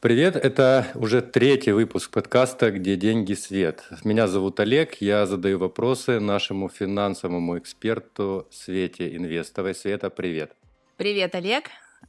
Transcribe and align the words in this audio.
Привет, 0.00 0.36
это 0.36 0.86
уже 0.94 1.22
третий 1.22 1.72
выпуск 1.72 2.12
подкаста 2.12 2.70
«Где 2.70 2.94
деньги, 2.94 3.32
свет». 3.32 3.82
Меня 4.04 4.28
зовут 4.28 4.60
Олег, 4.60 4.94
я 5.00 5.26
задаю 5.26 5.58
вопросы 5.58 6.20
нашему 6.20 6.68
финансовому 6.68 7.58
эксперту 7.58 8.46
Свете 8.52 9.16
Инвестовой. 9.16 9.74
Света, 9.74 10.08
привет. 10.08 10.54
Привет, 10.98 11.34
Олег. 11.34 11.64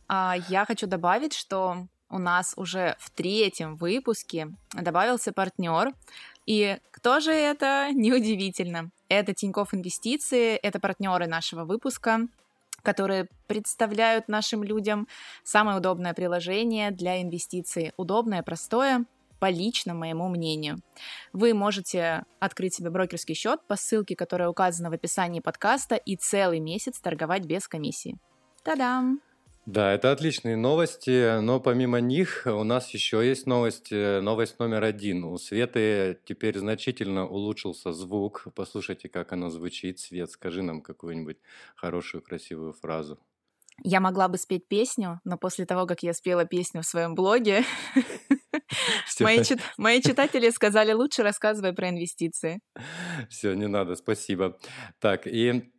А, 0.08 0.36
я 0.50 0.66
хочу 0.66 0.86
добавить, 0.86 1.34
что 1.34 1.88
у 2.12 2.20
нас 2.20 2.54
уже 2.58 2.96
в 3.00 3.10
третьем 3.10 3.76
выпуске 3.76 4.50
добавился 4.80 5.34
партнер. 5.34 5.92
И 6.46 6.78
кто 6.92 7.20
же 7.20 7.32
это? 7.32 7.90
Неудивительно. 7.96 8.92
Это 9.08 9.34
Тинькофф 9.34 9.74
Инвестиции, 9.74 10.58
это 10.58 10.80
партнеры 10.80 11.26
нашего 11.26 11.66
выпуска 11.66 12.28
которые 12.84 13.28
представляют 13.48 14.28
нашим 14.28 14.64
людям 14.64 15.08
самое 15.44 15.78
удобное 15.78 16.14
приложение 16.14 16.92
для 16.92 17.22
инвестиций. 17.22 17.94
Удобное, 17.98 18.44
простое, 18.44 19.06
по 19.40 19.50
личному 19.50 20.02
моему 20.02 20.28
мнению. 20.28 20.78
Вы 21.34 21.54
можете 21.54 22.24
открыть 22.40 22.76
себе 22.76 22.90
брокерский 22.90 23.36
счет 23.36 23.62
по 23.68 23.76
ссылке, 23.76 24.16
которая 24.16 24.50
указана 24.50 24.90
в 24.90 24.94
описании 24.94 25.40
подкаста, 25.40 25.96
и 25.96 26.16
целый 26.16 26.60
месяц 26.60 27.00
торговать 27.00 27.46
без 27.46 27.68
комиссии. 27.68 28.18
Та-дам! 28.64 29.22
Да, 29.70 29.94
это 29.94 30.12
отличные 30.12 30.58
новости, 30.58 31.40
но 31.42 31.60
помимо 31.60 32.00
них 32.00 32.48
у 32.48 32.64
нас 32.64 32.90
еще 32.90 33.24
есть 33.24 33.46
новость, 33.46 33.92
новость 33.92 34.58
номер 34.58 34.84
один. 34.84 35.24
У 35.24 35.38
Светы 35.38 36.20
теперь 36.26 36.58
значительно 36.58 37.28
улучшился 37.28 37.94
звук. 37.94 38.48
Послушайте, 38.56 39.10
как 39.10 39.32
оно 39.32 39.52
звучит. 39.52 40.00
Свет, 40.00 40.32
скажи 40.32 40.64
нам 40.64 40.82
какую-нибудь 40.82 41.38
хорошую, 41.76 42.24
красивую 42.24 42.74
фразу. 42.74 43.20
Я 43.84 44.00
могла 44.00 44.28
бы 44.28 44.40
спеть 44.40 44.68
песню, 44.68 45.22
но 45.24 45.38
после 45.38 45.68
того, 45.68 45.86
как 45.86 46.02
я 46.02 46.14
спела 46.14 46.46
песню 46.46 46.82
в 46.82 46.88
своем 46.88 47.14
блоге, 47.14 47.64
мои, 49.20 49.44
чит... 49.44 49.60
мои 49.78 50.02
читатели 50.02 50.50
сказали, 50.50 50.94
лучше 50.94 51.22
рассказывай 51.22 51.74
про 51.74 51.90
инвестиции. 51.90 52.60
Все, 53.30 53.54
не 53.54 53.68
надо, 53.68 53.94
спасибо. 53.94 54.58
Так, 55.00 55.28
и 55.28 55.72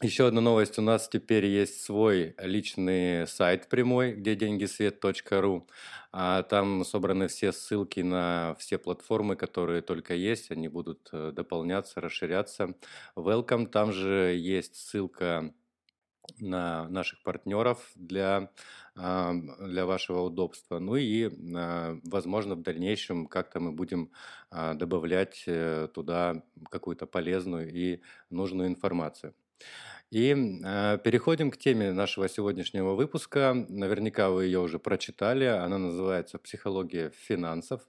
еще 0.00 0.28
одна 0.28 0.40
новость. 0.40 0.78
У 0.78 0.82
нас 0.82 1.08
теперь 1.08 1.46
есть 1.46 1.82
свой 1.82 2.34
личный 2.38 3.26
сайт 3.26 3.68
прямой, 3.68 4.12
где 4.12 4.36
деньгисвет.ру. 4.36 5.66
А 6.12 6.42
там 6.44 6.84
собраны 6.84 7.28
все 7.28 7.52
ссылки 7.52 8.00
на 8.00 8.54
все 8.58 8.78
платформы, 8.78 9.36
которые 9.36 9.82
только 9.82 10.14
есть. 10.14 10.50
Они 10.50 10.68
будут 10.68 11.08
э, 11.12 11.32
дополняться, 11.34 12.00
расширяться. 12.00 12.74
Welcome. 13.16 13.66
Там 13.66 13.92
же 13.92 14.34
есть 14.36 14.76
ссылка 14.76 15.52
на 16.38 16.88
наших 16.88 17.22
партнеров 17.22 17.90
для, 17.94 18.50
а, 18.94 19.32
для 19.32 19.86
вашего 19.86 20.20
удобства. 20.20 20.78
Ну 20.78 20.96
и, 20.96 21.30
а, 21.56 21.98
возможно, 22.04 22.54
в 22.54 22.62
дальнейшем 22.62 23.26
как-то 23.26 23.60
мы 23.60 23.72
будем 23.72 24.12
а, 24.50 24.74
добавлять 24.74 25.42
э, 25.46 25.88
туда 25.92 26.42
какую-то 26.70 27.06
полезную 27.06 27.72
и 27.72 28.00
нужную 28.30 28.68
информацию. 28.68 29.34
И 30.10 30.34
э, 30.34 30.98
переходим 31.04 31.50
к 31.50 31.58
теме 31.58 31.92
нашего 31.92 32.28
сегодняшнего 32.28 32.94
выпуска. 32.94 33.52
Наверняка 33.68 34.30
вы 34.30 34.46
ее 34.46 34.60
уже 34.60 34.78
прочитали. 34.78 35.44
Она 35.44 35.76
называется 35.76 36.38
«Психология 36.38 37.10
финансов». 37.10 37.82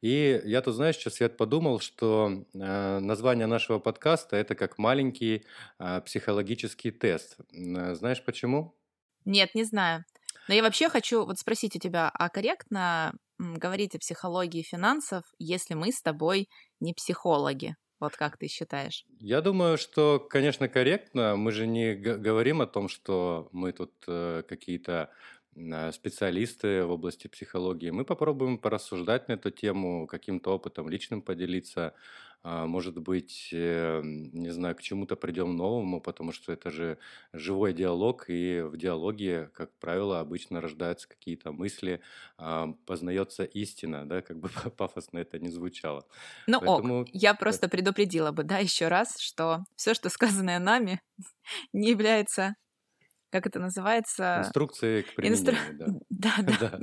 И 0.00 0.40
я 0.44 0.62
тут, 0.62 0.76
знаешь, 0.76 0.94
что 0.96 1.10
Свет 1.10 1.36
подумал, 1.36 1.80
что 1.80 2.44
э, 2.54 2.98
название 3.00 3.46
нашего 3.46 3.80
подкаста– 3.80 4.36
это 4.38 4.54
как 4.54 4.78
маленький 4.78 5.44
э, 5.80 6.00
психологический 6.02 6.92
тест. 6.92 7.38
Знаешь 7.50 8.24
почему? 8.24 8.76
Нет, 9.24 9.54
не 9.54 9.64
знаю. 9.64 10.04
Но 10.46 10.54
я 10.54 10.62
вообще 10.62 10.88
хочу 10.88 11.24
вот 11.24 11.40
спросить 11.40 11.74
у 11.74 11.80
тебя, 11.80 12.08
а 12.14 12.28
корректно 12.28 13.14
говорить 13.38 13.96
о 13.96 13.98
психологии 13.98 14.62
финансов, 14.62 15.24
если 15.38 15.74
мы 15.74 15.90
с 15.90 16.00
тобой 16.00 16.48
не 16.80 16.94
психологи? 16.94 17.74
Вот 18.00 18.16
как 18.16 18.36
ты 18.36 18.48
считаешь? 18.48 19.06
Я 19.20 19.40
думаю, 19.40 19.78
что, 19.78 20.20
конечно, 20.20 20.68
корректно. 20.68 21.34
Мы 21.36 21.50
же 21.50 21.66
не 21.66 21.94
говорим 21.94 22.60
о 22.60 22.66
том, 22.66 22.88
что 22.88 23.48
мы 23.52 23.72
тут 23.72 23.92
э, 24.06 24.44
какие-то 24.48 25.10
специалисты 25.92 26.84
в 26.84 26.90
области 26.90 27.26
психологии. 27.28 27.90
Мы 27.90 28.04
попробуем 28.04 28.58
порассуждать 28.58 29.28
на 29.28 29.32
эту 29.32 29.50
тему, 29.50 30.06
каким-то 30.06 30.54
опытом 30.54 30.88
личным 30.88 31.22
поделиться, 31.22 31.94
а, 32.44 32.66
может 32.66 32.96
быть, 32.98 33.50
э, 33.52 34.00
не 34.04 34.50
знаю, 34.50 34.76
к 34.76 34.82
чему-то 34.82 35.16
придем 35.16 35.56
новому, 35.56 36.00
потому 36.00 36.32
что 36.32 36.52
это 36.52 36.70
же 36.70 36.98
живой 37.32 37.72
диалог, 37.72 38.26
и 38.28 38.62
в 38.62 38.76
диалоге, 38.76 39.50
как 39.54 39.76
правило, 39.78 40.20
обычно 40.20 40.60
рождаются 40.60 41.08
какие-то 41.08 41.50
мысли, 41.50 42.00
а, 42.36 42.68
познается 42.86 43.42
истина, 43.42 44.08
да, 44.08 44.22
как 44.22 44.38
бы 44.38 44.48
пафосно 44.76 45.18
это 45.18 45.38
не 45.40 45.50
звучало. 45.50 46.06
Ну 46.46 46.60
Поэтому... 46.60 47.00
ок, 47.02 47.08
я 47.12 47.34
просто 47.34 47.68
предупредила 47.68 48.30
бы, 48.30 48.44
да, 48.44 48.58
еще 48.58 48.86
раз, 48.86 49.18
что 49.18 49.64
все, 49.74 49.94
что 49.94 50.08
сказанное 50.08 50.60
нами, 50.60 51.00
не 51.72 51.90
является 51.90 52.54
как 53.30 53.46
это 53.46 53.58
называется? 53.58 54.38
Инструкции 54.40 55.02
к 55.02 55.14
применению, 55.14 56.00
да. 56.10 56.36
Да, 56.48 56.80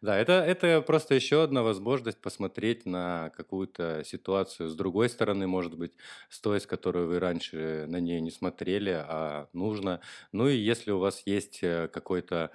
да. 0.00 0.18
это, 0.18 0.32
это 0.32 0.82
просто 0.82 1.14
еще 1.14 1.42
одна 1.42 1.62
возможность 1.62 2.20
посмотреть 2.20 2.86
на 2.86 3.30
какую-то 3.36 4.02
ситуацию 4.04 4.68
с 4.68 4.74
другой 4.74 5.08
стороны, 5.08 5.46
может 5.46 5.76
быть, 5.76 5.92
с 6.28 6.40
той, 6.40 6.60
с 6.60 6.66
которой 6.66 7.06
вы 7.06 7.18
раньше 7.18 7.86
на 7.88 7.98
ней 8.00 8.20
не 8.20 8.30
смотрели, 8.30 8.90
а 8.90 9.48
нужно. 9.52 10.00
Ну 10.32 10.48
и 10.48 10.56
если 10.56 10.90
у 10.92 10.98
вас 10.98 11.22
есть 11.26 11.60
э, 11.62 11.88
какой-то 11.88 12.50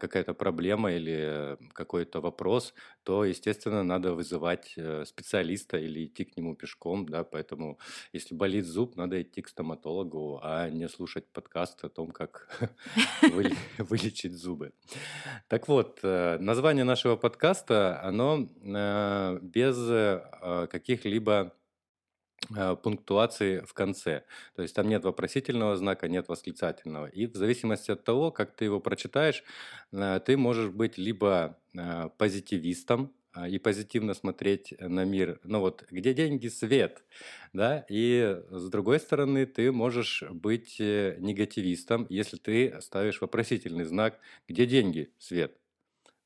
какая-то 0.00 0.34
проблема 0.34 0.92
или 0.92 1.56
какой-то 1.72 2.20
вопрос, 2.20 2.74
то, 3.02 3.24
естественно, 3.24 3.82
надо 3.82 4.14
вызывать 4.14 4.74
э, 4.76 5.04
специалиста 5.06 5.76
или 5.76 6.06
идти 6.06 6.24
к 6.24 6.36
нему 6.36 6.54
пешком, 6.54 7.08
да, 7.08 7.24
поэтому 7.24 7.78
если 8.12 8.34
болит 8.34 8.66
зуб, 8.66 8.96
надо 8.96 9.20
идти 9.22 9.42
к 9.42 9.48
стоматологу, 9.48 10.40
а 10.42 10.70
не 10.70 10.88
слушать 10.88 11.26
подкаст 11.32 11.84
о 11.84 11.88
том, 11.88 12.10
как 12.10 12.48
вылечить 13.78 14.32
зубы. 14.32 14.72
Так 15.48 15.68
вот, 15.68 16.00
э, 16.02 16.38
название 16.38 16.84
нашего 16.84 17.16
подкаста, 17.16 18.00
оно 18.02 18.48
без 19.42 19.76
каких-либо 20.70 21.52
Э, 21.52 21.65
пунктуации 22.82 23.60
в 23.60 23.72
конце. 23.74 24.24
То 24.54 24.62
есть 24.62 24.74
там 24.74 24.88
нет 24.88 25.04
вопросительного 25.04 25.76
знака, 25.76 26.08
нет 26.08 26.28
восклицательного. 26.28 27.06
И 27.06 27.26
в 27.26 27.34
зависимости 27.34 27.90
от 27.90 28.04
того, 28.04 28.30
как 28.30 28.54
ты 28.54 28.64
его 28.64 28.80
прочитаешь, 28.80 29.42
э, 29.92 30.20
ты 30.24 30.36
можешь 30.36 30.70
быть 30.70 30.98
либо 30.98 31.58
э, 31.74 32.10
позитивистом, 32.16 33.12
а, 33.32 33.48
и 33.48 33.58
позитивно 33.58 34.14
смотреть 34.14 34.72
на 34.80 35.04
мир. 35.04 35.40
Ну 35.44 35.60
вот, 35.60 35.84
где 35.90 36.14
деньги, 36.14 36.48
свет, 36.48 37.04
да, 37.52 37.84
и 37.90 38.40
с 38.48 38.70
другой 38.70 38.98
стороны, 38.98 39.44
ты 39.44 39.72
можешь 39.72 40.22
быть 40.30 40.80
негативистом, 40.80 42.06
если 42.08 42.38
ты 42.38 42.80
ставишь 42.80 43.20
вопросительный 43.20 43.84
знак, 43.84 44.18
где 44.48 44.64
деньги, 44.64 45.12
свет. 45.18 45.54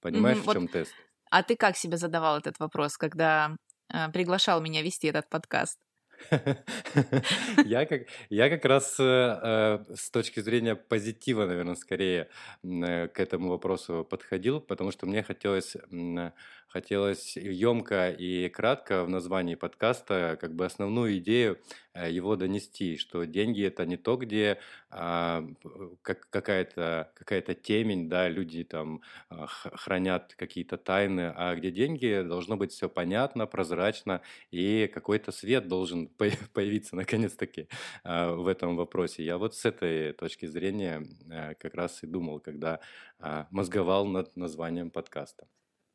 Понимаешь, 0.00 0.38
mm-hmm, 0.38 0.50
в 0.50 0.52
чем 0.52 0.62
вот. 0.62 0.70
тест? 0.70 0.94
А 1.30 1.42
ты 1.42 1.56
как 1.56 1.76
себе 1.76 1.96
задавал 1.96 2.38
этот 2.38 2.58
вопрос, 2.58 2.96
когда 2.96 3.56
э, 3.92 4.08
приглашал 4.12 4.60
меня 4.60 4.82
вести 4.82 5.08
этот 5.08 5.28
подкаст? 5.28 5.78
Я 7.64 7.86
как, 7.86 8.02
я 8.28 8.48
как 8.50 8.64
раз 8.64 8.96
э, 9.00 9.02
э, 9.04 9.94
с 9.94 10.10
точки 10.10 10.40
зрения 10.40 10.76
позитива, 10.76 11.46
наверное, 11.46 11.74
скорее 11.74 12.28
э, 12.62 13.08
к 13.08 13.18
этому 13.20 13.48
вопросу 13.48 14.06
подходил, 14.08 14.60
потому 14.60 14.90
что 14.92 15.06
мне 15.06 15.22
хотелось 15.22 15.76
э, 15.76 16.30
хотелось 16.70 17.36
емко 17.36 18.10
и 18.10 18.48
кратко 18.48 19.04
в 19.04 19.08
названии 19.08 19.56
подкаста 19.56 20.38
как 20.40 20.54
бы 20.54 20.64
основную 20.64 21.18
идею 21.18 21.58
э, 21.94 22.10
его 22.10 22.36
донести, 22.36 22.96
что 22.96 23.24
деньги 23.24 23.64
это 23.64 23.84
не 23.84 23.96
то, 23.96 24.16
где 24.16 24.58
а, 24.88 25.44
как, 26.02 26.28
какая-то 26.30 27.12
какая 27.14 27.42
темень, 27.42 28.08
да, 28.08 28.28
люди 28.28 28.64
там 28.64 29.02
а, 29.28 29.46
хранят 29.46 30.34
какие-то 30.36 30.76
тайны, 30.76 31.32
а 31.36 31.54
где 31.56 31.70
деньги 31.70 32.22
должно 32.26 32.56
быть 32.56 32.72
все 32.72 32.88
понятно, 32.88 33.46
прозрачно 33.46 34.22
и 34.50 34.90
какой-то 34.92 35.32
свет 35.32 35.68
должен 35.68 36.08
появиться 36.54 36.96
наконец-таки 36.96 37.68
а, 38.04 38.32
в 38.34 38.46
этом 38.46 38.76
вопросе. 38.76 39.24
Я 39.24 39.38
вот 39.38 39.54
с 39.54 39.64
этой 39.64 40.12
точки 40.12 40.46
зрения 40.46 41.04
а, 41.30 41.54
как 41.54 41.74
раз 41.74 42.02
и 42.02 42.06
думал, 42.06 42.40
когда 42.40 42.80
а, 43.18 43.48
мозговал 43.50 44.06
над 44.06 44.36
названием 44.36 44.90
подкаста. 44.90 45.46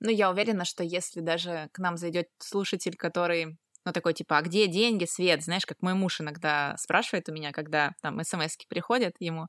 Ну, 0.01 0.09
я 0.09 0.29
уверена, 0.29 0.65
что 0.65 0.83
если 0.83 1.21
даже 1.21 1.69
к 1.71 1.79
нам 1.79 1.97
зайдет 1.97 2.27
слушатель, 2.39 2.95
который, 2.97 3.57
ну, 3.85 3.91
такой 3.93 4.13
типа, 4.13 4.37
а 4.37 4.41
где 4.41 4.67
деньги, 4.67 5.05
свет? 5.05 5.43
Знаешь, 5.43 5.65
как 5.65 5.81
мой 5.81 5.93
муж 5.93 6.21
иногда 6.21 6.75
спрашивает 6.77 7.29
у 7.29 7.33
меня, 7.33 7.51
когда 7.51 7.93
там 8.01 8.21
смс 8.23 8.57
приходят 8.67 9.13
ему 9.19 9.47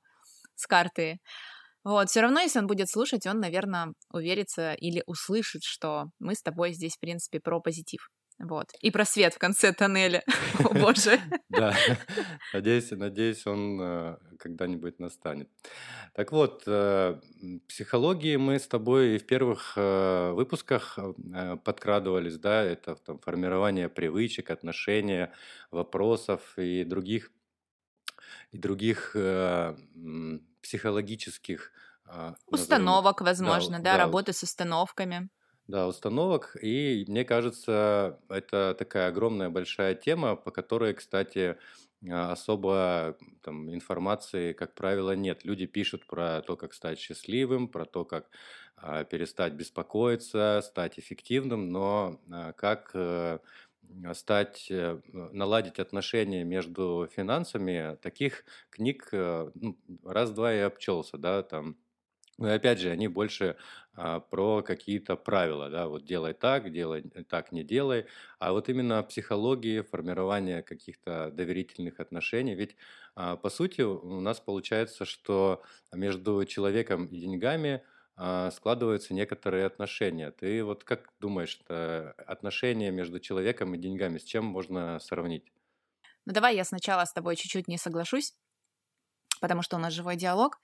с 0.54 0.66
карты. 0.66 1.18
Вот, 1.84 2.10
все 2.10 2.20
равно, 2.22 2.40
если 2.40 2.60
он 2.60 2.66
будет 2.66 2.90
слушать, 2.90 3.26
он, 3.26 3.40
наверное, 3.40 3.94
уверится 4.12 4.74
или 4.74 5.02
услышит, 5.06 5.64
что 5.64 6.06
мы 6.20 6.34
с 6.34 6.42
тобой 6.42 6.72
здесь, 6.72 6.96
в 6.96 7.00
принципе, 7.00 7.40
про 7.40 7.60
позитив. 7.60 8.10
Вот. 8.38 8.72
И 8.80 8.90
просвет 8.90 9.34
в 9.34 9.38
конце 9.38 9.72
тоннеля. 9.72 10.22
О 10.58 10.74
боже. 10.74 11.18
Да. 11.48 11.74
Надеюсь, 12.52 12.90
надеюсь, 12.90 13.46
он 13.46 13.80
э, 13.80 14.16
когда-нибудь 14.38 14.98
настанет. 14.98 15.48
Так 16.12 16.32
вот, 16.32 16.64
э, 16.66 17.18
психологии 17.66 18.36
мы 18.36 18.58
с 18.58 18.68
тобой 18.68 19.16
в 19.16 19.26
первых 19.26 19.72
э, 19.76 20.32
выпусках 20.32 20.98
подкрадывались, 21.64 22.38
да, 22.38 22.62
это 22.62 22.96
там, 22.96 23.18
формирование 23.20 23.88
привычек, 23.88 24.50
отношения, 24.50 25.32
вопросов 25.70 26.58
и 26.58 26.84
других, 26.84 27.30
и 28.50 28.58
других 28.58 29.16
психологических 30.62 31.72
Установок, 32.46 33.20
возможно, 33.20 33.78
да, 33.78 33.92
да, 33.92 33.98
работы 33.98 34.32
с 34.32 34.42
установками. 34.42 35.28
Да, 35.68 35.88
установок. 35.88 36.56
И 36.62 37.04
мне 37.08 37.24
кажется, 37.24 38.20
это 38.28 38.74
такая 38.78 39.08
огромная 39.08 39.50
большая 39.50 39.94
тема, 39.96 40.36
по 40.36 40.52
которой, 40.52 40.94
кстати, 40.94 41.58
а, 42.08 42.30
особо 42.32 43.16
там, 43.42 43.72
информации, 43.74 44.52
как 44.52 44.74
правило, 44.74 45.16
нет. 45.16 45.44
Люди 45.44 45.66
пишут 45.66 46.06
про 46.06 46.40
то, 46.42 46.56
как 46.56 46.72
стать 46.72 47.00
счастливым, 47.00 47.66
про 47.68 47.84
то, 47.84 48.04
как 48.04 48.30
а, 48.76 49.02
перестать 49.04 49.54
беспокоиться, 49.54 50.62
стать 50.64 51.00
эффективным, 51.00 51.68
но 51.70 52.20
а, 52.30 52.52
как 52.52 52.90
э, 52.94 53.40
стать, 54.14 54.66
э, 54.70 55.00
наладить 55.12 55.78
отношения 55.78 56.44
между 56.44 57.08
финансами, 57.12 57.96
таких 58.02 58.44
книг 58.70 59.08
э, 59.12 59.50
ну, 59.54 59.76
раз-два 60.04 60.54
и 60.54 60.58
обчелся, 60.58 61.18
да, 61.18 61.42
там 61.42 61.76
но 62.38 62.52
опять 62.52 62.78
же, 62.78 62.90
они 62.90 63.08
больше 63.08 63.56
а, 63.94 64.20
про 64.20 64.62
какие-то 64.62 65.16
правила, 65.16 65.70
да, 65.70 65.88
вот 65.88 66.04
делай 66.04 66.34
так, 66.34 66.70
делай 66.70 67.02
э, 67.14 67.24
так, 67.24 67.50
не 67.50 67.64
делай. 67.64 68.06
А 68.38 68.52
вот 68.52 68.68
именно 68.68 69.02
психологии, 69.02 69.80
формирование 69.80 70.62
каких-то 70.62 71.30
доверительных 71.30 71.98
отношений. 71.98 72.54
Ведь 72.54 72.76
а, 73.14 73.36
по 73.36 73.48
сути 73.48 73.80
у 73.82 74.20
нас 74.20 74.38
получается, 74.40 75.06
что 75.06 75.62
между 75.92 76.44
человеком 76.44 77.06
и 77.06 77.18
деньгами 77.18 77.82
а, 78.16 78.50
складываются 78.50 79.14
некоторые 79.14 79.64
отношения. 79.64 80.30
Ты 80.30 80.62
вот 80.62 80.84
как 80.84 81.08
думаешь, 81.20 81.60
отношения 81.68 82.90
между 82.90 83.18
человеком 83.18 83.74
и 83.74 83.78
деньгами 83.78 84.18
с 84.18 84.24
чем 84.24 84.44
можно 84.44 84.98
сравнить? 85.00 85.52
Ну 86.26 86.32
давай 86.32 86.56
я 86.56 86.64
сначала 86.64 87.04
с 87.04 87.12
тобой 87.12 87.36
чуть-чуть 87.36 87.68
не 87.68 87.78
соглашусь 87.78 88.34
потому 89.40 89.62
что 89.62 89.76
у 89.76 89.78
нас 89.78 89.92
живой 89.92 90.16
диалог. 90.16 90.58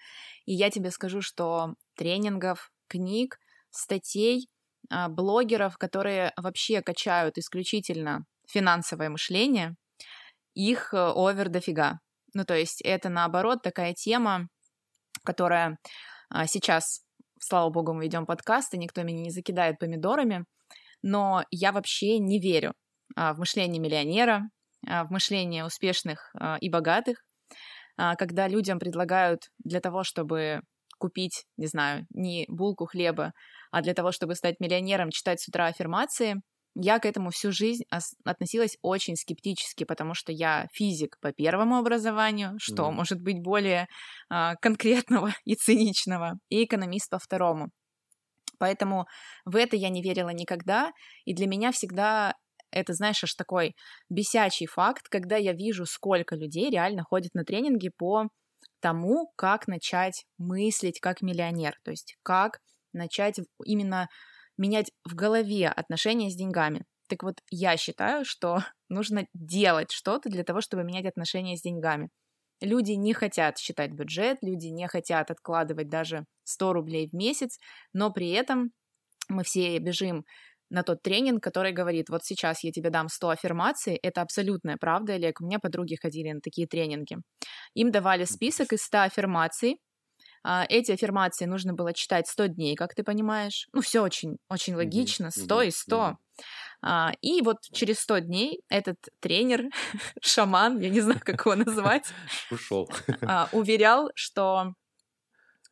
И 0.44 0.52
я 0.52 0.70
тебе 0.70 0.90
скажу, 0.90 1.20
что 1.20 1.74
тренингов, 1.96 2.70
книг, 2.88 3.38
статей, 3.70 4.48
а, 4.90 5.08
блогеров, 5.08 5.78
которые 5.78 6.32
вообще 6.36 6.82
качают 6.82 7.38
исключительно 7.38 8.24
финансовое 8.48 9.08
мышление, 9.08 9.76
их 10.54 10.92
э, 10.92 11.12
овер 11.14 11.48
дофига. 11.48 12.00
Ну, 12.34 12.44
то 12.44 12.54
есть 12.54 12.82
это, 12.82 13.08
наоборот, 13.08 13.62
такая 13.62 13.94
тема, 13.94 14.48
которая 15.24 15.78
а, 16.28 16.46
сейчас, 16.46 17.02
слава 17.40 17.70
богу, 17.70 17.94
мы 17.94 18.04
ведем 18.04 18.26
подкасты, 18.26 18.76
никто 18.76 19.02
меня 19.02 19.22
не 19.22 19.30
закидает 19.30 19.78
помидорами, 19.78 20.44
но 21.02 21.44
я 21.50 21.72
вообще 21.72 22.18
не 22.18 22.38
верю 22.40 22.74
а, 23.16 23.32
в 23.34 23.38
мышление 23.38 23.80
миллионера, 23.80 24.50
в 24.84 25.06
мышление 25.10 25.64
успешных 25.64 26.34
и 26.60 26.68
богатых, 26.68 27.22
когда 27.96 28.48
людям 28.48 28.78
предлагают 28.78 29.50
для 29.58 29.80
того, 29.80 30.04
чтобы 30.04 30.60
купить, 30.98 31.44
не 31.56 31.66
знаю, 31.66 32.06
не 32.10 32.46
булку 32.48 32.86
хлеба, 32.86 33.32
а 33.70 33.82
для 33.82 33.92
того, 33.92 34.12
чтобы 34.12 34.34
стать 34.34 34.60
миллионером, 34.60 35.10
читать 35.10 35.40
с 35.40 35.48
утра 35.48 35.66
аффирмации, 35.66 36.36
я 36.74 36.98
к 36.98 37.06
этому 37.06 37.30
всю 37.30 37.52
жизнь 37.52 37.82
относилась 38.24 38.76
очень 38.82 39.16
скептически, 39.16 39.84
потому 39.84 40.14
что 40.14 40.32
я 40.32 40.66
физик 40.72 41.18
по 41.20 41.32
первому 41.32 41.76
образованию, 41.76 42.54
что 42.58 42.84
mm. 42.84 42.92
может 42.92 43.20
быть 43.20 43.42
более 43.42 43.88
а, 44.30 44.54
конкретного 44.56 45.34
и 45.44 45.54
циничного, 45.54 46.38
и 46.48 46.64
экономист 46.64 47.10
по 47.10 47.18
второму. 47.18 47.70
Поэтому 48.58 49.06
в 49.44 49.56
это 49.56 49.76
я 49.76 49.88
не 49.88 50.02
верила 50.02 50.30
никогда, 50.30 50.92
и 51.24 51.34
для 51.34 51.46
меня 51.46 51.72
всегда 51.72 52.34
это, 52.72 52.94
знаешь, 52.94 53.22
аж 53.22 53.34
такой 53.34 53.74
бесячий 54.08 54.66
факт, 54.66 55.08
когда 55.08 55.36
я 55.36 55.52
вижу, 55.52 55.86
сколько 55.86 56.34
людей 56.36 56.70
реально 56.70 57.04
ходят 57.04 57.34
на 57.34 57.44
тренинги 57.44 57.90
по 57.96 58.28
тому, 58.80 59.32
как 59.36 59.68
начать 59.68 60.24
мыслить 60.38 61.00
как 61.00 61.22
миллионер, 61.22 61.74
то 61.84 61.90
есть 61.90 62.16
как 62.22 62.58
начать 62.92 63.40
именно 63.64 64.08
менять 64.58 64.90
в 65.04 65.14
голове 65.14 65.68
отношения 65.68 66.30
с 66.30 66.36
деньгами. 66.36 66.84
Так 67.08 67.22
вот, 67.22 67.40
я 67.50 67.76
считаю, 67.76 68.24
что 68.24 68.58
нужно 68.88 69.26
делать 69.34 69.92
что-то 69.92 70.28
для 70.28 70.44
того, 70.44 70.60
чтобы 70.60 70.84
менять 70.84 71.06
отношения 71.06 71.56
с 71.56 71.62
деньгами. 71.62 72.08
Люди 72.60 72.92
не 72.92 73.12
хотят 73.12 73.58
считать 73.58 73.92
бюджет, 73.92 74.38
люди 74.40 74.68
не 74.68 74.86
хотят 74.86 75.30
откладывать 75.30 75.88
даже 75.88 76.26
100 76.44 76.72
рублей 76.72 77.08
в 77.08 77.12
месяц, 77.12 77.58
но 77.92 78.12
при 78.12 78.30
этом 78.30 78.70
мы 79.28 79.42
все 79.42 79.78
бежим 79.78 80.24
на 80.72 80.82
тот 80.82 81.02
тренинг, 81.02 81.42
который 81.42 81.72
говорит, 81.72 82.08
вот 82.08 82.24
сейчас 82.24 82.64
я 82.64 82.72
тебе 82.72 82.90
дам 82.90 83.08
100 83.08 83.28
аффирмаций, 83.28 83.94
это 83.94 84.22
абсолютная 84.22 84.76
правда, 84.78 85.14
Олег, 85.14 85.40
у 85.40 85.44
меня 85.44 85.58
подруги 85.58 85.96
ходили 85.96 86.32
на 86.32 86.40
такие 86.40 86.66
тренинги. 86.66 87.18
Им 87.74 87.90
давали 87.90 88.24
список 88.24 88.72
из 88.72 88.82
100 88.82 89.02
аффирмаций, 89.02 89.78
а, 90.44 90.66
эти 90.68 90.90
аффирмации 90.92 91.44
нужно 91.44 91.72
было 91.72 91.92
читать 91.92 92.26
100 92.26 92.46
дней, 92.46 92.74
как 92.74 92.94
ты 92.94 93.04
понимаешь. 93.04 93.68
Ну, 93.72 93.80
все 93.80 94.00
очень, 94.00 94.38
очень 94.48 94.74
логично, 94.74 95.30
100 95.30 95.62
и 95.62 95.70
100. 95.70 96.16
А, 96.84 97.12
и 97.20 97.42
вот 97.42 97.58
через 97.72 98.00
100 98.00 98.18
дней 98.18 98.60
этот 98.68 98.96
тренер, 99.20 99.66
шаман, 100.20 100.80
я 100.80 100.88
не 100.88 101.00
знаю, 101.00 101.20
как 101.22 101.46
его 101.46 101.54
назвать, 101.64 102.06
ушел. 102.50 102.90
А, 103.22 103.48
уверял, 103.52 104.10
что 104.14 104.72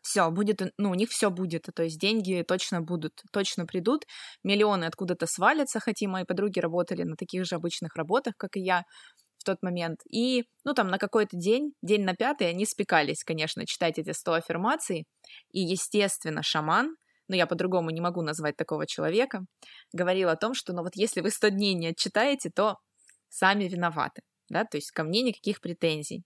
все, 0.03 0.31
будет, 0.31 0.61
ну, 0.79 0.91
у 0.91 0.95
них 0.95 1.11
все 1.11 1.31
будет, 1.31 1.69
то 1.75 1.83
есть 1.83 1.99
деньги 1.99 2.45
точно 2.47 2.81
будут, 2.83 3.23
точно 3.33 3.67
придут, 3.67 4.05
миллионы 4.45 4.85
откуда-то 4.85 5.27
свалятся, 5.27 5.81
хотя 5.81 6.09
мои 6.09 6.25
подруги 6.25 6.59
работали 6.61 7.03
на 7.05 7.17
таких 7.17 7.45
же 7.47 7.57
обычных 7.57 7.97
работах, 7.97 8.35
как 8.37 8.57
и 8.57 8.61
я 8.61 8.85
в 9.39 9.45
тот 9.45 9.63
момент, 9.63 10.01
и, 10.11 10.45
ну, 10.65 10.75
там, 10.75 10.89
на 10.89 10.99
какой-то 10.99 11.37
день, 11.37 11.73
день 11.83 12.03
на 12.05 12.15
пятый, 12.15 12.49
они 12.51 12.67
спекались, 12.67 13.25
конечно, 13.25 13.65
читать 13.67 13.99
эти 13.99 14.13
100 14.13 14.35
аффирмаций, 14.35 15.07
и, 15.53 15.61
естественно, 15.61 16.43
шаман, 16.43 16.97
но 17.29 17.37
я 17.37 17.47
по-другому 17.47 17.91
не 17.91 18.01
могу 18.01 18.23
назвать 18.23 18.57
такого 18.57 18.87
человека, 18.87 19.45
говорил 19.93 20.29
о 20.29 20.37
том, 20.37 20.53
что, 20.55 20.73
ну, 20.75 20.83
вот 20.83 20.93
если 20.95 21.21
вы 21.23 21.31
100 21.31 21.49
дней 21.49 21.75
не 21.75 21.89
отчитаете, 21.89 22.51
то 22.55 22.77
сами 23.31 23.65
виноваты, 23.65 24.23
да, 24.49 24.65
то 24.65 24.77
есть 24.77 24.91
ко 24.91 25.05
мне 25.05 25.23
никаких 25.23 25.61
претензий. 25.61 26.25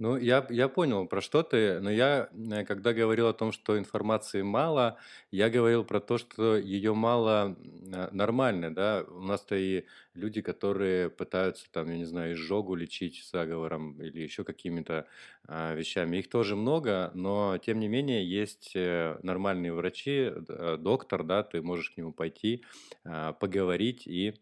Ну, 0.00 0.16
я, 0.16 0.46
я 0.50 0.68
понял, 0.68 1.06
про 1.08 1.20
что 1.20 1.42
ты, 1.42 1.80
но 1.80 1.90
я, 1.90 2.28
э, 2.32 2.64
когда 2.64 2.92
говорил 2.92 3.26
о 3.26 3.32
том, 3.32 3.50
что 3.50 3.76
информации 3.76 4.42
мало, 4.42 4.96
я 5.32 5.50
говорил 5.50 5.82
про 5.84 5.98
то, 6.00 6.18
что 6.18 6.56
ее 6.56 6.94
мало 6.94 7.56
э, 7.92 8.08
нормально, 8.12 8.72
да. 8.72 9.04
У 9.08 9.20
нас-то 9.22 9.56
и 9.56 9.86
люди, 10.14 10.40
которые 10.40 11.10
пытаются, 11.10 11.66
там, 11.72 11.90
я 11.90 11.96
не 11.96 12.04
знаю, 12.04 12.34
изжогу 12.34 12.76
лечить 12.76 13.28
заговором 13.32 14.00
или 14.00 14.20
еще 14.20 14.44
какими-то 14.44 15.08
а, 15.48 15.74
вещами. 15.74 16.18
Их 16.18 16.28
тоже 16.30 16.54
много, 16.54 17.10
но, 17.14 17.58
тем 17.58 17.80
не 17.80 17.88
менее, 17.88 18.24
есть 18.24 18.72
э, 18.76 19.18
нормальные 19.24 19.72
врачи, 19.72 20.30
доктор, 20.78 21.24
да, 21.24 21.42
ты 21.42 21.60
можешь 21.60 21.90
к 21.90 21.96
нему 21.96 22.12
пойти, 22.12 22.62
а, 23.04 23.32
поговорить 23.32 24.06
и 24.06 24.34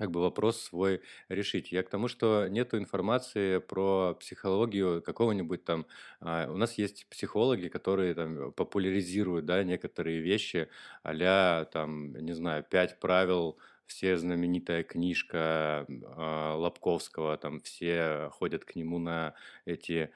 как 0.00 0.10
бы 0.10 0.20
вопрос 0.20 0.62
свой 0.62 1.02
решить. 1.28 1.72
Я 1.72 1.82
к 1.82 1.90
тому, 1.90 2.08
что 2.08 2.48
нету 2.48 2.78
информации 2.78 3.58
про 3.58 4.16
психологию 4.18 5.02
какого-нибудь 5.02 5.62
там. 5.64 5.86
А, 6.20 6.50
у 6.50 6.56
нас 6.56 6.78
есть 6.78 7.06
психологи, 7.10 7.68
которые 7.68 8.14
там 8.14 8.52
популяризируют, 8.52 9.44
да, 9.44 9.62
некоторые 9.62 10.20
вещи, 10.20 10.68
а 11.02 11.66
там, 11.66 12.14
не 12.14 12.32
знаю, 12.32 12.64
пять 12.64 12.98
правил 12.98 13.58
все 13.84 14.16
знаменитая 14.16 14.84
книжка 14.84 15.84
э, 15.86 16.54
Лобковского, 16.56 17.36
там 17.36 17.60
все 17.60 18.30
ходят 18.32 18.64
к 18.64 18.76
нему 18.76 18.98
на 18.98 19.34
эти 19.66 20.04
Э, 20.04 20.08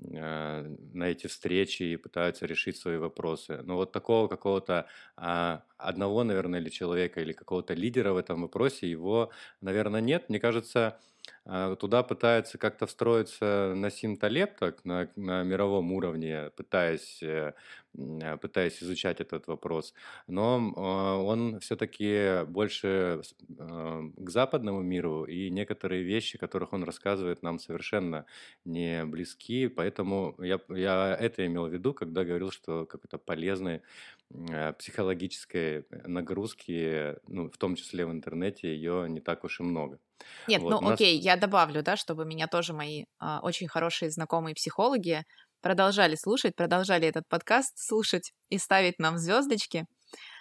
на 0.00 1.04
эти 1.04 1.26
встречи 1.26 1.82
и 1.82 1.96
пытаются 1.96 2.46
решить 2.46 2.76
свои 2.76 2.96
вопросы. 2.98 3.60
Но 3.62 3.76
вот 3.76 3.92
такого 3.92 4.28
какого-то 4.28 4.86
а, 5.16 5.62
одного, 5.78 6.24
наверное, 6.24 6.60
или 6.60 6.68
человека, 6.68 7.20
или 7.20 7.32
какого-то 7.32 7.74
лидера 7.74 8.12
в 8.12 8.16
этом 8.16 8.42
вопросе, 8.42 8.90
его, 8.90 9.30
наверное, 9.60 10.00
нет. 10.00 10.28
Мне 10.28 10.40
кажется, 10.40 10.98
а, 11.32 11.35
туда 11.78 12.02
пытается 12.02 12.58
как-то 12.58 12.86
встроиться 12.86 13.72
Насим 13.76 14.16
Талеб 14.16 14.56
так, 14.58 14.84
на, 14.84 15.08
на 15.16 15.44
мировом 15.44 15.92
уровне, 15.92 16.50
пытаясь, 16.56 17.22
э, 17.22 17.52
м, 17.96 18.38
пытаясь 18.40 18.82
изучать 18.82 19.20
этот 19.20 19.46
вопрос. 19.46 19.94
Но 20.26 20.72
а, 20.76 21.16
он 21.16 21.60
все-таки 21.60 22.44
больше 22.46 23.22
а, 23.58 24.02
к 24.16 24.30
западному 24.30 24.82
миру, 24.82 25.24
и 25.24 25.50
некоторые 25.50 26.02
вещи, 26.02 26.36
которых 26.36 26.72
он 26.72 26.82
рассказывает, 26.82 27.42
нам 27.42 27.60
совершенно 27.60 28.26
не 28.64 29.04
близки. 29.04 29.68
Поэтому 29.68 30.34
я, 30.38 30.60
я 30.68 31.16
это 31.18 31.46
имел 31.46 31.68
в 31.68 31.72
виду, 31.72 31.94
когда 31.94 32.24
говорил, 32.24 32.50
что 32.50 32.86
какой-то 32.86 33.18
полезный 33.18 33.82
Э, 34.30 34.72
психологической 34.72 35.84
нагрузки, 36.04 37.14
ну, 37.28 37.48
в 37.48 37.56
том 37.58 37.76
числе 37.76 38.04
в 38.04 38.10
интернете, 38.10 38.74
ее 38.74 39.08
не 39.08 39.20
так 39.20 39.44
уж 39.44 39.60
и 39.60 39.62
много. 39.62 40.00
Нет, 40.48 40.62
вот, 40.62 40.70
ну 40.70 40.80
нас... 40.80 40.94
окей, 40.94 41.16
я 41.16 41.35
добавлю, 41.36 41.82
да, 41.82 41.96
чтобы 41.96 42.24
меня 42.24 42.46
тоже 42.46 42.72
мои 42.72 43.04
а, 43.18 43.40
очень 43.42 43.68
хорошие 43.68 44.10
знакомые 44.10 44.54
психологи 44.54 45.24
продолжали 45.60 46.14
слушать, 46.14 46.54
продолжали 46.54 47.08
этот 47.08 47.24
подкаст 47.28 47.74
слушать 47.76 48.32
и 48.48 48.58
ставить 48.58 48.98
нам 48.98 49.18
звездочки, 49.18 49.86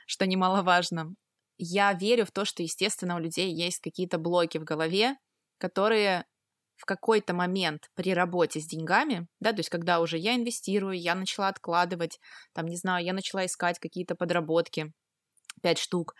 что 0.05 0.25
немаловажно. 0.25 1.13
Я 1.57 1.93
верю 1.93 2.25
в 2.25 2.31
то, 2.31 2.45
что, 2.45 2.63
естественно, 2.63 3.15
у 3.15 3.19
людей 3.19 3.53
есть 3.53 3.79
какие-то 3.79 4.17
блоки 4.17 4.57
в 4.57 4.63
голове, 4.63 5.15
которые 5.57 6.25
в 6.75 6.85
какой-то 6.85 7.33
момент 7.33 7.89
при 7.95 8.13
работе 8.13 8.59
с 8.59 8.67
деньгами, 8.67 9.27
да, 9.39 9.51
то 9.51 9.59
есть 9.59 9.69
когда 9.69 10.01
уже 10.01 10.17
я 10.17 10.35
инвестирую, 10.35 10.99
я 10.99 11.15
начала 11.15 11.47
откладывать, 11.47 12.19
там, 12.53 12.65
не 12.65 12.75
знаю, 12.75 13.05
я 13.05 13.13
начала 13.13 13.45
искать 13.45 13.79
какие-то 13.79 14.15
подработки, 14.15 14.91
пять 15.61 15.79
штук, 15.79 16.13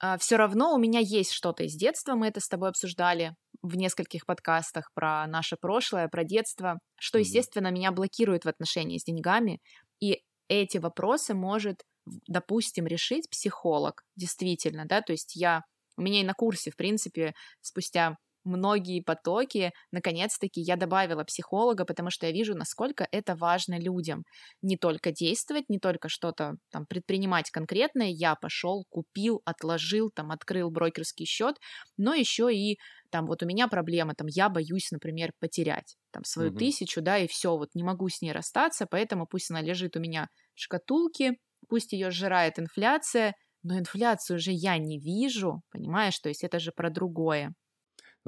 а, 0.00 0.18
все 0.18 0.36
равно 0.36 0.74
у 0.74 0.78
меня 0.78 1.00
есть 1.00 1.32
что-то 1.32 1.64
из 1.64 1.74
детства, 1.74 2.14
мы 2.14 2.28
это 2.28 2.40
с 2.40 2.48
тобой 2.48 2.68
обсуждали 2.68 3.34
в 3.62 3.76
нескольких 3.76 4.26
подкастах 4.26 4.90
про 4.94 5.26
наше 5.26 5.56
прошлое, 5.60 6.08
про 6.08 6.24
детство, 6.24 6.78
что, 6.98 7.18
естественно, 7.18 7.70
меня 7.70 7.92
блокирует 7.92 8.44
в 8.44 8.48
отношении 8.48 8.98
с 8.98 9.04
деньгами, 9.04 9.60
и 10.00 10.22
эти 10.48 10.78
вопросы 10.78 11.34
может, 11.34 11.82
допустим, 12.26 12.86
решить 12.86 13.28
психолог, 13.30 14.02
действительно, 14.16 14.86
да, 14.86 15.02
то 15.02 15.12
есть 15.12 15.34
я, 15.36 15.62
у 15.96 16.02
меня 16.02 16.20
и 16.20 16.24
на 16.24 16.34
курсе, 16.34 16.70
в 16.70 16.76
принципе, 16.76 17.34
спустя 17.60 18.16
многие 18.44 19.00
потоки, 19.00 19.72
наконец-таки 19.92 20.60
я 20.60 20.76
добавила 20.76 21.24
психолога, 21.24 21.84
потому 21.84 22.10
что 22.10 22.26
я 22.26 22.32
вижу, 22.32 22.54
насколько 22.54 23.06
это 23.10 23.34
важно 23.36 23.78
людям. 23.78 24.24
Не 24.62 24.76
только 24.76 25.12
действовать, 25.12 25.68
не 25.68 25.78
только 25.78 26.08
что-то 26.08 26.54
там 26.70 26.86
предпринимать 26.86 27.50
конкретное, 27.50 28.08
я 28.08 28.34
пошел, 28.34 28.84
купил, 28.88 29.42
отложил, 29.44 30.10
там 30.14 30.30
открыл 30.30 30.70
брокерский 30.70 31.26
счет, 31.26 31.56
но 31.96 32.14
еще 32.14 32.54
и 32.54 32.78
там 33.10 33.26
вот 33.26 33.42
у 33.42 33.46
меня 33.46 33.68
проблема, 33.68 34.14
там 34.14 34.26
я 34.28 34.48
боюсь, 34.48 34.90
например, 34.90 35.32
потерять 35.40 35.96
там 36.10 36.24
свою 36.24 36.50
угу. 36.50 36.58
тысячу, 36.58 37.00
да, 37.00 37.18
и 37.18 37.26
все, 37.26 37.56
вот 37.56 37.70
не 37.74 37.82
могу 37.82 38.08
с 38.08 38.20
ней 38.20 38.32
расстаться, 38.32 38.86
поэтому 38.90 39.26
пусть 39.26 39.50
она 39.50 39.60
лежит 39.60 39.96
у 39.96 40.00
меня 40.00 40.28
в 40.54 40.60
шкатулке, 40.60 41.34
пусть 41.68 41.92
ее 41.92 42.10
сжирает 42.10 42.58
инфляция, 42.58 43.34
но 43.62 43.78
инфляцию 43.78 44.38
же 44.38 44.52
я 44.52 44.78
не 44.78 44.98
вижу, 44.98 45.62
понимаешь, 45.70 46.18
то 46.18 46.28
есть 46.28 46.44
это 46.44 46.58
же 46.58 46.72
про 46.74 46.90
другое. 46.90 47.52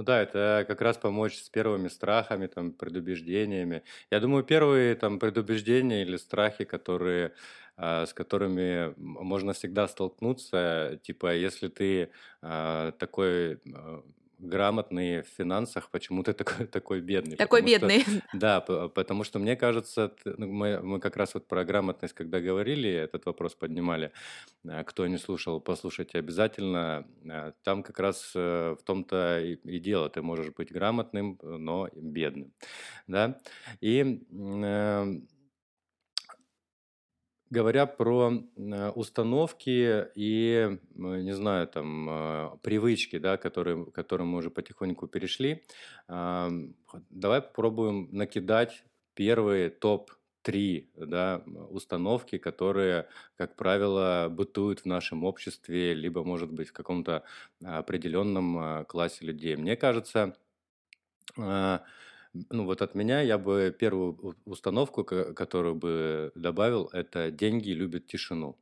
Ну 0.01 0.05
да, 0.05 0.23
это 0.23 0.65
как 0.67 0.81
раз 0.81 0.97
помочь 0.97 1.37
с 1.37 1.51
первыми 1.51 1.89
страхами, 1.89 2.47
там, 2.47 2.73
предубеждениями. 2.73 3.83
Я 4.11 4.21
думаю, 4.21 4.45
первые 4.45 4.95
там 4.95 5.19
предубеждения 5.19 6.01
или 6.01 6.17
страхи, 6.17 6.65
которые, 6.65 7.35
а, 7.77 8.07
с 8.07 8.15
которыми 8.15 8.95
можно 8.97 9.53
всегда 9.53 9.87
столкнуться, 9.89 10.99
типа, 11.03 11.35
если 11.35 11.69
ты 11.69 12.13
а, 12.41 12.93
такой 12.93 13.57
а, 13.75 14.03
грамотный 14.41 15.23
в 15.23 15.27
финансах, 15.27 15.91
почему 15.91 16.23
ты 16.23 16.33
такой, 16.33 16.67
такой 16.73 17.01
бедный? 17.01 17.37
Такой 17.37 17.63
потому 17.63 17.89
бедный. 17.89 18.01
Что, 18.03 18.23
да, 18.33 18.61
потому 18.61 19.25
что 19.25 19.39
мне 19.39 19.57
кажется, 19.57 20.15
ну, 20.25 20.47
мы, 20.47 20.81
мы 20.81 21.01
как 21.01 21.17
раз 21.17 21.35
вот 21.35 21.47
про 21.47 21.65
грамотность, 21.65 22.15
когда 22.15 22.41
говорили, 22.41 22.91
этот 22.91 23.27
вопрос 23.27 23.55
поднимали, 23.55 24.13
э, 24.65 24.85
кто 24.85 25.07
не 25.07 25.19
слушал, 25.19 25.61
послушайте 25.61 26.19
обязательно. 26.19 27.07
Э, 27.25 27.53
там 27.63 27.83
как 27.83 28.01
раз 28.01 28.33
э, 28.35 28.77
в 28.79 28.83
том-то 28.85 29.41
и, 29.41 29.55
и 29.55 29.79
дело, 29.79 30.09
ты 30.09 30.23
можешь 30.23 30.53
быть 30.55 30.73
грамотным, 30.73 31.39
но 31.43 31.89
бедным, 31.95 32.53
да, 33.07 33.39
и 33.81 34.21
Говоря 37.51 37.87
про 37.87 38.33
э, 38.33 38.91
установки 38.91 40.07
и, 40.15 40.79
не 40.95 41.35
знаю, 41.35 41.67
там, 41.67 42.09
э, 42.09 42.51
привычки, 42.63 43.19
да, 43.19 43.37
которые, 43.37 43.87
к 43.87 43.93
которым 43.93 44.29
мы 44.29 44.39
уже 44.39 44.51
потихоньку 44.51 45.09
перешли, 45.09 45.65
давай 46.09 47.43
попробуем 47.43 48.09
накидать 48.13 48.85
первые 49.15 49.69
топ-3 49.69 50.89
да, 51.07 51.43
установки, 51.71 52.39
которые, 52.39 53.09
как 53.37 53.57
правило, 53.57 54.29
бытуют 54.31 54.81
в 54.81 54.87
нашем 54.87 55.25
обществе, 55.25 55.93
либо, 55.93 56.25
может 56.25 56.51
быть, 56.53 56.69
в 56.69 56.73
каком-то 56.73 57.25
определенном 57.63 58.59
э, 58.59 58.85
классе 58.85 59.25
людей. 59.27 59.57
Мне 59.57 59.77
кажется, 59.77 60.37
ну 62.33 62.65
вот 62.65 62.83
от 62.83 62.95
меня 62.95 63.21
я 63.21 63.39
бы 63.39 63.75
первую 63.79 64.37
установку, 64.45 65.05
которую 65.05 65.75
бы 65.77 66.33
добавил, 66.35 66.87
это 66.93 67.31
деньги 67.31 67.71
любят 67.71 68.07
тишину. 68.07 68.59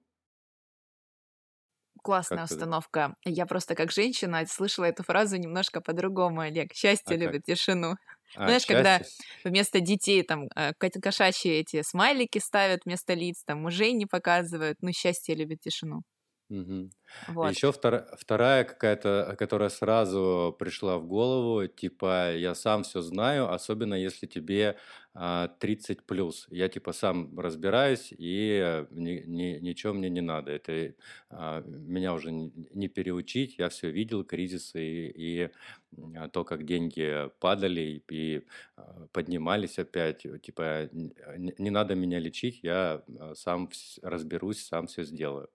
Классная 2.02 2.44
Как 2.44 2.44
установка. 2.44 3.14
Я 3.24 3.44
просто 3.46 3.74
как 3.74 3.90
женщина 3.90 4.44
слышала 4.46 4.84
эту 4.84 5.02
фразу 5.02 5.36
немножко 5.36 5.80
по-другому, 5.80 6.40
Олег. 6.40 6.72
Счастье 6.72 7.16
А 7.16 7.18
как? 7.18 7.36
любит 7.36 7.42
тишину. 7.44 7.94
А, 8.34 8.46
Знаешь, 8.46 8.66
когда 8.66 9.02
счастье? 9.02 9.24
вместо 9.44 9.80
детей 9.80 10.22
там 10.22 10.44
э, 10.56 10.72
кошачьи 10.78 11.50
эти 11.50 11.82
смайлики 11.82 12.38
ставят 12.38 12.80
вместо 12.84 13.14
лиц, 13.14 13.42
там 13.44 13.62
мужей 13.62 13.92
не 13.92 14.06
показывают, 14.06 14.78
ну, 14.80 14.92
счастье 14.92 15.34
любит 15.34 15.60
тишину. 15.60 16.02
Мгм. 16.50 16.90
Вот. 17.26 17.56
Еще 17.56 17.68
втор- 17.72 18.06
вторая 18.18 18.64
какая-то, 18.64 19.36
которая 19.38 19.68
сразу 19.68 20.56
пришла 20.58 20.96
в 20.98 21.06
голову, 21.06 21.66
типа 21.66 22.34
я 22.34 22.54
сам 22.54 22.84
все 22.84 23.02
знаю, 23.02 23.52
особенно 23.52 23.92
если 23.94 24.26
тебе 24.26 24.78
а, 25.14 25.48
30 25.60 26.06
плюс. 26.06 26.46
Я 26.50 26.68
типа 26.70 26.92
сам 26.92 27.38
разбираюсь 27.38 28.12
и 28.16 28.86
ни- 28.90 29.24
ни- 29.26 29.58
ничего 29.58 29.92
мне 29.92 30.08
не 30.08 30.22
надо. 30.22 30.52
Это 30.52 30.94
а, 31.30 31.60
меня 31.62 32.14
уже 32.14 32.32
не 32.32 32.50
не 32.72 32.88
переучить. 32.88 33.58
Я 33.58 33.68
все 33.68 33.90
видел, 33.90 34.24
кризисы 34.24 34.80
и, 35.08 35.44
и, 35.44 35.50
то, 36.32 36.44
как 36.44 36.64
деньги 36.64 37.30
падали 37.40 38.02
и, 38.10 38.42
поднимались 39.12 39.78
опять. 39.78 40.26
Типа 40.42 40.88
не, 40.92 41.54
не 41.58 41.70
надо 41.70 41.94
меня 41.94 42.18
лечить, 42.18 42.60
я 42.62 43.02
сам 43.34 43.68
разберусь, 44.02 44.64
сам 44.64 44.86
все 44.86 45.04
сделаю. 45.04 45.48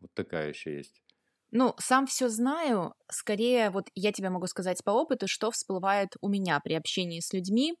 Вот 0.00 0.12
такая 0.14 0.48
еще 0.50 0.76
есть. 0.76 1.02
Ну, 1.50 1.74
сам 1.78 2.06
все 2.06 2.28
знаю. 2.28 2.94
Скорее, 3.10 3.70
вот 3.70 3.86
я 3.94 4.12
тебе 4.12 4.30
могу 4.30 4.46
сказать 4.46 4.82
по 4.84 4.90
опыту, 4.90 5.26
что 5.28 5.50
всплывает 5.50 6.10
у 6.20 6.28
меня 6.28 6.60
при 6.60 6.74
общении 6.74 7.20
с 7.20 7.32
людьми, 7.32 7.74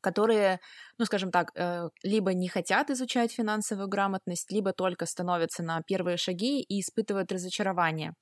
которые, 0.00 0.60
ну, 0.98 1.04
скажем 1.04 1.30
так, 1.32 1.50
э, 1.56 1.88
либо 2.02 2.32
не 2.32 2.48
хотят 2.48 2.90
изучать 2.90 3.32
финансовую 3.32 3.88
грамотность, 3.88 4.52
либо 4.52 4.72
только 4.72 5.06
становятся 5.06 5.62
на 5.64 5.80
первые 5.82 6.16
шаги 6.16 6.60
и 6.62 6.80
испытывают 6.80 7.32
разочарование. 7.32 8.12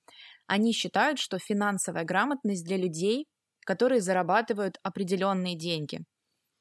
Они 0.47 0.73
считают, 0.73 1.19
что 1.21 1.39
финансовая 1.39 2.05
грамотность 2.05 2.65
для 2.67 2.77
людей, 2.79 3.27
которые 3.67 4.01
зарабатывают 4.03 4.79
определенные 4.85 5.57
деньги. 5.59 6.01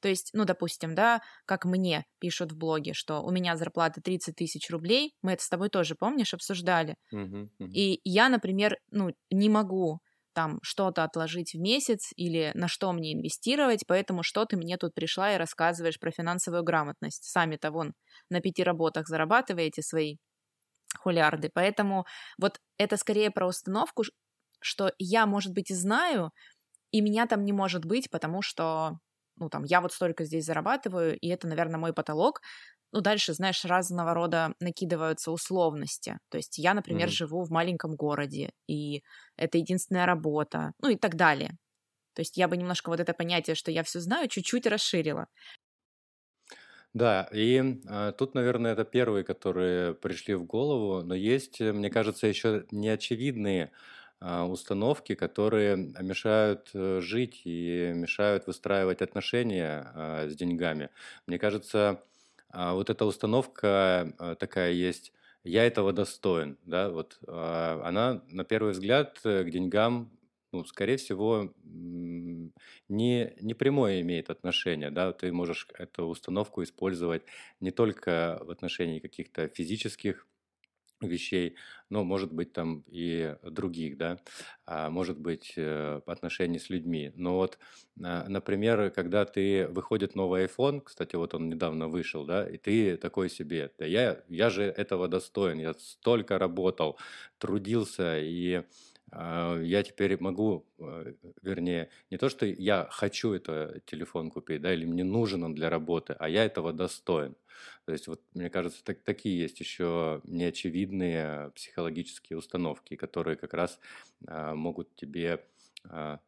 То 0.04 0.10
есть, 0.10 0.32
ну, 0.34 0.44
допустим, 0.44 0.94
да, 0.94 1.22
как 1.46 1.64
мне 1.64 2.04
пишут 2.20 2.52
в 2.52 2.58
блоге, 2.58 2.92
что 2.94 3.22
у 3.22 3.32
меня 3.32 3.56
зарплата 3.56 4.02
30 4.02 4.36
тысяч 4.36 4.70
рублей, 4.70 5.14
мы 5.22 5.32
это 5.32 5.42
с 5.42 5.48
тобой 5.48 5.70
тоже, 5.70 5.94
помнишь, 5.96 6.34
обсуждали. 6.34 6.96
Мгм, 7.12 7.50
мгм. 7.58 7.82
И 7.82 8.00
я, 8.04 8.28
например, 8.28 8.78
ну, 8.90 9.10
не 9.30 9.48
могу 9.48 10.00
там 10.34 10.58
что-то 10.62 11.04
отложить 11.04 11.54
в 11.54 11.60
месяц 11.60 12.10
или 12.16 12.52
на 12.54 12.68
что 12.68 12.92
мне 12.92 13.14
инвестировать, 13.14 13.84
поэтому 13.86 14.22
что 14.22 14.44
ты 14.46 14.56
мне 14.56 14.76
тут 14.78 14.94
пришла 14.94 15.34
и 15.34 15.38
рассказываешь 15.38 16.00
про 16.00 16.10
финансовую 16.10 16.64
грамотность. 16.64 17.24
Сами-то 17.24 17.70
вон 17.72 17.94
на 18.30 18.40
пяти 18.40 18.64
работах 18.64 19.08
зарабатываете 19.08 19.82
свои 19.82 20.16
хулиарды. 20.98 21.50
Поэтому 21.52 22.06
вот 22.38 22.60
это 22.78 22.96
скорее 22.96 23.30
про 23.30 23.46
установку, 23.48 24.04
что 24.60 24.92
я, 24.98 25.26
может 25.26 25.52
быть, 25.52 25.70
и 25.70 25.74
знаю, 25.74 26.30
и 26.92 27.00
меня 27.02 27.26
там 27.26 27.44
не 27.44 27.52
может 27.52 27.84
быть, 27.86 28.10
потому 28.10 28.42
что 28.42 28.98
ну, 29.36 29.48
там, 29.50 29.64
я 29.64 29.80
вот 29.80 29.92
столько 29.92 30.24
здесь 30.24 30.44
зарабатываю, 30.46 31.18
и 31.18 31.28
это, 31.28 31.46
наверное, 31.48 31.78
мой 31.78 31.92
потолок. 31.92 32.40
Ну, 32.92 33.00
дальше, 33.00 33.34
знаешь, 33.34 33.64
разного 33.64 34.14
рода 34.14 34.54
накидываются 34.60 35.32
условности. 35.32 36.18
То 36.30 36.36
есть 36.38 36.58
я, 36.58 36.74
например, 36.74 37.08
Мгм. 37.08 37.10
живу 37.10 37.42
в 37.44 37.50
маленьком 37.50 37.96
городе, 37.96 38.50
и 38.68 39.02
это 39.36 39.58
единственная 39.58 40.06
работа, 40.06 40.72
ну 40.80 40.88
и 40.90 40.96
так 40.96 41.16
далее. 41.16 41.56
То 42.14 42.20
есть 42.22 42.36
я 42.38 42.48
бы 42.48 42.56
немножко 42.56 42.90
вот 42.90 43.00
это 43.00 43.14
понятие, 43.14 43.56
что 43.56 43.70
я 43.72 43.82
все 43.84 44.00
знаю, 44.00 44.28
чуть-чуть 44.28 44.66
расширила. 44.66 45.28
Да, 46.92 47.28
и 47.32 47.80
а, 47.88 48.12
тут, 48.12 48.34
наверное, 48.34 48.72
это 48.72 48.84
первые, 48.84 49.24
которые 49.24 49.94
пришли 49.94 50.34
в 50.34 50.44
голову, 50.44 51.02
но 51.04 51.14
есть, 51.14 51.60
э, 51.60 51.72
мне 51.72 51.90
кажется, 51.90 52.26
еще 52.28 52.66
неочевидные 52.70 53.72
установки, 54.24 55.14
которые 55.14 55.76
мешают 55.76 56.70
э, 56.72 57.00
жить 57.00 57.42
и 57.44 57.92
мешают 57.94 58.46
выстраивать 58.46 59.02
отношения 59.02 59.92
а, 59.94 60.28
с 60.28 60.34
деньгами. 60.34 60.88
Мне 61.26 61.38
кажется, 61.38 62.02
а, 62.48 62.74
вот 62.74 62.90
эта 62.90 63.04
установка 63.04 64.36
такая 64.38 64.72
есть 64.72 65.12
я 65.42 65.66
этого 65.66 65.92
достоин, 65.92 66.56
да, 66.64 66.88
вот 66.88 67.18
она 67.28 68.22
на 68.28 68.44
первый 68.44 68.72
взгляд 68.72 69.20
э, 69.24 69.44
к 69.44 69.50
деньгам, 69.50 70.10
ну, 70.52 70.64
скорее 70.64 70.96
всего, 70.96 71.52
не, 71.64 73.34
не 73.40 73.54
прямое 73.54 74.00
имеет 74.00 74.30
отношение, 74.30 74.90
да, 74.90 75.12
ты 75.12 75.32
можешь 75.32 75.68
эту 75.74 76.06
установку 76.06 76.62
использовать 76.62 77.24
не 77.60 77.72
только 77.72 78.40
в 78.42 78.50
отношении 78.50 79.00
каких-то 79.00 79.48
физических 79.48 80.26
вещей, 81.06 81.56
но 81.90 82.04
может 82.04 82.32
быть 82.32 82.52
там 82.52 82.84
и 82.86 83.36
других, 83.42 83.96
да, 83.98 84.18
а 84.66 84.90
может 84.90 85.18
быть 85.18 85.54
э, 85.56 86.00
отношений 86.06 86.58
с 86.58 86.70
людьми. 86.70 87.12
Но 87.16 87.36
вот, 87.36 87.58
а, 88.02 88.26
например, 88.28 88.90
когда 88.90 89.24
ты 89.24 89.66
выходит 89.68 90.14
новый 90.14 90.46
iPhone, 90.46 90.80
кстати, 90.80 91.16
вот 91.16 91.34
он 91.34 91.48
недавно 91.48 91.88
вышел, 91.88 92.24
да, 92.24 92.48
и 92.48 92.56
ты 92.56 92.96
такой 92.96 93.28
себе, 93.30 93.72
да 93.78 93.86
я, 93.86 94.22
я 94.28 94.50
же 94.50 94.64
этого 94.64 95.08
достоин, 95.08 95.58
я 95.58 95.74
столько 95.74 96.38
работал, 96.38 96.98
трудился 97.38 98.18
и 98.20 98.64
я 99.62 99.82
теперь 99.82 100.20
могу, 100.20 100.66
э, 100.78 101.14
вернее, 101.42 101.90
не 102.10 102.18
то, 102.18 102.28
что 102.28 102.46
я 102.46 102.88
хочу 102.90 103.32
этот 103.32 103.84
телефон 103.86 104.30
купить, 104.30 104.60
да, 104.62 104.72
или 104.74 104.84
мне 104.84 105.04
нужен 105.04 105.44
он 105.44 105.54
для 105.54 105.70
работы, 105.70 106.14
а 106.18 106.28
я 106.28 106.44
этого 106.44 106.72
достоин. 106.72 107.36
То 107.86 107.92
есть 107.92 108.08
вот 108.08 108.20
мне 108.34 108.50
кажется, 108.50 108.82
так, 108.84 109.02
такие 109.02 109.38
есть 109.38 109.60
еще 109.60 110.20
неочевидные 110.24 111.50
психологические 111.54 112.38
установки, 112.38 112.96
которые 112.96 113.36
как 113.36 113.54
раз 113.54 113.78
а, 114.26 114.54
могут 114.54 114.94
тебе 114.96 115.44
а, 115.84 116.18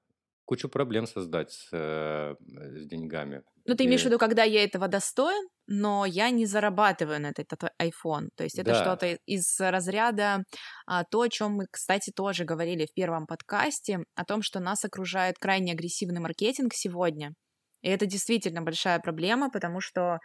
кучу 0.46 0.68
проблем 0.68 1.06
создать 1.06 1.52
с, 1.52 1.68
э, 1.72 2.34
с 2.40 2.86
деньгами. 2.86 3.42
Ну, 3.66 3.74
ты 3.74 3.84
имеешь 3.84 4.02
в 4.02 4.04
виду, 4.06 4.18
когда 4.18 4.44
я 4.44 4.64
этого 4.64 4.88
достоин, 4.88 5.48
но 5.66 6.06
я 6.06 6.30
не 6.30 6.46
зарабатываю 6.46 7.20
на 7.20 7.26
этот, 7.30 7.52
этот 7.52 7.70
iPhone. 7.82 8.28
То 8.36 8.44
есть 8.44 8.58
это 8.58 8.70
да. 8.70 8.80
что-то 8.80 9.18
из 9.26 9.60
разряда 9.60 10.44
а, 10.86 11.04
то, 11.04 11.22
о 11.22 11.28
чем 11.28 11.56
мы, 11.56 11.66
кстати, 11.70 12.12
тоже 12.12 12.44
говорили 12.44 12.86
в 12.86 12.94
первом 12.94 13.26
подкасте, 13.26 14.04
о 14.14 14.24
том, 14.24 14.42
что 14.42 14.60
нас 14.60 14.84
окружает 14.84 15.36
крайне 15.38 15.72
агрессивный 15.72 16.20
маркетинг 16.20 16.72
сегодня. 16.74 17.34
И 17.82 17.88
это 17.88 18.06
действительно 18.06 18.62
большая 18.62 19.00
проблема, 19.00 19.50
потому 19.50 19.80
что 19.80 20.20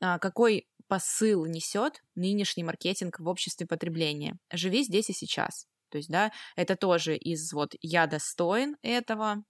а, 0.00 0.18
какой 0.18 0.66
посыл 0.88 1.44
несет 1.44 2.00
нынешний 2.14 2.64
маркетинг 2.64 3.20
в 3.20 3.28
обществе 3.28 3.66
потребления? 3.66 4.36
Живи 4.50 4.82
здесь 4.84 5.10
и 5.10 5.12
сейчас. 5.12 5.66
То 5.94 5.98
есть, 5.98 6.10
да, 6.10 6.32
это 6.56 6.74
тоже 6.74 7.16
из 7.16 7.52
вот 7.52 7.76
«я 7.80 8.08
достоин 8.08 8.76
этого», 8.82 9.44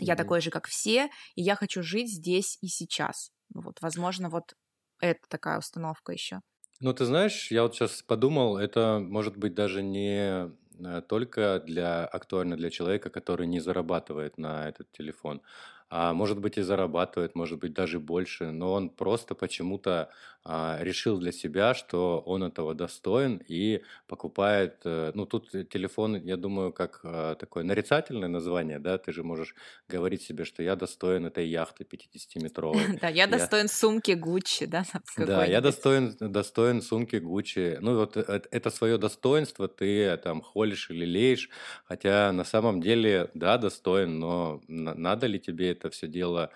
«я 0.00 0.14
mm-hmm. 0.14 0.16
такой 0.16 0.40
же, 0.40 0.48
как 0.48 0.66
все», 0.66 1.10
и 1.34 1.42
«я 1.42 1.54
хочу 1.54 1.82
жить 1.82 2.08
здесь 2.08 2.56
и 2.62 2.68
сейчас». 2.68 3.30
Ну 3.52 3.60
вот, 3.60 3.82
возможно, 3.82 4.30
вот 4.30 4.54
это 5.00 5.20
такая 5.28 5.58
установка 5.58 6.12
еще. 6.14 6.40
Ну, 6.80 6.94
ты 6.94 7.04
знаешь, 7.04 7.50
я 7.50 7.62
вот 7.62 7.74
сейчас 7.74 8.00
подумал, 8.00 8.56
это 8.56 9.00
может 9.02 9.36
быть 9.36 9.52
даже 9.52 9.82
не 9.82 10.50
э, 10.82 11.02
только 11.02 11.62
для 11.66 12.06
актуально 12.06 12.56
для 12.56 12.70
человека, 12.70 13.10
который 13.10 13.46
не 13.46 13.60
зарабатывает 13.60 14.38
на 14.38 14.70
этот 14.70 14.90
телефон, 14.92 15.42
а 15.88 16.12
может 16.12 16.40
быть 16.40 16.58
и 16.58 16.62
зарабатывает, 16.62 17.34
может 17.34 17.58
быть 17.60 17.72
даже 17.72 18.00
больше, 18.00 18.50
но 18.50 18.72
он 18.72 18.90
просто 18.90 19.34
почему-то 19.34 20.10
а, 20.48 20.78
решил 20.80 21.18
для 21.18 21.32
себя, 21.32 21.74
что 21.74 22.20
он 22.24 22.44
этого 22.44 22.72
достоин 22.72 23.42
и 23.48 23.82
покупает, 24.06 24.76
э, 24.84 25.10
ну 25.12 25.26
тут 25.26 25.50
телефон, 25.50 26.22
я 26.24 26.36
думаю, 26.36 26.72
как 26.72 27.00
а, 27.02 27.34
такое 27.34 27.64
нарицательное 27.64 28.28
название, 28.28 28.78
да, 28.78 28.96
ты 28.96 29.12
же 29.12 29.24
можешь 29.24 29.56
говорить 29.88 30.22
себе, 30.22 30.44
что 30.44 30.62
я 30.62 30.76
достоин 30.76 31.26
этой 31.26 31.48
яхты 31.48 31.84
50-метровой. 31.84 32.80
Да, 33.00 33.08
я 33.08 33.26
достоин 33.26 33.66
сумки 33.66 34.12
Гуччи, 34.12 34.66
да, 34.66 34.84
Да, 35.16 35.44
я 35.44 35.60
достоин, 35.60 36.16
достоин 36.20 36.80
сумки 36.80 37.16
Гуччи. 37.16 37.78
Ну 37.80 37.96
вот 37.96 38.16
э, 38.16 38.40
это 38.50 38.70
свое 38.70 38.98
достоинство 38.98 39.66
ты 39.66 40.16
там 40.18 40.42
холишь 40.42 40.90
или 40.90 41.04
леешь, 41.04 41.50
хотя 41.86 42.30
на 42.30 42.44
самом 42.44 42.80
деле, 42.80 43.30
да, 43.34 43.58
достоин, 43.58 44.20
но 44.20 44.62
надо 44.68 45.26
ли 45.26 45.40
тебе 45.40 45.74
это 45.76 45.90
все 45.90 46.08
дело 46.08 46.50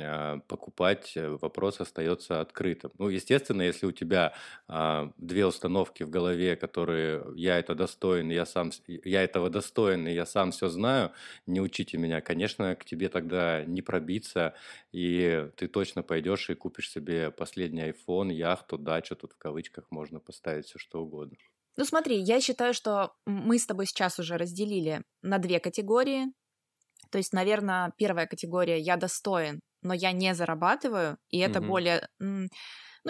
а, 0.00 0.38
покупать, 0.48 1.12
э, 1.16 1.28
вопрос 1.40 1.80
остается 1.80 2.40
открытым. 2.40 2.90
Ну, 2.98 3.08
естественно, 3.08 3.62
если 3.62 3.86
у 3.86 3.92
тебя 3.92 4.34
а, 4.66 5.12
две 5.18 5.46
установки 5.46 6.02
в 6.02 6.10
голове, 6.10 6.56
которые 6.56 7.24
я 7.36 7.58
это 7.58 7.74
достоин, 7.74 8.30
я 8.30 8.46
сам, 8.46 8.70
я 8.86 9.22
этого 9.22 9.50
достоин, 9.50 10.08
и 10.08 10.12
я 10.12 10.26
сам 10.26 10.50
все 10.52 10.68
знаю, 10.68 11.12
не 11.46 11.60
учите 11.60 11.98
меня, 11.98 12.20
конечно, 12.20 12.74
к 12.76 12.84
тебе 12.84 13.08
тогда 13.08 13.64
не 13.64 13.82
пробиться, 13.82 14.54
и 14.90 15.48
ты 15.56 15.68
точно 15.68 16.02
пойдешь 16.02 16.50
и 16.50 16.54
купишь 16.54 16.90
себе 16.90 17.30
последний 17.30 17.90
iPhone, 17.90 18.32
яхту, 18.32 18.78
дачу, 18.78 19.16
тут 19.16 19.32
в 19.34 19.38
кавычках 19.38 19.90
можно 19.90 20.18
поставить 20.18 20.66
все 20.66 20.78
что 20.78 21.02
угодно. 21.02 21.36
Ну 21.76 21.84
смотри, 21.84 22.16
я 22.16 22.40
считаю, 22.40 22.74
что 22.74 23.12
мы 23.24 23.58
с 23.58 23.66
тобой 23.66 23.86
сейчас 23.86 24.18
уже 24.18 24.36
разделили 24.36 25.02
на 25.22 25.38
две 25.38 25.60
категории. 25.60 26.32
То 27.10 27.18
есть, 27.18 27.32
наверное, 27.32 27.92
первая 27.96 28.26
категория 28.26 28.78
«я 28.78 28.96
достоин, 28.96 29.60
но 29.82 29.94
я 29.94 30.12
не 30.12 30.34
зарабатываю», 30.34 31.18
и 31.30 31.38
это 31.38 31.58
mm-hmm. 31.58 31.66
более, 31.66 32.08
ну, 32.18 32.48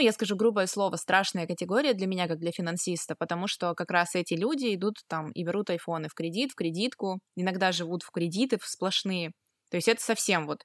я 0.00 0.12
скажу 0.12 0.37
грубое 0.37 0.66
слово, 0.66 0.96
страшная 0.96 1.46
категория 1.46 1.94
для 1.94 2.06
меня, 2.06 2.28
как 2.28 2.38
для 2.38 2.52
финансиста, 2.52 3.14
потому 3.18 3.48
что 3.48 3.74
как 3.74 3.90
раз 3.90 4.14
эти 4.14 4.34
люди 4.34 4.74
идут 4.74 4.96
там 5.08 5.32
и 5.32 5.44
берут 5.44 5.70
айфоны 5.70 6.08
в 6.08 6.14
кредит, 6.14 6.52
в 6.52 6.54
кредитку, 6.54 7.20
иногда 7.37 7.72
живут 7.72 8.02
в 8.02 8.11
кредиты 8.11 8.58
в 8.58 8.66
сплошные. 8.66 9.32
То 9.70 9.76
есть 9.76 9.88
это 9.88 10.00
совсем 10.02 10.46
вот 10.46 10.64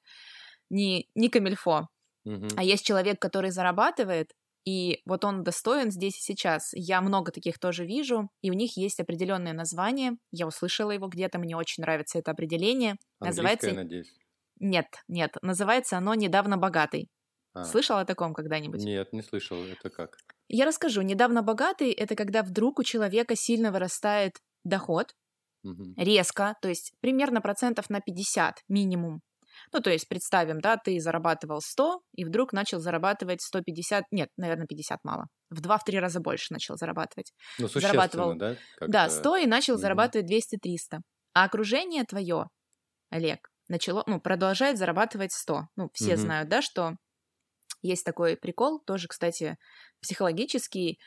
не, 0.69 1.08
не 1.15 1.30
камильфо. 1.30 1.88
Mm-hmm. 2.28 2.54
А 2.58 2.63
есть 2.63 2.86
человек, 2.86 3.19
который 3.19 3.52
зарабатывает, 3.52 4.32
и 4.65 5.02
вот 5.06 5.26
он 5.26 5.43
достоин 5.43 5.91
здесь 5.91 6.17
и 6.17 6.21
сейчас. 6.21 6.71
Я 6.73 7.02
много 7.02 7.32
таких 7.32 7.60
тоже 7.60 7.86
вижу, 7.86 8.30
и 8.41 8.49
у 8.49 8.54
них 8.54 8.78
есть 8.78 8.99
определенное 8.99 9.54
название. 9.54 10.13
Я 10.32 10.47
услышала 10.47 10.91
его 10.91 11.08
где-то, 11.08 11.38
мне 11.39 11.58
очень 11.58 11.82
нравится 11.82 12.19
это 12.19 12.32
определение. 12.32 12.95
Английское, 13.19 13.28
называется... 13.28 13.73
надеюсь. 13.73 14.13
Нет, 14.60 14.88
нет, 15.08 15.36
называется 15.41 15.97
оно 15.97 16.13
«Недавно 16.13 16.58
богатый». 16.58 17.10
А. 17.54 17.65
Слышал 17.65 17.97
о 17.97 18.06
таком 18.06 18.34
когда-нибудь? 18.34 18.84
Нет, 18.84 19.13
не 19.13 19.21
слышал. 19.21 19.58
Это 19.58 19.89
как? 19.89 20.17
Я 20.47 20.65
расскажу. 20.65 21.02
Недавно 21.02 21.43
богатый— 21.43 21.91
это 21.91 22.15
когда 22.15 22.41
вдруг 22.41 22.80
у 22.80 22.84
человека 22.84 23.36
сильно 23.36 23.71
вырастает 23.71 24.38
доход, 24.63 25.13
угу. 25.63 25.93
резко, 25.97 26.56
то 26.62 26.69
есть 26.69 26.93
примерно 26.99 27.41
процентов 27.41 27.89
на 27.89 28.02
50 28.02 28.63
минимум. 28.69 29.21
Ну, 29.72 29.80
то 29.80 29.89
есть, 29.89 30.08
представим, 30.08 30.60
да, 30.60 30.78
ты 30.78 31.00
зарабатывал 31.00 31.62
100, 31.62 32.02
и 32.16 32.26
вдруг 32.26 32.54
начал 32.54 32.80
зарабатывать 32.80 33.42
150, 33.42 34.06
нет, 34.12 34.30
наверное, 34.38 34.68
50 34.68 35.00
мало, 35.04 35.28
в 35.50 35.62
2-3 35.62 36.00
раза 36.00 36.20
больше 36.20 36.54
начал 36.54 36.76
зарабатывать. 36.78 37.34
Ну, 37.60 37.68
зарабатывал, 37.68 38.36
да? 38.36 38.56
Да, 38.82 39.10
100 39.10 39.38
и 39.38 39.46
начал 39.46 39.76
mm 39.76 39.78
зарабатывать 39.78 40.28
200-300. 40.30 41.00
А 41.34 41.46
окружение 41.46 42.04
твое, 42.04 42.48
Олег, 43.10 43.50
начало, 43.68 44.04
ну, 44.08 44.20
продолжает 44.20 44.78
зарабатывать 44.78 45.32
100. 45.34 45.68
Ну, 45.76 45.89
все 45.94 46.13
mm 46.13 46.18
знают, 46.18 46.50
да, 46.50 46.62
что 46.62 46.94
есть 47.82 48.06
такой 48.06 48.38
прикол, 48.38 48.80
тоже, 48.80 49.08
кстати, 49.08 49.58
психологический. 50.02 51.00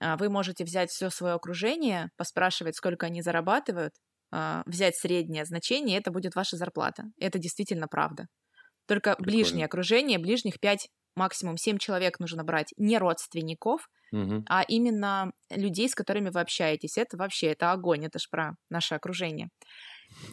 А, 0.00 0.16
вы 0.16 0.28
можете 0.28 0.64
взять 0.64 0.90
все 0.90 1.10
свое 1.10 1.34
окружение, 1.34 2.10
поспрашивать, 2.16 2.76
сколько 2.76 3.06
они 3.06 3.22
зарабатывают, 3.22 3.92
взять 4.66 4.96
среднее 4.96 5.44
значение, 5.44 5.98
это 5.98 6.10
будет 6.10 6.34
ваша 6.34 6.56
зарплата. 6.56 7.04
Это 7.18 7.38
действительно 7.38 7.86
правда. 7.88 8.26
Только 8.86 9.14
Прикольно. 9.14 9.32
ближнее 9.32 9.66
окружение, 9.66 10.18
ближних 10.18 10.60
5, 10.60 10.88
максимум 11.16 11.56
7 11.56 11.78
человек 11.78 12.18
нужно 12.18 12.44
брать, 12.44 12.72
не 12.76 12.98
родственников, 12.98 13.88
угу. 14.12 14.44
а 14.48 14.62
именно 14.66 15.32
людей, 15.50 15.88
с 15.88 15.94
которыми 15.94 16.30
вы 16.30 16.40
общаетесь. 16.40 16.98
Это 16.98 17.16
вообще, 17.16 17.48
это 17.48 17.72
огонь, 17.72 18.06
это 18.06 18.18
ж 18.18 18.28
про 18.30 18.56
наше 18.70 18.94
окружение. 18.94 19.48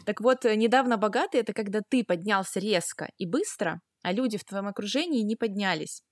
Так 0.04 0.20
вот, 0.20 0.44
э, 0.44 0.54
недавно 0.54 0.96
богатый— 0.96 1.40
это 1.40 1.52
когда 1.52 1.80
ты 1.88 2.04
поднялся 2.04 2.60
резко 2.60 3.10
и 3.16 3.26
быстро, 3.26 3.80
а 4.02 4.12
люди 4.12 4.36
в 4.36 4.44
твоем 4.44 4.66
окружении 4.66 5.22
не 5.22 5.36
поднялись. 5.36 6.02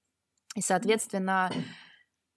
И, 0.57 0.61
соответственно, 0.63 1.53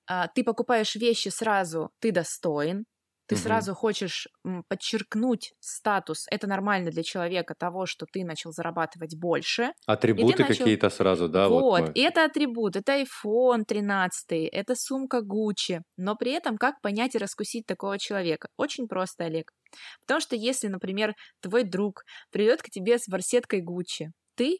а, 0.07 0.27
ты 0.27 0.43
покупаешь 0.43 0.95
вещи 0.95 1.29
сразу, 1.29 1.91
ты 1.99 2.11
достоин, 2.11 2.85
ты 3.27 3.35
угу. 3.35 3.41
сразу 3.41 3.73
хочешь 3.73 4.27
подчеркнуть 4.67 5.53
статус, 5.59 6.25
это 6.29 6.47
нормально 6.47 6.91
для 6.91 7.03
человека 7.03 7.55
того, 7.55 7.85
что 7.85 8.05
ты 8.05 8.23
начал 8.23 8.51
зарабатывать 8.51 9.15
больше. 9.17 9.71
Атрибуты 9.85 10.43
начал... 10.43 10.57
какие-то 10.57 10.89
сразу, 10.89 11.29
да? 11.29 11.47
Вот, 11.47 11.61
вот 11.61 11.81
мы... 11.81 12.01
это 12.01 12.25
атрибут, 12.25 12.75
это 12.75 13.01
iPhone 13.01 13.63
13, 13.65 14.49
это 14.51 14.75
сумка 14.75 15.19
Gucci, 15.19 15.81
но 15.97 16.15
при 16.15 16.31
этом 16.31 16.57
как 16.57 16.81
понять 16.81 17.15
и 17.15 17.17
раскусить 17.17 17.65
такого 17.65 17.97
человека? 17.97 18.47
Очень 18.57 18.87
просто, 18.87 19.25
Олег. 19.25 19.51
Потому 20.01 20.19
что 20.19 20.35
если, 20.35 20.67
например, 20.67 21.13
твой 21.41 21.63
друг 21.63 22.03
придет 22.31 22.61
к 22.61 22.69
тебе 22.69 22.97
с 22.97 23.07
барсеткой 23.07 23.61
Gucci, 23.61 24.09
ты 24.35 24.59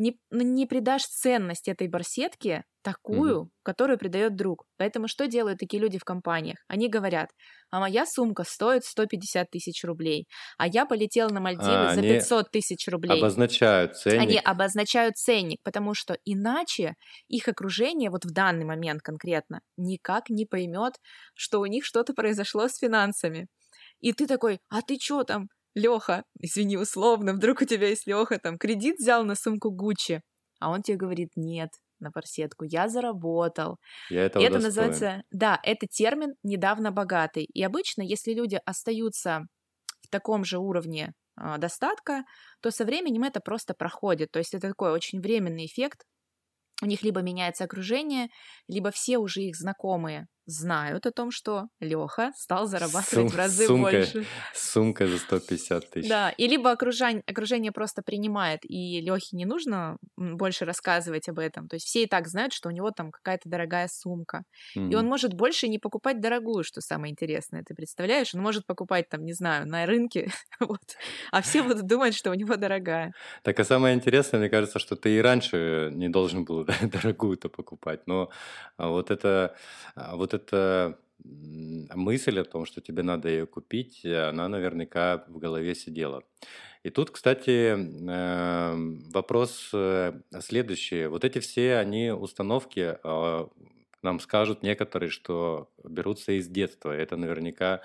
не, 0.00 0.18
не 0.30 0.66
придашь 0.66 1.02
ценность 1.02 1.68
этой 1.68 1.86
барсетке 1.86 2.64
такую, 2.82 3.40
угу. 3.40 3.50
которую 3.62 3.98
придает 3.98 4.34
друг. 4.34 4.64
Поэтому 4.78 5.08
что 5.08 5.26
делают 5.26 5.58
такие 5.58 5.80
люди 5.80 5.98
в 5.98 6.04
компаниях? 6.04 6.56
Они 6.68 6.88
говорят, 6.88 7.28
а 7.70 7.80
моя 7.80 8.06
сумка 8.06 8.44
стоит 8.44 8.84
150 8.84 9.50
тысяч 9.50 9.84
рублей, 9.84 10.26
а 10.56 10.66
я 10.66 10.86
полетел 10.86 11.28
на 11.28 11.40
Мальдивы 11.40 11.90
а, 11.90 11.94
за 11.94 12.00
500 12.00 12.50
тысяч 12.50 12.88
рублей. 12.88 13.18
Обозначают 13.18 13.98
ценник. 13.98 14.22
Они 14.22 14.38
обозначают 14.38 15.16
ценник, 15.18 15.58
потому 15.62 15.92
что 15.92 16.16
иначе 16.24 16.94
их 17.28 17.48
окружение 17.48 18.08
вот 18.08 18.24
в 18.24 18.32
данный 18.32 18.64
момент 18.64 19.02
конкретно 19.02 19.60
никак 19.76 20.30
не 20.30 20.46
поймет, 20.46 20.94
что 21.34 21.60
у 21.60 21.66
них 21.66 21.84
что-то 21.84 22.14
произошло 22.14 22.68
с 22.68 22.78
финансами. 22.78 23.48
И 24.00 24.14
ты 24.14 24.26
такой, 24.26 24.60
а 24.70 24.80
ты 24.80 24.96
что 24.98 25.24
там? 25.24 25.48
Леха, 25.74 26.24
извини, 26.38 26.76
условно, 26.76 27.32
вдруг 27.32 27.62
у 27.62 27.64
тебя 27.64 27.88
есть 27.88 28.06
Леха, 28.06 28.38
там, 28.38 28.58
кредит 28.58 28.96
взял 28.98 29.24
на 29.24 29.34
сумку 29.34 29.70
Гуччи, 29.70 30.22
а 30.58 30.70
он 30.70 30.82
тебе 30.82 30.96
говорит, 30.96 31.30
нет, 31.36 31.70
на 32.00 32.10
парсетку, 32.10 32.64
я 32.64 32.88
заработал. 32.88 33.76
Я 34.08 34.24
этого 34.24 34.42
и 34.42 34.46
это 34.46 34.54
достоин. 34.54 34.68
называется, 34.68 35.22
да, 35.30 35.60
это 35.62 35.86
термин 35.86 36.34
недавно 36.42 36.90
богатый. 36.90 37.44
И 37.44 37.62
обычно, 37.62 38.02
если 38.02 38.32
люди 38.32 38.58
остаются 38.64 39.42
в 40.02 40.08
таком 40.10 40.44
же 40.44 40.58
уровне 40.58 41.12
э, 41.40 41.58
достатка, 41.58 42.24
то 42.62 42.70
со 42.70 42.84
временем 42.84 43.24
это 43.24 43.40
просто 43.40 43.74
проходит. 43.74 44.30
То 44.32 44.38
есть 44.38 44.54
это 44.54 44.68
такой 44.68 44.92
очень 44.92 45.20
временный 45.20 45.66
эффект. 45.66 46.04
У 46.82 46.86
них 46.86 47.02
либо 47.02 47.20
меняется 47.20 47.64
окружение, 47.64 48.28
либо 48.66 48.90
все 48.90 49.18
уже 49.18 49.42
их 49.42 49.56
знакомые 49.56 50.26
знают 50.46 51.06
о 51.06 51.12
том, 51.12 51.30
что 51.30 51.68
Леха 51.80 52.32
стал 52.36 52.66
зарабатывать 52.66 53.08
Сум, 53.08 53.28
в 53.28 53.36
разы 53.36 53.66
сумка, 53.66 53.90
больше. 53.90 54.26
Сумка 54.54 55.06
за 55.06 55.18
150 55.18 55.90
тысяч. 55.90 56.08
Да, 56.08 56.30
и 56.30 56.46
либо 56.46 56.70
окружение, 56.70 57.22
окружение 57.26 57.72
просто 57.72 58.02
принимает, 58.02 58.60
и 58.64 59.00
Лехе 59.00 59.36
не 59.36 59.44
нужно 59.44 59.98
больше 60.16 60.64
рассказывать 60.64 61.28
об 61.28 61.38
этом. 61.38 61.68
То 61.68 61.76
есть 61.76 61.86
все 61.86 62.02
и 62.02 62.06
так 62.06 62.28
знают, 62.28 62.52
что 62.52 62.68
у 62.68 62.72
него 62.72 62.90
там 62.90 63.10
какая-то 63.10 63.48
дорогая 63.48 63.88
сумка. 63.90 64.42
Mm-hmm. 64.76 64.90
И 64.90 64.94
он 64.94 65.06
может 65.06 65.34
больше 65.34 65.68
не 65.68 65.78
покупать 65.78 66.20
дорогую, 66.20 66.64
что 66.64 66.80
самое 66.80 67.12
интересное. 67.12 67.62
Ты 67.62 67.74
представляешь? 67.74 68.34
Он 68.34 68.40
может 68.40 68.66
покупать 68.66 69.08
там, 69.08 69.24
не 69.24 69.32
знаю, 69.32 69.66
на 69.66 69.86
рынке, 69.86 70.30
вот, 70.60 70.80
а 71.30 71.42
все 71.42 71.62
будут 71.62 71.86
думать, 71.86 72.14
что 72.14 72.30
у 72.30 72.34
него 72.34 72.56
дорогая. 72.56 73.12
Так, 73.42 73.60
а 73.60 73.64
самое 73.64 73.94
интересное, 73.94 74.40
мне 74.40 74.48
кажется, 74.48 74.78
что 74.78 74.96
ты 74.96 75.16
и 75.16 75.20
раньше 75.20 75.90
не 75.92 76.08
должен 76.08 76.44
был 76.44 76.66
дорогую-то 76.82 77.48
покупать, 77.48 78.06
но 78.06 78.30
а 78.76 78.88
вот 78.88 79.10
это, 79.10 79.54
а 79.94 80.16
вот 80.30 80.34
это 80.34 80.98
мысль 81.94 82.40
о 82.40 82.44
том, 82.44 82.64
что 82.64 82.80
тебе 82.80 83.02
надо 83.02 83.28
ее 83.28 83.46
купить, 83.46 84.04
она 84.04 84.48
наверняка 84.48 85.24
в 85.28 85.38
голове 85.38 85.74
сидела. 85.74 86.22
И 86.82 86.88
тут, 86.88 87.10
кстати, 87.10 87.72
эм, 87.72 89.02
вопрос 89.10 89.70
э, 89.74 90.18
следующий. 90.40 91.06
Вот 91.06 91.24
эти 91.26 91.38
все, 91.38 91.76
они 91.76 92.10
установки, 92.10 92.96
а, 93.04 93.50
нам 94.02 94.18
скажут 94.18 94.62
некоторые, 94.62 95.10
что 95.10 95.70
берутся 95.84 96.32
из 96.32 96.48
детства. 96.48 96.90
Это 96.92 97.16
наверняка, 97.18 97.82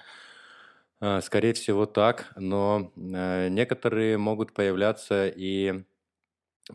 э, 1.02 1.20
скорее 1.22 1.52
всего, 1.54 1.86
так. 1.86 2.32
Но 2.38 2.94
э, 2.96 3.50
некоторые 3.50 4.18
могут 4.18 4.54
появляться 4.54 5.28
и 5.28 5.84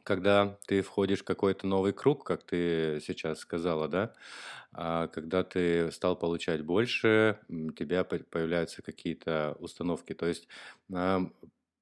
когда 0.05 0.59
ты 0.66 0.83
входишь 0.83 1.20
в 1.20 1.24
какой-то 1.24 1.66
новый 1.66 1.92
круг, 1.92 2.24
как 2.24 2.44
ты 2.44 3.00
сейчас 3.05 3.40
сказала, 3.40 3.88
да, 3.88 4.14
а 4.72 5.09
когда 5.09 5.42
ты 5.42 5.90
стал 5.90 6.16
получать 6.16 6.62
больше, 6.62 7.40
у 7.48 7.72
тебя 7.72 8.05
появляются 8.05 8.83
какие-то 8.83 9.57
установки. 9.59 10.14
То 10.14 10.26
есть 10.26 10.48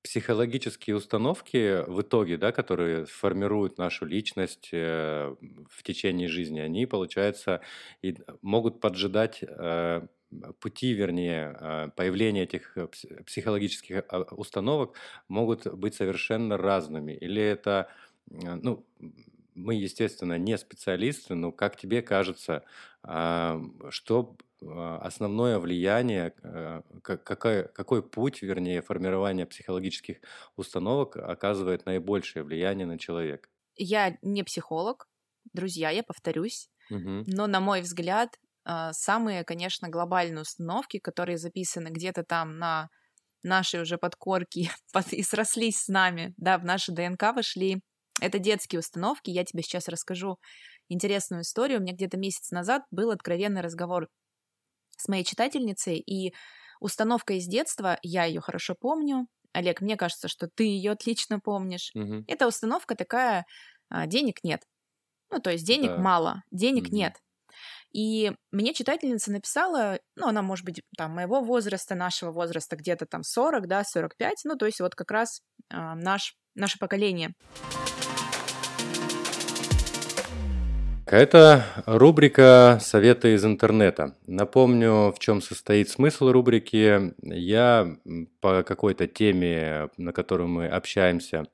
психологические 0.03 0.97
установки 0.97 1.85
в 1.87 2.01
итоге, 2.01 2.37
да, 2.39 2.53
которые 2.53 3.05
формируют 3.05 3.79
нашу 3.79 4.07
личность 4.07 4.71
э, 4.73 5.35
в 5.69 5.83
течение 5.83 6.29
жизни, 6.29 6.61
они, 6.61 6.87
получается, 6.87 7.61
и 8.01 8.17
могут 8.41 8.81
поджидать 8.81 9.41
э, 9.43 10.07
пути, 10.61 10.93
вернее, 10.93 11.57
э, 11.59 11.89
появления 11.97 12.43
этих 12.43 12.77
психологических 13.27 14.05
а, 14.09 14.23
установок 14.33 14.97
могут 15.29 15.67
быть 15.75 15.95
совершенно 15.95 16.57
разными. 16.57 17.13
Или 17.13 17.43
это, 17.43 17.91
ну, 18.27 18.85
мы, 19.55 19.75
естественно, 19.75 20.39
не 20.39 20.57
специалисты, 20.57 21.35
но 21.35 21.53
как 21.53 21.77
тебе 21.77 22.03
кажется, 22.03 22.65
а, 23.03 23.61
что 23.91 24.37
а, 24.63 24.99
основное 24.99 25.59
влияние, 25.59 26.33
э, 26.43 26.83
какой, 27.03 27.69
какой 27.69 28.03
путь, 28.03 28.43
вернее, 28.43 28.83
формирования 28.83 29.47
психологических 29.47 30.19
установок 30.57 31.17
оказывает 31.17 31.87
наибольшее 31.87 32.43
влияние 32.43 32.87
на 32.87 32.99
человека? 32.99 33.49
Я 33.77 34.17
не 34.23 34.43
психолог, 34.43 35.09
друзья, 35.53 35.91
я 35.91 36.03
повторюсь, 36.03 36.71
угу. 36.91 37.25
но, 37.27 37.47
на 37.47 37.61
мой 37.61 37.83
взгляд, 37.83 38.37
а, 38.37 38.48
самые, 38.93 39.45
конечно, 39.45 39.89
глобальные 39.89 40.43
установки, 40.43 40.99
которые 40.99 41.39
записаны 41.39 41.89
где-то 41.89 42.23
там 42.25 42.59
на 42.59 42.89
нашей 43.43 43.81
уже 43.81 43.99
подкорке 43.99 44.71
и 45.11 45.23
срослись 45.23 45.83
с 45.83 45.89
нами, 45.89 46.35
да, 46.37 46.59
в 46.59 46.65
наши 46.65 46.93
ДНК 46.93 47.35
вошли, 47.35 47.83
это 48.21 48.39
детские 48.39 48.81
установки. 48.81 49.31
Я 49.31 49.45
тебе 49.45 49.63
сейчас 49.63 49.89
расскажу 49.89 50.39
интересную 50.89 51.43
историю. 51.43 51.79
У 51.79 51.83
меня 51.83 51.95
где-то 51.95 52.17
месяц 52.17 52.51
назад 52.51 52.83
был 52.91 53.11
откровенный 53.11 53.61
разговор 53.61 54.09
с 54.97 55.09
моей 55.09 55.25
читательницей, 55.25 55.99
и 55.99 56.35
установка 56.81 57.35
из 57.35 57.47
детства, 57.47 57.99
я 58.03 58.25
ее 58.25 58.41
хорошо 58.41 58.75
помню. 58.79 59.29
Олег, 59.53 59.81
мне 59.81 59.97
кажется, 59.97 60.29
что 60.29 60.49
ты 60.49 60.65
ее 60.65 60.93
отлично 60.93 61.41
помнишь. 61.41 61.91
Угу. 61.95 62.25
Эта 62.27 62.47
установка 62.47 62.95
такая: 62.97 63.47
а, 63.89 64.07
денег 64.07 64.43
нет. 64.43 64.63
Ну, 65.31 65.41
то 65.41 65.51
есть 65.51 65.65
денег 65.65 65.91
да. 65.91 65.99
мало, 65.99 66.43
денег 66.51 66.89
угу. 66.89 66.97
нет. 66.97 67.17
И 67.93 68.33
мне 68.53 68.75
читательница 68.75 69.33
написала, 69.33 69.99
ну, 70.17 70.29
она, 70.29 70.43
может 70.43 70.65
быть, 70.65 70.83
там, 70.97 71.13
моего 71.13 71.41
возраста, 71.41 71.95
нашего 71.95 72.31
возраста, 72.31 72.77
где-то 72.77 73.07
там 73.07 73.23
40, 73.23 73.67
да, 73.67 73.85
45, 73.85 74.43
ну, 74.45 74.57
то 74.57 74.67
есть 74.67 74.81
вот 74.81 74.95
как 74.95 75.11
раз 75.11 75.41
э, 75.71 75.77
наш, 75.77 76.35
наше 76.55 76.79
поколение. 76.79 77.35
Это 81.11 81.65
рубрика 81.87 82.77
«Советы 82.83 83.33
из 83.33 83.43
интернета». 83.43 84.15
Напомню, 84.27 85.11
в 85.11 85.19
чем 85.19 85.41
состоит 85.41 85.89
смысл 85.89 86.31
рубрики. 86.31 87.15
Я 87.23 87.97
по 88.41 88.63
какой-то 88.63 89.07
теме, 89.07 89.89
на 89.97 90.13
которую 90.13 90.49
мы 90.49 90.67
общаемся 90.67 91.47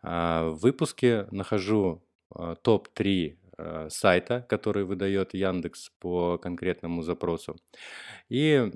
а, 0.00 0.48
в 0.48 0.60
выпуске, 0.60 1.26
нахожу 1.30 2.02
а, 2.34 2.54
топ-3 2.54 3.34
а, 3.34 3.43
сайта, 3.88 4.44
который 4.48 4.84
выдает 4.84 5.34
Яндекс 5.34 5.90
по 6.00 6.38
конкретному 6.38 7.02
запросу. 7.02 7.56
И 8.28 8.70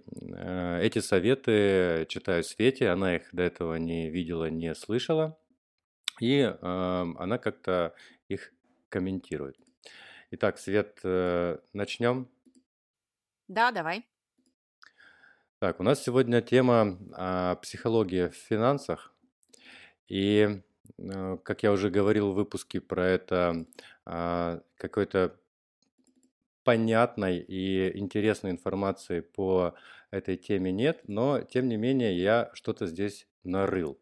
эти 0.81 1.01
советы 1.01 2.07
читаю 2.09 2.45
Свете, 2.45 2.91
она 2.91 3.17
их 3.17 3.29
до 3.33 3.43
этого 3.43 3.77
не 3.77 4.11
видела, 4.11 4.51
не 4.51 4.75
слышала, 4.75 5.38
и 6.21 6.41
она 6.62 7.38
как-то 7.38 7.95
их 8.29 8.53
комментирует. 8.88 9.57
Итак, 10.31 10.59
Свет, 10.59 11.01
э, 11.05 11.57
начнем. 11.73 12.29
Да, 13.49 13.73
давай. 13.73 14.05
Так, 15.59 15.81
у 15.81 15.83
нас 15.83 16.03
сегодня 16.03 16.43
тема 16.43 16.99
а, 17.12 17.57
психология 17.57 18.29
в 18.29 18.35
финансах. 18.35 19.14
И, 20.07 20.47
э, 20.51 20.62
как 21.42 21.62
я 21.62 21.72
уже 21.72 21.90
говорил 21.90 22.33
в 22.33 22.35
выпуске 22.35 22.81
про 22.81 23.07
это, 23.07 23.66
а, 24.05 24.61
какой-то 24.77 25.37
понятной 26.64 27.38
и 27.38 27.98
интересной 27.98 28.51
информации 28.51 29.20
по 29.20 29.74
этой 30.11 30.37
теме 30.37 30.72
нет, 30.72 31.03
но 31.07 31.40
тем 31.40 31.68
не 31.68 31.77
менее 31.77 32.18
я 32.18 32.51
что-то 32.55 32.87
здесь 32.87 33.27
нарыл 33.44 33.98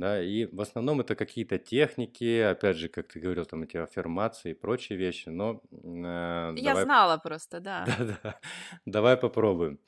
да, 0.00 0.22
и 0.22 0.46
в 0.46 0.60
основном 0.60 1.00
это 1.00 1.14
какие-то 1.14 1.58
техники, 1.58 2.40
опять 2.40 2.76
же, 2.76 2.88
как 2.88 3.08
ты 3.08 3.20
говорил, 3.20 3.44
там 3.44 3.62
эти 3.62 3.76
аффирмации 3.76 4.52
и 4.52 4.54
прочие 4.54 4.98
вещи, 4.98 5.28
но... 5.28 5.60
Э, 5.70 6.54
Я 6.56 6.70
давай... 6.70 6.84
знала 6.84 7.18
просто, 7.18 7.60
да. 7.60 7.84
Да-да, 7.86 8.40
давай 8.86 9.16
попробуем. 9.16 9.78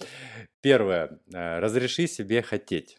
Первое. 0.60 1.20
Э, 1.32 1.58
разреши 1.60 2.06
себе 2.06 2.42
хотеть. 2.42 2.98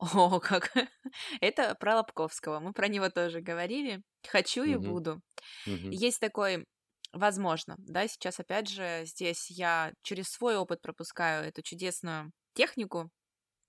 О, 0.00 0.40
как! 0.40 0.72
Это 1.40 1.74
про 1.74 1.96
Лобковского. 1.96 2.58
Мы 2.60 2.72
про 2.72 2.88
него 2.88 3.10
тоже 3.10 3.40
говорили. 3.40 4.02
Хочу 4.28 4.64
и 4.64 4.74
угу. 4.74 4.88
буду. 4.88 5.20
Угу. 5.66 5.90
Есть 5.90 6.20
такой 6.20 6.66
возможно, 7.12 7.74
да, 7.78 8.06
сейчас 8.06 8.38
опять 8.38 8.68
же 8.68 9.02
здесь 9.04 9.50
я 9.50 9.92
через 10.02 10.28
свой 10.28 10.56
опыт 10.56 10.80
пропускаю 10.80 11.44
эту 11.44 11.60
чудесную 11.60 12.30
технику. 12.54 13.10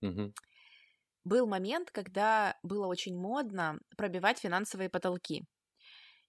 Угу 0.00 0.32
был 1.24 1.46
момент, 1.46 1.90
когда 1.90 2.56
было 2.62 2.86
очень 2.86 3.16
модно 3.16 3.78
пробивать 3.96 4.38
финансовые 4.38 4.90
потолки. 4.90 5.44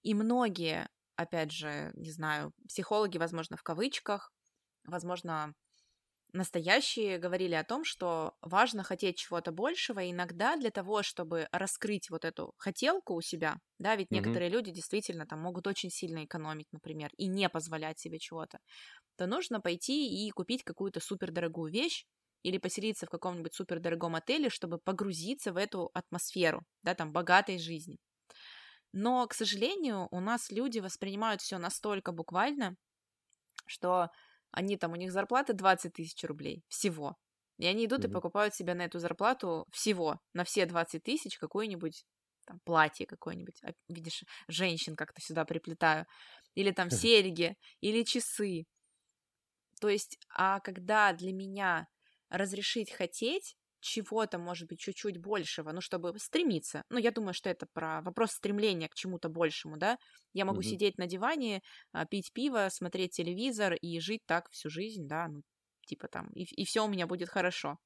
И 0.04 0.14
многие, 0.14 0.88
опять 1.16 1.52
же, 1.52 1.92
не 1.96 2.12
знаю, 2.12 2.54
психологи, 2.68 3.18
возможно, 3.18 3.58
в 3.58 3.64
кавычках, 3.64 4.32
возможно, 4.86 5.54
настоящие 6.34 7.18
говорили 7.20 7.54
о 7.56 7.64
том, 7.64 7.84
что 7.86 8.36
важно 8.42 8.84
хотеть 8.84 9.18
чего-то 9.18 9.52
большего, 9.52 10.00
и 10.02 10.12
иногда 10.12 10.56
для 10.58 10.72
того, 10.72 11.04
чтобы 11.04 11.48
раскрыть 11.52 12.10
вот 12.10 12.26
эту 12.26 12.54
хотелку 12.58 13.14
у 13.16 13.22
себя, 13.22 13.58
да, 13.80 13.96
ведь 13.96 14.12
Мгм. 14.12 14.42
некоторые 14.50 14.50
люди 14.50 14.72
действительно 14.72 15.26
там 15.28 15.40
могут 15.42 15.68
очень 15.68 15.90
сильно 15.92 16.26
экономить, 16.26 16.68
например, 16.72 17.12
и 17.18 17.28
не 17.28 17.50
позволять 17.50 18.00
себе 18.00 18.20
чего-то, 18.20 18.60
то 19.18 19.28
нужно 19.28 19.62
пойти 19.62 20.28
и 20.28 20.32
купить 20.32 20.64
какую-то 20.64 21.00
супердорогую 21.02 21.72
вещь 21.72 22.06
или 22.44 22.58
поселиться 22.58 23.06
в 23.08 23.10
каком-нибудь 23.10 23.54
супердорогом 23.56 24.16
отеле, 24.16 24.50
чтобы 24.50 24.80
погрузиться 24.80 25.54
в 25.54 25.58
эту 25.58 25.92
атмосферу, 25.94 26.64
да, 26.84 26.96
там, 26.96 27.12
богатой 27.14 27.60
жизни. 27.60 27.98
Но, 28.92 29.26
к 29.28 29.34
сожалению, 29.34 30.08
у 30.12 30.20
нас 30.20 30.52
люди 30.52 30.80
воспринимают 30.80 31.42
все 31.42 31.58
настолько 31.58 32.12
буквально, 32.12 32.76
что 33.68 34.10
они 34.54 34.78
там, 34.78 34.94
у 34.94 34.96
них 34.96 35.12
зарплата 35.12 35.54
20 35.54 35.94
тысяч 35.94 36.24
рублей 36.26 36.64
всего. 36.70 37.18
И 37.58 37.68
они 37.68 37.86
идут 37.86 38.06
и 38.06 38.08
Мгм. 38.08 38.10
покупают 38.10 38.56
себе 38.56 38.74
на 38.74 38.84
эту 38.84 39.00
зарплату 39.00 39.68
всего, 39.72 40.20
на 40.34 40.44
все 40.46 40.66
20 40.66 41.04
тысяч 41.04 41.38
какое-нибудь 41.40 42.06
там 42.48 42.60
платье 42.66 43.06
какое-нибудь, 43.08 43.60
а, 43.64 43.74
видишь, 43.90 44.24
женщин 44.50 44.96
как-то 44.96 45.22
сюда 45.22 45.46
приплетаю, 45.46 46.08
или 46.56 46.72
там 46.72 46.90
серьги, 46.90 47.58
или 47.82 48.04
часы. 48.04 48.66
То 49.80 49.90
есть, 49.90 50.18
а 50.30 50.60
когда 50.60 51.14
для 51.14 51.34
меня 51.34 51.88
разрешить 52.30 52.92
хотеть 52.92 53.58
чего-то, 53.84 54.38
может 54.40 54.68
быть, 54.70 54.80
чуть-чуть 54.80 55.18
большего, 55.20 55.72
ну, 55.72 55.82
чтобы 55.82 56.18
стремиться. 56.20 56.84
Ну, 56.90 56.98
я 56.98 57.12
думаю, 57.12 57.34
что 57.34 57.50
это 57.50 57.68
про 57.74 58.02
вопрос 58.02 58.32
стремления 58.34 58.88
к 58.90 58.96
чему-то 58.96 59.30
большему, 59.30 59.78
да. 59.78 59.98
Я 60.34 60.46
могу 60.46 60.62
Мгм. 60.62 60.64
сидеть 60.64 60.98
на 60.98 61.08
диване, 61.08 61.62
а, 61.92 62.06
пить 62.06 62.32
пиво, 62.34 62.70
смотреть 62.72 63.12
телевизор 63.16 63.74
и 63.74 64.00
жить 64.00 64.22
так 64.26 64.50
всю 64.52 64.70
жизнь, 64.70 65.08
да, 65.08 65.28
ну, 65.28 65.42
типа 65.88 66.08
там, 66.08 66.30
и, 66.34 66.44
и 66.44 66.66
все 66.66 66.86
у 66.86 66.90
меня 66.90 67.08
будет 67.08 67.30
хорошо. 67.30 67.78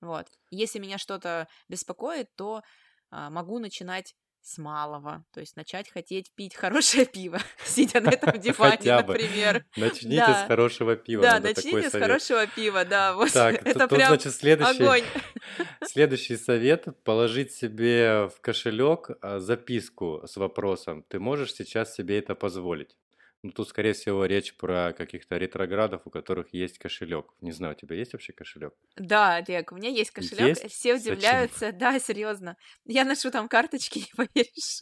Вот. 0.00 0.28
Если 0.50 0.78
меня 0.78 0.98
что-то 0.98 1.48
беспокоит, 1.68 2.28
то 2.36 2.62
а, 3.10 3.30
могу 3.30 3.58
начинать 3.58 4.14
с 4.42 4.56
малого, 4.58 5.24
то 5.32 5.40
есть 5.40 5.56
начать 5.56 5.90
хотеть 5.90 6.32
пить 6.34 6.54
хорошее 6.54 7.06
пиво, 7.12 7.38
сидя 7.80 8.00
на 8.00 8.10
этом 8.10 8.38
диване, 8.40 8.96
например. 8.96 9.64
Начните 9.76 10.16
с 10.16 10.46
хорошего 10.46 10.96
пива. 10.96 11.22
Да, 11.22 11.40
начните 11.40 11.90
с 11.90 11.92
хорошего 11.92 12.46
пива, 12.46 12.84
да, 12.84 13.14
вот 13.14 13.32
Так, 13.32 13.66
это 13.66 13.88
прям 13.88 14.12
огонь. 14.12 15.02
следующий 15.84 16.36
совет– 16.36 16.86
положить 17.04 17.52
себе 17.52 18.28
в 18.28 18.40
кошелек 18.40 19.10
а, 19.20 19.38
записку 19.38 20.22
с 20.26 20.36
вопросом 20.36 21.04
«Ты 21.08 21.18
можешь 21.18 21.54
сейчас 21.54 21.94
себе 21.94 22.18
это 22.18 22.34
позволить?» 22.34 22.96
Ну, 23.42 23.52
тут, 23.52 23.68
скорее 23.68 23.94
всего, 23.94 24.26
речь 24.26 24.54
про 24.54 24.92
каких-то 24.92 25.38
ретроградов, 25.38 26.02
у 26.04 26.10
которых 26.10 26.52
есть 26.52 26.78
кошелек. 26.78 27.32
Не 27.40 27.52
знаю, 27.52 27.74
у 27.74 27.78
тебя 27.78 27.96
есть 27.96 28.12
вообще 28.12 28.34
кошелек? 28.34 28.74
Да, 28.96 29.36
Олег, 29.36 29.72
у 29.72 29.76
меня 29.76 29.88
есть 29.88 30.10
кошелек, 30.10 30.62
Есть? 30.62 30.70
все 30.70 30.98
Зачем? 30.98 31.14
удивляются, 31.14 31.72
да, 31.72 31.98
серьезно. 31.98 32.56
Я 32.84 33.04
ношу 33.04 33.30
там 33.30 33.48
карточки, 33.48 34.00
не 34.00 34.12
поверишь. 34.16 34.80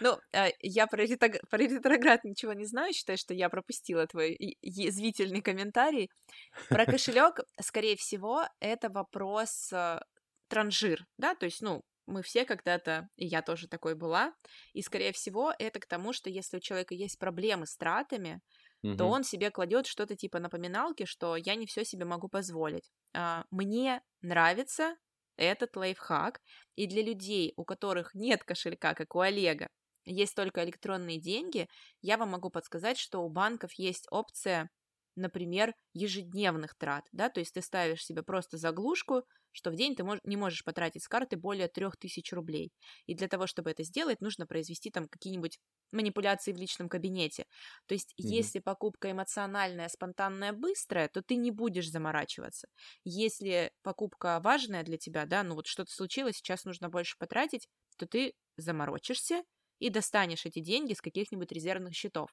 Ну, 0.00 0.16
а, 0.32 0.48
я 0.60 0.86
про, 0.86 1.04
про 1.50 1.58
ретроград 1.58 2.24
ничего 2.24 2.54
не 2.54 2.64
знаю, 2.64 2.94
считаю, 2.94 3.18
что 3.18 3.34
я 3.34 3.50
пропустила 3.50 4.06
твой 4.06 4.36
язвительный 4.62 5.42
комментарий. 5.42 6.10
Про 6.70 6.86
кошелек, 6.86 7.40
скорее 7.60 7.96
всего, 7.96 8.44
это 8.60 8.88
вопрос 8.88 9.70
э, 9.72 10.00
транжир, 10.48 11.04
да, 11.18 11.34
то 11.34 11.44
есть, 11.44 11.60
ну, 11.60 11.82
мы 12.08 12.22
все 12.22 12.44
когда-то, 12.44 13.08
и 13.16 13.26
я 13.26 13.42
тоже 13.42 13.68
такой 13.68 13.94
была, 13.94 14.34
и, 14.72 14.82
скорее 14.82 15.12
всего, 15.12 15.52
это 15.58 15.80
к 15.80 15.86
тому, 15.86 16.12
что 16.12 16.30
если 16.30 16.58
у 16.58 16.60
человека 16.60 16.94
есть 16.94 17.18
проблемы 17.18 17.66
с 17.66 17.76
тратами, 17.76 18.40
то 18.96 19.08
Мгм. 19.08 19.10
он 19.10 19.22
себе 19.24 19.50
кладет 19.50 19.86
что-то 19.86 20.16
типа 20.16 20.40
напоминалки, 20.40 21.04
что 21.04 21.36
я 21.36 21.54
не 21.54 21.66
все 21.66 21.84
себе 21.84 22.04
могу 22.04 22.28
позволить. 22.28 22.90
А, 23.14 23.44
Мне 23.50 24.02
нравится 24.22 24.96
этот 25.36 25.76
лайфхак, 25.76 26.40
и 26.74 26.86
для 26.86 27.02
людей, 27.02 27.52
у 27.56 27.64
которых 27.64 28.14
нет 28.14 28.42
кошелька, 28.44 28.94
как 28.94 29.14
у 29.14 29.20
Олега, 29.20 29.68
есть 30.04 30.34
только 30.34 30.64
электронные 30.64 31.20
деньги, 31.20 31.68
я 32.02 32.16
вам 32.18 32.30
могу 32.30 32.50
подсказать, 32.50 32.98
что 32.98 33.20
у 33.22 33.28
банков 33.28 33.72
есть 33.74 34.06
опция, 34.10 34.70
например, 35.18 35.74
ежедневных 35.92 36.74
трат, 36.76 37.06
да, 37.12 37.28
то 37.30 37.40
есть 37.40 37.54
ты 37.54 37.62
ставишь 37.62 38.04
себе 38.04 38.22
просто 38.22 38.56
заглушку, 38.56 39.24
что 39.52 39.70
в 39.70 39.76
день 39.76 39.96
ты 39.96 40.02
мож- 40.04 40.20
не 40.24 40.36
можешь 40.36 40.64
потратить 40.64 41.02
с 41.04 41.08
карты 41.08 41.36
более 41.36 41.68
3000 41.68 42.34
рублей. 42.34 42.72
И 43.06 43.14
для 43.14 43.28
того, 43.28 43.46
чтобы 43.46 43.70
это 43.70 43.82
сделать, 43.82 44.20
нужно 44.20 44.46
произвести 44.46 44.90
там 44.90 45.08
какие-нибудь 45.08 45.58
манипуляции 45.92 46.52
в 46.52 46.56
личном 46.56 46.88
кабинете. 46.88 47.46
То 47.86 47.94
есть, 47.94 48.12
Мгм. 48.22 48.48
если 48.48 48.58
покупка 48.60 49.10
эмоциональная, 49.10 49.88
спонтанная, 49.88 50.52
быстрая, 50.52 51.08
то 51.08 51.22
ты 51.22 51.36
не 51.36 51.50
будешь 51.50 51.90
заморачиваться. 51.90 52.68
Если 53.04 53.72
покупка 53.82 54.40
важная 54.42 54.82
для 54.84 54.98
тебя, 54.98 55.26
да, 55.26 55.42
ну 55.42 55.54
вот 55.54 55.66
что-то 55.66 55.90
случилось, 55.92 56.36
сейчас 56.36 56.64
нужно 56.64 56.88
больше 56.88 57.16
потратить, 57.18 57.68
то 57.96 58.06
ты 58.06 58.34
заморочишься 58.56 59.42
и 59.78 59.90
достанешь 59.90 60.46
эти 60.46 60.60
деньги 60.60 60.92
с 60.94 61.00
каких-нибудь 61.00 61.52
резервных 61.52 61.94
счетов. 61.94 62.30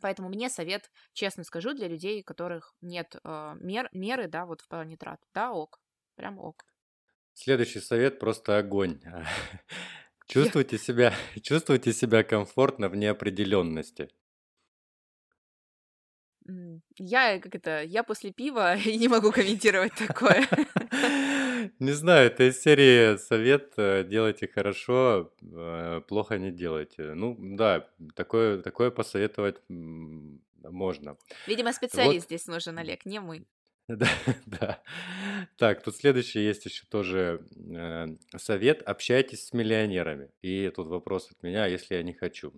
Поэтому 0.00 0.28
мне 0.28 0.48
совет, 0.48 0.90
честно 1.12 1.44
скажу, 1.44 1.74
для 1.74 1.88
людей, 1.88 2.20
у 2.20 2.24
которых 2.24 2.74
нет 2.80 3.16
э, 3.22 3.56
мер, 3.60 3.88
меры, 3.92 4.28
да, 4.28 4.46
вот 4.46 4.60
в 4.60 4.68
плане 4.68 4.96
трат. 4.96 5.20
Да, 5.34 5.52
ок. 5.52 5.80
Прям 6.16 6.38
ок. 6.38 6.64
Следующий 7.34 7.80
совет 7.80 8.18
просто 8.18 8.58
огонь. 8.58 9.00
Чувствуйте 10.26 10.76
себя, 10.78 11.14
чувствуйте 11.42 11.92
себя 11.92 12.22
комфортно 12.22 12.88
в 12.88 12.96
неопределенности. 12.96 14.10
Я, 16.98 17.38
как 17.40 17.54
это, 17.54 17.82
я 17.82 18.02
после 18.02 18.32
пива 18.32 18.76
и 18.84 18.96
не 18.96 19.08
могу 19.08 19.32
комментировать 19.32 19.94
такое. 19.94 20.46
Не 21.78 21.92
знаю, 21.92 22.26
это 22.26 22.48
из 22.48 22.60
серии 22.60 23.16
совет 23.16 23.74
э, 23.76 24.04
делайте 24.04 24.48
хорошо, 24.48 25.32
э, 25.42 26.00
плохо 26.08 26.38
не 26.38 26.50
делайте. 26.50 27.14
Ну 27.14 27.36
да, 27.38 27.88
такое, 28.14 28.62
такое 28.62 28.90
посоветовать 28.90 29.56
можно. 29.68 31.16
Видимо, 31.46 31.72
специалист 31.72 32.14
Вот, 32.14 32.24
здесь 32.24 32.46
нужен, 32.46 32.78
Олег, 32.78 33.04
не 33.06 33.20
мы. 33.20 33.46
да, 33.88 34.08
да. 34.46 34.82
Так, 35.56 35.82
тут 35.82 35.96
следующий 35.96 36.40
есть 36.40 36.66
еще 36.66 36.84
тоже 36.86 37.46
э, 37.56 38.06
совет. 38.36 38.82
Общайтесь 38.82 39.46
с 39.46 39.52
миллионерами. 39.52 40.30
И 40.42 40.68
тут 40.70 40.88
вопрос 40.88 41.30
от 41.30 41.42
меня, 41.42 41.66
если 41.66 41.94
я 41.94 42.02
не 42.02 42.12
хочу. 42.12 42.52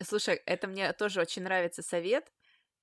Слушай, 0.00 0.40
это 0.46 0.68
мне 0.68 0.92
тоже 0.92 1.20
очень 1.20 1.42
нравится 1.42 1.82
совет, 1.82 2.32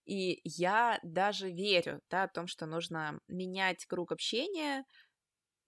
и 0.05 0.41
я 0.43 0.99
даже 1.03 1.49
верю, 1.49 2.01
да, 2.09 2.23
о 2.23 2.27
том, 2.27 2.47
что 2.47 2.65
нужно 2.65 3.19
менять 3.27 3.85
круг 3.85 4.11
общения, 4.11 4.85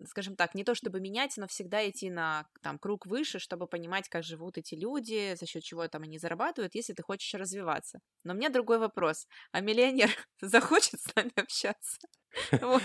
скажем 0.05 0.35
так, 0.35 0.55
не 0.55 0.63
то 0.63 0.75
чтобы 0.75 0.99
менять, 0.99 1.33
но 1.37 1.47
всегда 1.47 1.87
идти 1.89 2.09
на 2.09 2.47
там 2.61 2.79
круг 2.79 3.05
выше, 3.05 3.39
чтобы 3.39 3.67
понимать, 3.67 4.09
как 4.09 4.23
живут 4.23 4.57
эти 4.57 4.75
люди, 4.75 5.35
за 5.35 5.45
счет 5.45 5.63
чего 5.63 5.87
там 5.87 6.03
они 6.03 6.17
зарабатывают, 6.19 6.75
если 6.75 6.93
ты 6.93 7.03
хочешь 7.03 7.33
развиваться. 7.33 7.99
Но 8.23 8.33
у 8.33 8.35
меня 8.37 8.49
другой 8.49 8.79
вопрос: 8.79 9.27
а 9.51 9.61
миллионер 9.61 10.09
захочет 10.41 10.99
с 11.01 11.15
нами 11.15 11.31
общаться? 11.35 11.97
Вот. 12.61 12.83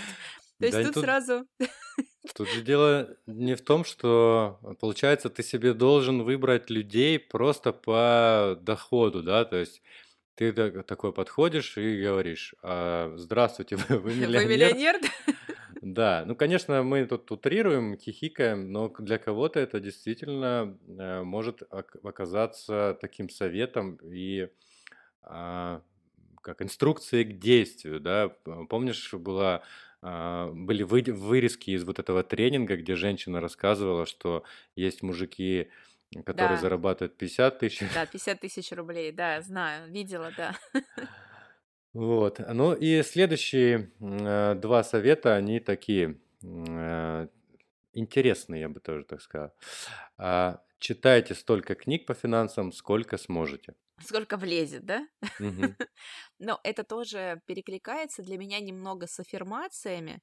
То 0.59 0.67
есть 0.67 0.77
Да 0.77 0.83
тут 0.85 0.93
тут, 0.93 1.03
сразу 1.03 1.47
тут 2.35 2.49
же 2.49 2.61
дело 2.61 3.17
не 3.25 3.55
в 3.55 3.61
том, 3.61 3.83
что, 3.83 4.59
получается, 4.79 5.29
ты 5.29 5.43
себе 5.43 5.73
должен 5.73 6.23
выбрать 6.23 6.69
людей 6.69 7.19
просто 7.19 7.73
по 7.73 8.57
доходу, 8.61 9.21
да, 9.21 9.45
то 9.45 9.57
есть 9.57 9.81
ты 10.35 10.51
так- 10.53 10.85
такой 10.85 11.13
подходишь 11.13 11.77
и 11.77 12.01
говоришь, 12.01 12.55
«А, 12.61 13.13
здравствуйте, 13.17 13.75
вы, 13.77 13.99
вы 13.99 14.11
вы 14.11 14.45
миллионер? 14.45 14.99
Да, 15.85 16.23
ну, 16.25 16.35
конечно, 16.35 16.81
мы 16.81 17.05
тут 17.05 17.29
утрируем, 17.31 17.95
хихикаем, 17.95 18.71
но 18.71 18.89
для 18.89 19.19
кого-то 19.19 19.59
это 19.59 19.79
действительно 19.79 20.79
э, 20.87 21.21
может 21.21 21.61
ок- 21.69 21.97
оказаться 22.03 22.97
таким 22.99 23.29
советом 23.29 23.99
и 24.01 24.49
а, 25.21 25.83
как 26.41 26.61
инструкцией 26.63 27.25
к 27.25 27.39
действию, 27.39 27.99
да. 27.99 28.29
Помнишь, 28.69 29.13
была, 29.13 29.63
а, 30.01 30.51
были 30.53 30.83
вы- 30.83 31.03
вырезки 31.13 31.71
из 31.71 31.83
вот 31.83 31.99
этого 31.99 32.23
тренинга, 32.23 32.77
где 32.77 32.95
женщина 32.95 33.41
рассказывала, 33.41 34.07
что 34.07 34.43
есть 34.75 35.03
мужики, 35.03 35.69
которые 36.25 36.57
Да, 36.57 36.61
зарабатывают 36.61 37.17
50 37.17 37.59
тысяч, 37.59 37.81
да, 37.93 38.05
50 38.05 38.39
тысяч 38.41 38.71
рублей, 38.71 39.11
да, 39.11 39.41
знаю, 39.41 39.91
видела, 39.91 40.31
да. 40.31 40.55
Вот. 41.95 42.39
Ну 42.39 42.73
и 42.73 43.03
следующие 43.03 43.91
э, 43.99 44.55
два 44.55 44.83
совета, 44.83 45.35
они 45.35 45.59
такие 45.61 46.19
э, 46.43 47.27
интересные, 47.93 48.61
я 48.61 48.69
бы 48.69 48.81
тоже 48.81 49.05
так 49.05 49.21
сказал. 49.21 49.53
А, 50.17 50.61
Читайте 50.79 51.33
столько 51.33 51.73
книг 51.73 52.05
по 52.05 52.13
финансам, 52.13 52.71
сколько 52.71 53.17
сможете. 53.17 53.75
Сколько 54.01 54.37
влезет, 54.37 54.85
да? 54.85 55.07
Но 56.39 56.59
это 56.63 56.83
тоже 56.83 57.41
перекликается 57.45 58.21
для 58.23 58.37
меня 58.37 58.59
немного 58.59 59.07
с 59.07 59.19
аффирмациями, 59.19 60.21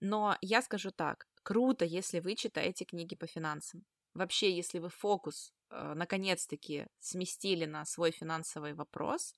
но 0.00 0.38
я 0.40 0.62
скажу 0.62 0.90
так, 0.92 1.26
круто, 1.42 1.84
если 1.84 2.20
вы 2.20 2.34
читаете 2.34 2.84
книги 2.86 3.14
по 3.14 3.26
финансам. 3.26 3.84
Вообще, 4.14 4.50
если 4.56 4.78
вы 4.78 4.88
фокус 4.88 5.52
э, 5.70 5.92
наконец-таки 5.94 6.86
сместили 7.00 7.66
на 7.66 7.84
свой 7.84 8.10
финансовый 8.10 8.72
вопрос, 8.72 9.34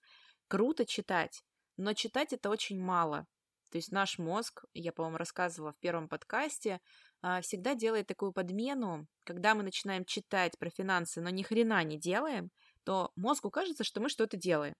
круто 0.46 0.85
читать, 0.85 1.42
но 1.76 1.94
читать 1.94 2.32
это 2.32 2.50
очень 2.50 2.80
мало. 2.80 3.26
То 3.70 3.78
есть 3.78 3.90
наш 3.90 4.18
мозг, 4.18 4.64
я, 4.74 4.92
по-моему, 4.92 5.16
рассказывала 5.16 5.72
в 5.72 5.78
первом 5.78 6.06
подкасте, 6.08 6.80
а, 7.22 7.40
всегда 7.40 7.74
делает 7.74 8.06
такую 8.06 8.32
подмену, 8.32 9.06
когда 9.24 9.54
мы 9.54 9.62
начинаем 9.62 10.04
читать 10.04 10.58
про 10.58 10.68
финансы, 10.68 11.22
но 11.22 11.30
ни 11.30 11.42
хрена 11.42 11.82
не 11.82 11.98
делаем, 11.98 12.50
то 12.85 13.12
мозгу 13.16 13.50
кажется, 13.50 13.82
что 13.82 14.00
мы 14.00 14.11
что-то 14.11 14.37
делаем. 14.37 14.74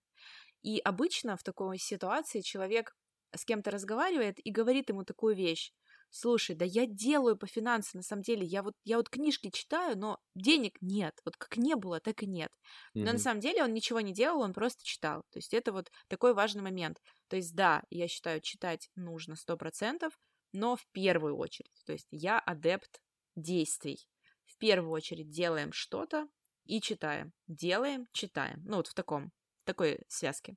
И 0.63 0.79
обычно 0.81 1.37
в 1.37 1.43
такой 1.43 1.79
ситуации 1.79 2.41
человек 2.41 2.95
с 3.35 3.45
кем-то 3.45 3.71
разговаривает 3.71 4.37
и 4.45 4.51
говорит 4.51 4.91
ему 4.91 5.05
такую 5.05 5.35
вещь. 5.35 5.73
Слушай, 6.15 6.55
да 6.55 6.67
я 6.67 6.85
делаю 6.85 7.39
по 7.39 7.47
финансам, 7.47 8.01
на 8.01 8.03
самом 8.03 8.21
деле, 8.23 8.45
я 8.45 8.63
вот, 8.63 8.75
я 8.85 8.99
вот 8.99 9.09
книжки 9.09 9.49
читаю, 9.49 9.97
но 9.97 10.21
денег 10.35 10.77
нет. 10.83 11.19
Вот 11.25 11.39
как 11.39 11.57
не 11.57 11.75
было, 11.75 12.01
так 12.01 12.23
и 12.23 12.27
нет. 12.27 12.53
Но 12.93 13.01
mm-hmm. 13.01 13.13
на 13.13 13.19
самом 13.19 13.41
деле 13.41 13.65
он 13.65 13.73
ничего 13.73 13.99
не 14.03 14.13
делал, 14.13 14.43
он 14.43 14.53
просто 14.53 14.85
читал. 14.85 15.23
То 15.31 15.39
есть 15.39 15.55
это 15.55 15.73
вот 15.73 15.91
такой 16.09 16.35
важный 16.35 16.61
момент. 16.61 17.01
То 17.29 17.37
есть 17.37 17.55
да, 17.55 17.83
я 17.89 18.09
считаю, 18.09 18.43
читать 18.43 18.91
нужно 18.95 19.37
сто 19.37 19.57
процентов, 19.57 20.13
но 20.53 20.77
в 20.77 20.87
первую 20.93 21.39
очередь. 21.39 21.83
То 21.87 21.93
есть 21.93 22.09
я 22.11 22.39
адепт 22.39 23.01
действий. 23.35 24.07
В 24.45 24.59
первую 24.59 24.91
очередь 24.91 25.31
делаем 25.31 25.73
что-то 25.73 26.29
и 26.67 26.83
читаем. 26.83 27.33
Делаем, 27.47 28.07
читаем. 28.13 28.61
Ну 28.67 28.77
вот 28.77 28.87
в 28.87 28.93
таком, 28.93 29.33
в 29.63 29.65
такой 29.65 29.99
связке. 30.09 30.57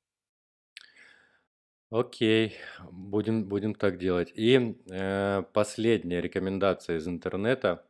Окей, 1.89 2.55
будем, 2.91 3.45
будем 3.45 3.75
так 3.75 3.97
делать. 3.97 4.31
И 4.35 4.75
э, 4.89 5.43
последняя 5.53 6.19
рекомендация 6.19 6.97
из 6.97 7.07
интернета. 7.07 7.85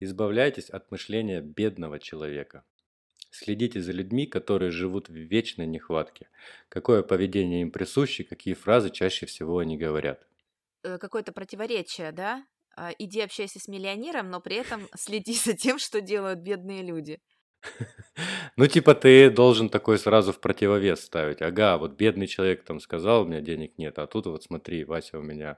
Избавляйтесь 0.00 0.70
от 0.70 0.90
мышления 0.90 1.40
бедного 1.40 2.00
человека. 2.00 2.64
Следите 3.30 3.80
за 3.80 3.92
людьми, 3.92 4.26
которые 4.26 4.70
живут 4.70 5.08
в 5.08 5.14
вечной 5.14 5.66
нехватке. 5.66 6.28
Какое 6.68 7.02
поведение 7.02 7.62
им 7.62 7.70
присуще, 7.70 8.24
какие 8.24 8.54
фразы 8.54 8.90
чаще 8.90 9.26
всего 9.26 9.58
они 9.58 9.76
говорят. 9.76 10.26
Э, 10.82 10.98
какое-то 10.98 11.32
противоречие, 11.32 12.10
да? 12.12 12.44
А, 12.74 12.90
иди 12.98 13.20
общайся 13.20 13.60
с 13.60 13.68
миллионером, 13.68 14.30
но 14.30 14.40
при 14.40 14.56
этом 14.56 14.88
следи 14.96 15.34
за 15.34 15.54
тем, 15.54 15.78
что 15.78 16.00
делают 16.00 16.40
бедные 16.40 16.82
люди. 16.82 17.20
Ну, 18.56 18.66
типа, 18.66 18.94
ты 18.94 19.30
должен 19.30 19.68
такой 19.68 19.98
сразу 19.98 20.32
в 20.32 20.40
противовес 20.40 21.00
ставить. 21.00 21.42
Ага, 21.42 21.78
вот 21.78 21.92
бедный 21.92 22.26
человек 22.26 22.64
там 22.64 22.80
сказал, 22.80 23.22
у 23.22 23.24
меня 23.26 23.40
денег 23.40 23.78
нет, 23.78 23.98
а 23.98 24.06
тут 24.06 24.26
вот 24.26 24.42
смотри, 24.42 24.84
Вася 24.84 25.18
у 25.18 25.22
меня 25.22 25.56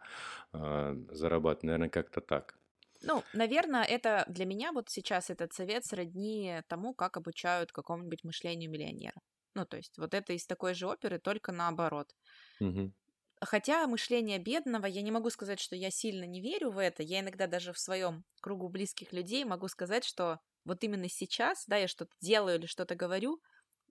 э, 0.52 0.96
зарабатывает, 1.10 1.64
наверное, 1.64 1.88
как-то 1.88 2.20
так. 2.20 2.54
Ну, 3.02 3.22
наверное, 3.34 3.84
это 3.84 4.24
для 4.28 4.46
меня 4.46 4.72
вот 4.72 4.88
сейчас 4.88 5.30
этот 5.30 5.52
совет 5.52 5.84
сродни 5.84 6.60
тому, 6.68 6.94
как 6.94 7.16
обучают 7.16 7.72
какому-нибудь 7.72 8.24
мышлению 8.24 8.70
миллионера. 8.70 9.20
Ну, 9.54 9.66
то 9.66 9.76
есть 9.76 9.98
вот 9.98 10.14
это 10.14 10.32
из 10.32 10.46
такой 10.46 10.74
же 10.74 10.86
оперы, 10.86 11.18
только 11.18 11.52
наоборот. 11.52 12.14
Угу. 12.60 12.92
Хотя 13.40 13.86
мышление 13.86 14.38
бедного, 14.38 14.86
я 14.86 15.02
не 15.02 15.10
могу 15.10 15.30
сказать, 15.30 15.60
что 15.60 15.76
я 15.76 15.90
сильно 15.90 16.24
не 16.24 16.40
верю 16.40 16.70
в 16.70 16.78
это. 16.78 17.02
Я 17.02 17.20
иногда 17.20 17.46
даже 17.46 17.72
в 17.72 17.78
своем 17.78 18.24
кругу 18.40 18.68
близких 18.68 19.12
людей 19.12 19.44
могу 19.44 19.68
сказать, 19.68 20.04
что 20.04 20.38
вот 20.64 20.82
именно 20.82 21.08
сейчас, 21.08 21.64
да, 21.66 21.76
я 21.76 21.88
что-то 21.88 22.12
делаю 22.20 22.58
или 22.58 22.66
что-то 22.66 22.94
говорю, 22.94 23.40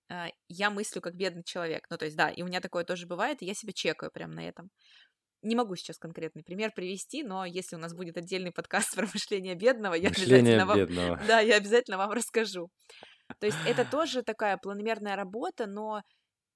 а, 0.10 0.28
я 0.48 0.70
мыслю 0.70 1.02
как 1.02 1.16
бедный 1.16 1.44
человек. 1.44 1.86
Ну, 1.90 1.98
то 1.98 2.06
есть, 2.06 2.18
да, 2.18 2.30
и 2.30 2.42
у 2.42 2.46
меня 2.46 2.62
такое 2.62 2.84
тоже 2.84 3.06
бывает, 3.06 3.42
и 3.42 3.46
я 3.46 3.54
себя 3.54 3.74
чекаю 3.74 4.12
прям 4.12 4.32
на 4.32 4.48
этом. 4.48 4.70
Не 5.42 5.56
могу 5.56 5.76
сейчас 5.76 5.98
конкретный 5.98 6.44
пример 6.44 6.72
привести, 6.74 7.22
но 7.22 7.46
если 7.46 7.76
у 7.76 7.80
нас 7.80 7.94
будет 7.94 8.18
отдельный 8.18 8.52
подкаст 8.52 8.96
про 8.96 9.06
мышление 9.14 9.56
бедного, 9.56 9.94
я 9.94 10.10
мышление 10.10 10.56
обязательно 10.56 10.76
бедного. 10.76 11.16
вам... 11.18 11.20
Да, 11.28 11.40
я 11.42 11.58
обязательно 11.58 11.98
вам 11.98 12.12
расскажу. 12.12 12.70
То 13.40 13.46
есть 13.46 13.58
это 13.68 13.86
тоже 13.92 14.24
такая 14.24 14.58
планомерная 14.58 15.16
работа, 15.16 15.68
но 15.68 16.02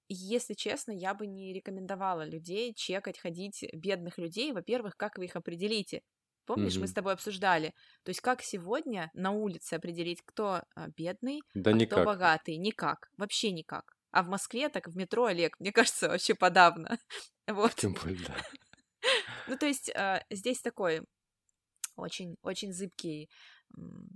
если 0.10 0.54
честно, 0.54 0.91
я 0.91 1.13
бы 1.13 1.28
не 1.28 1.54
рекомендовала 1.54 2.26
людей 2.26 2.74
чекать, 2.74 3.20
ходить 3.20 3.65
бедных 3.74 4.17
людей. 4.17 4.52
Во-первых, 4.52 4.96
как 4.96 5.17
вы 5.17 5.26
их 5.26 5.36
определите? 5.36 6.02
Помнишь, 6.46 6.78
mm-hmm. 6.78 6.80
мы 6.80 6.88
с 6.88 6.93
тобой 6.93 7.13
обсуждали. 7.13 7.74
То 8.04 8.10
есть 8.10 8.22
как 8.22 8.41
сегодня 8.41 9.12
на 9.13 9.32
улице 9.32 9.74
определить, 9.74 10.22
кто 10.24 10.62
а, 10.76 10.88
бедный, 10.96 11.41
да 11.54 11.72
а 11.72 11.74
никак. 11.74 12.00
кто 12.00 12.06
богатый? 12.06 12.56
Никак, 12.56 13.10
вообще 13.17 13.52
никак. 13.52 13.91
А 14.12 14.24
в 14.24 14.30
Москве, 14.30 14.70
так 14.70 14.88
в 14.88 14.96
метро, 14.96 15.26
Олег, 15.26 15.60
мне 15.60 15.72
кажется, 15.74 16.08
вообще 16.08 16.36
подавно. 16.36 16.98
вот. 17.48 17.76
Тем 17.76 17.93
более, 17.93 18.26
да. 18.26 18.36
ну, 19.48 19.58
то 19.58 19.65
есть 19.65 19.89
а, 19.93 20.24
здесь 20.30 20.62
такой 20.62 21.02
очень, 21.98 22.38
очень 22.43 22.72
зыбкий, 22.72 23.30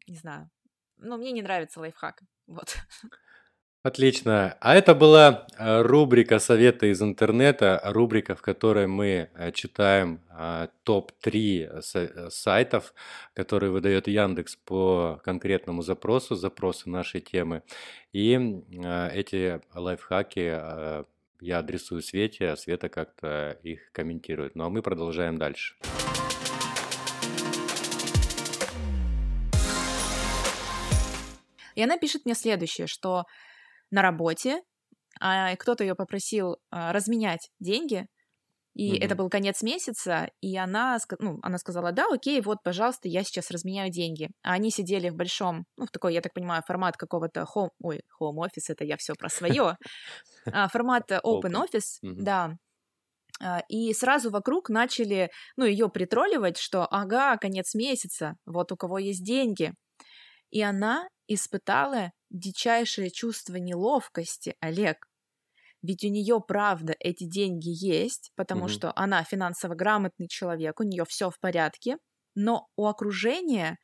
не 0.07 0.15
знаю, 0.15 0.49
ну, 0.97 1.17
мне 1.17 1.31
не 1.31 1.41
нравится 1.41 1.79
лайфхак, 1.81 2.21
вот. 2.47 2.77
Отлично. 3.83 4.57
А 4.59 4.75
это 4.75 4.93
была 4.93 5.47
э, 5.57 5.81
рубрика 5.81 6.37
«Советы 6.37 6.91
из 6.91 7.01
интернета», 7.01 7.81
рубрика, 7.83 8.35
в 8.35 8.41
которой 8.43 8.85
мы 8.85 9.31
э, 9.33 9.51
читаем 9.53 10.21
э, 10.29 10.67
топ-3 10.83 12.29
сайтов, 12.29 12.93
которые 13.33 13.71
выдает 13.71 14.07
Яндекс 14.07 14.55
по 14.55 15.19
конкретному 15.23 15.81
запросу, 15.81 16.35
запросу 16.35 16.91
нашей 16.91 17.21
темы. 17.21 17.63
И 18.13 18.33
эти 19.13 19.61
лайфхаки 19.73 20.61
я 21.39 21.57
адресую 21.57 22.03
Свете, 22.03 22.49
а 22.49 22.57
Света 22.57 22.87
как-то 22.87 23.57
их 23.63 23.91
комментирует. 23.93 24.53
Ну 24.53 24.65
а 24.65 24.69
мы 24.69 24.83
продолжаем 24.83 25.39
дальше. 25.39 25.75
И 31.73 31.81
она 31.81 31.97
пишет 31.97 32.25
мне 32.25 32.35
следующее, 32.35 32.85
что 32.85 33.25
на 33.91 34.01
работе, 34.01 34.61
а 35.19 35.55
кто-то 35.55 35.83
ее 35.83 35.95
попросил 35.95 36.57
а, 36.71 36.91
разменять 36.93 37.49
деньги, 37.59 38.07
и 38.73 38.93
mm-hmm. 38.93 39.03
это 39.03 39.15
был 39.15 39.29
конец 39.29 39.61
месяца, 39.61 40.29
и 40.39 40.55
она, 40.55 40.97
ну, 41.19 41.39
она 41.41 41.57
сказала, 41.57 41.91
да, 41.91 42.05
окей, 42.09 42.39
вот, 42.41 42.59
пожалуйста, 42.63 43.09
я 43.09 43.23
сейчас 43.23 43.51
разменяю 43.51 43.91
деньги. 43.91 44.29
А 44.43 44.53
они 44.53 44.71
сидели 44.71 45.09
в 45.09 45.15
большом, 45.15 45.65
ну, 45.75 45.85
в 45.85 45.91
такой, 45.91 46.13
я 46.13 46.21
так 46.21 46.33
понимаю, 46.33 46.63
формат 46.65 46.95
какого-то 46.95 47.45
home, 47.53 47.71
ой, 47.81 48.01
home 48.21 48.37
office, 48.37 48.69
это 48.69 48.85
я 48.85 48.95
все 48.97 49.13
про 49.13 49.27
свое, 49.29 49.75
а, 50.45 50.69
формат 50.69 51.11
open 51.11 51.53
office, 51.53 51.97
да. 52.01 52.55
А, 53.43 53.61
и 53.67 53.93
сразу 53.93 54.29
вокруг 54.29 54.69
начали, 54.69 55.29
ну, 55.57 55.65
ее 55.65 55.89
притролливать, 55.89 56.57
что, 56.57 56.87
ага, 56.89 57.35
конец 57.37 57.75
месяца, 57.75 58.35
вот 58.45 58.71
у 58.71 58.77
кого 58.77 58.99
есть 58.99 59.25
деньги. 59.25 59.73
И 60.49 60.61
она 60.61 61.07
испытала 61.33 62.11
дичайшее 62.29 63.11
чувство 63.11 63.55
неловкости, 63.55 64.55
Олег. 64.59 65.07
Ведь 65.81 66.03
у 66.03 66.09
нее, 66.09 66.39
правда, 66.45 66.95
эти 66.99 67.23
деньги 67.23 67.69
есть, 67.69 68.31
потому 68.35 68.65
угу. 68.65 68.69
что 68.69 68.93
она 68.95 69.23
финансово 69.23 69.73
грамотный 69.73 70.27
человек, 70.27 70.79
у 70.79 70.83
нее 70.83 71.05
все 71.05 71.29
в 71.29 71.39
порядке, 71.39 71.97
но 72.35 72.67
у 72.75 72.85
окружения, 72.85 73.77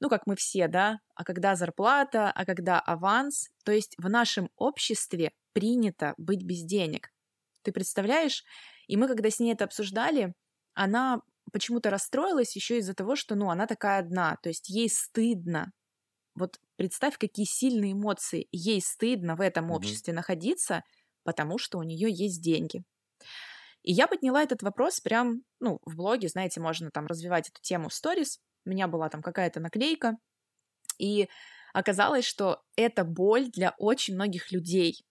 ну, 0.00 0.08
как 0.08 0.26
мы 0.26 0.36
все, 0.36 0.68
да, 0.68 1.00
а 1.14 1.24
когда 1.24 1.56
зарплата, 1.56 2.30
а 2.30 2.44
когда 2.44 2.78
аванс, 2.78 3.48
то 3.64 3.72
есть 3.72 3.94
в 3.98 4.08
нашем 4.08 4.48
обществе 4.56 5.32
принято 5.52 6.14
быть 6.16 6.44
без 6.44 6.62
денег. 6.62 7.10
Ты 7.62 7.72
представляешь? 7.72 8.44
И 8.86 8.96
мы, 8.96 9.08
когда 9.08 9.30
с 9.30 9.40
ней 9.40 9.52
это 9.52 9.64
обсуждали, 9.64 10.34
она 10.74 11.20
почему-то 11.52 11.90
расстроилась 11.90 12.54
еще 12.54 12.78
из-за 12.78 12.94
того, 12.94 13.16
что, 13.16 13.34
ну, 13.34 13.50
она 13.50 13.66
такая 13.66 14.00
одна, 14.00 14.36
то 14.42 14.48
есть 14.48 14.68
ей 14.68 14.88
стыдно 14.88 15.72
вот 16.34 16.58
представь, 16.76 17.18
какие 17.18 17.46
сильные 17.46 17.92
эмоции. 17.92 18.48
Ей 18.52 18.80
стыдно 18.80 19.36
в 19.36 19.40
этом 19.40 19.70
mm-hmm. 19.70 19.76
обществе 19.76 20.12
находиться, 20.12 20.82
потому 21.22 21.58
что 21.58 21.78
у 21.78 21.82
нее 21.82 22.08
есть 22.10 22.42
деньги. 22.42 22.82
И 23.82 23.92
я 23.92 24.06
подняла 24.06 24.42
этот 24.42 24.62
вопрос 24.62 25.00
прям, 25.00 25.42
ну, 25.60 25.78
в 25.84 25.96
блоге, 25.96 26.28
знаете, 26.28 26.60
можно 26.60 26.90
там 26.90 27.06
развивать 27.06 27.50
эту 27.50 27.60
тему 27.60 27.88
в 27.88 27.94
сторис. 27.94 28.38
У 28.64 28.70
меня 28.70 28.88
была 28.88 29.10
там 29.10 29.20
какая-то 29.20 29.60
наклейка, 29.60 30.16
и 30.98 31.28
оказалось, 31.74 32.24
что 32.24 32.62
это 32.76 33.04
боль 33.04 33.50
для 33.50 33.74
очень 33.78 34.14
многих 34.14 34.52
людей. 34.52 35.04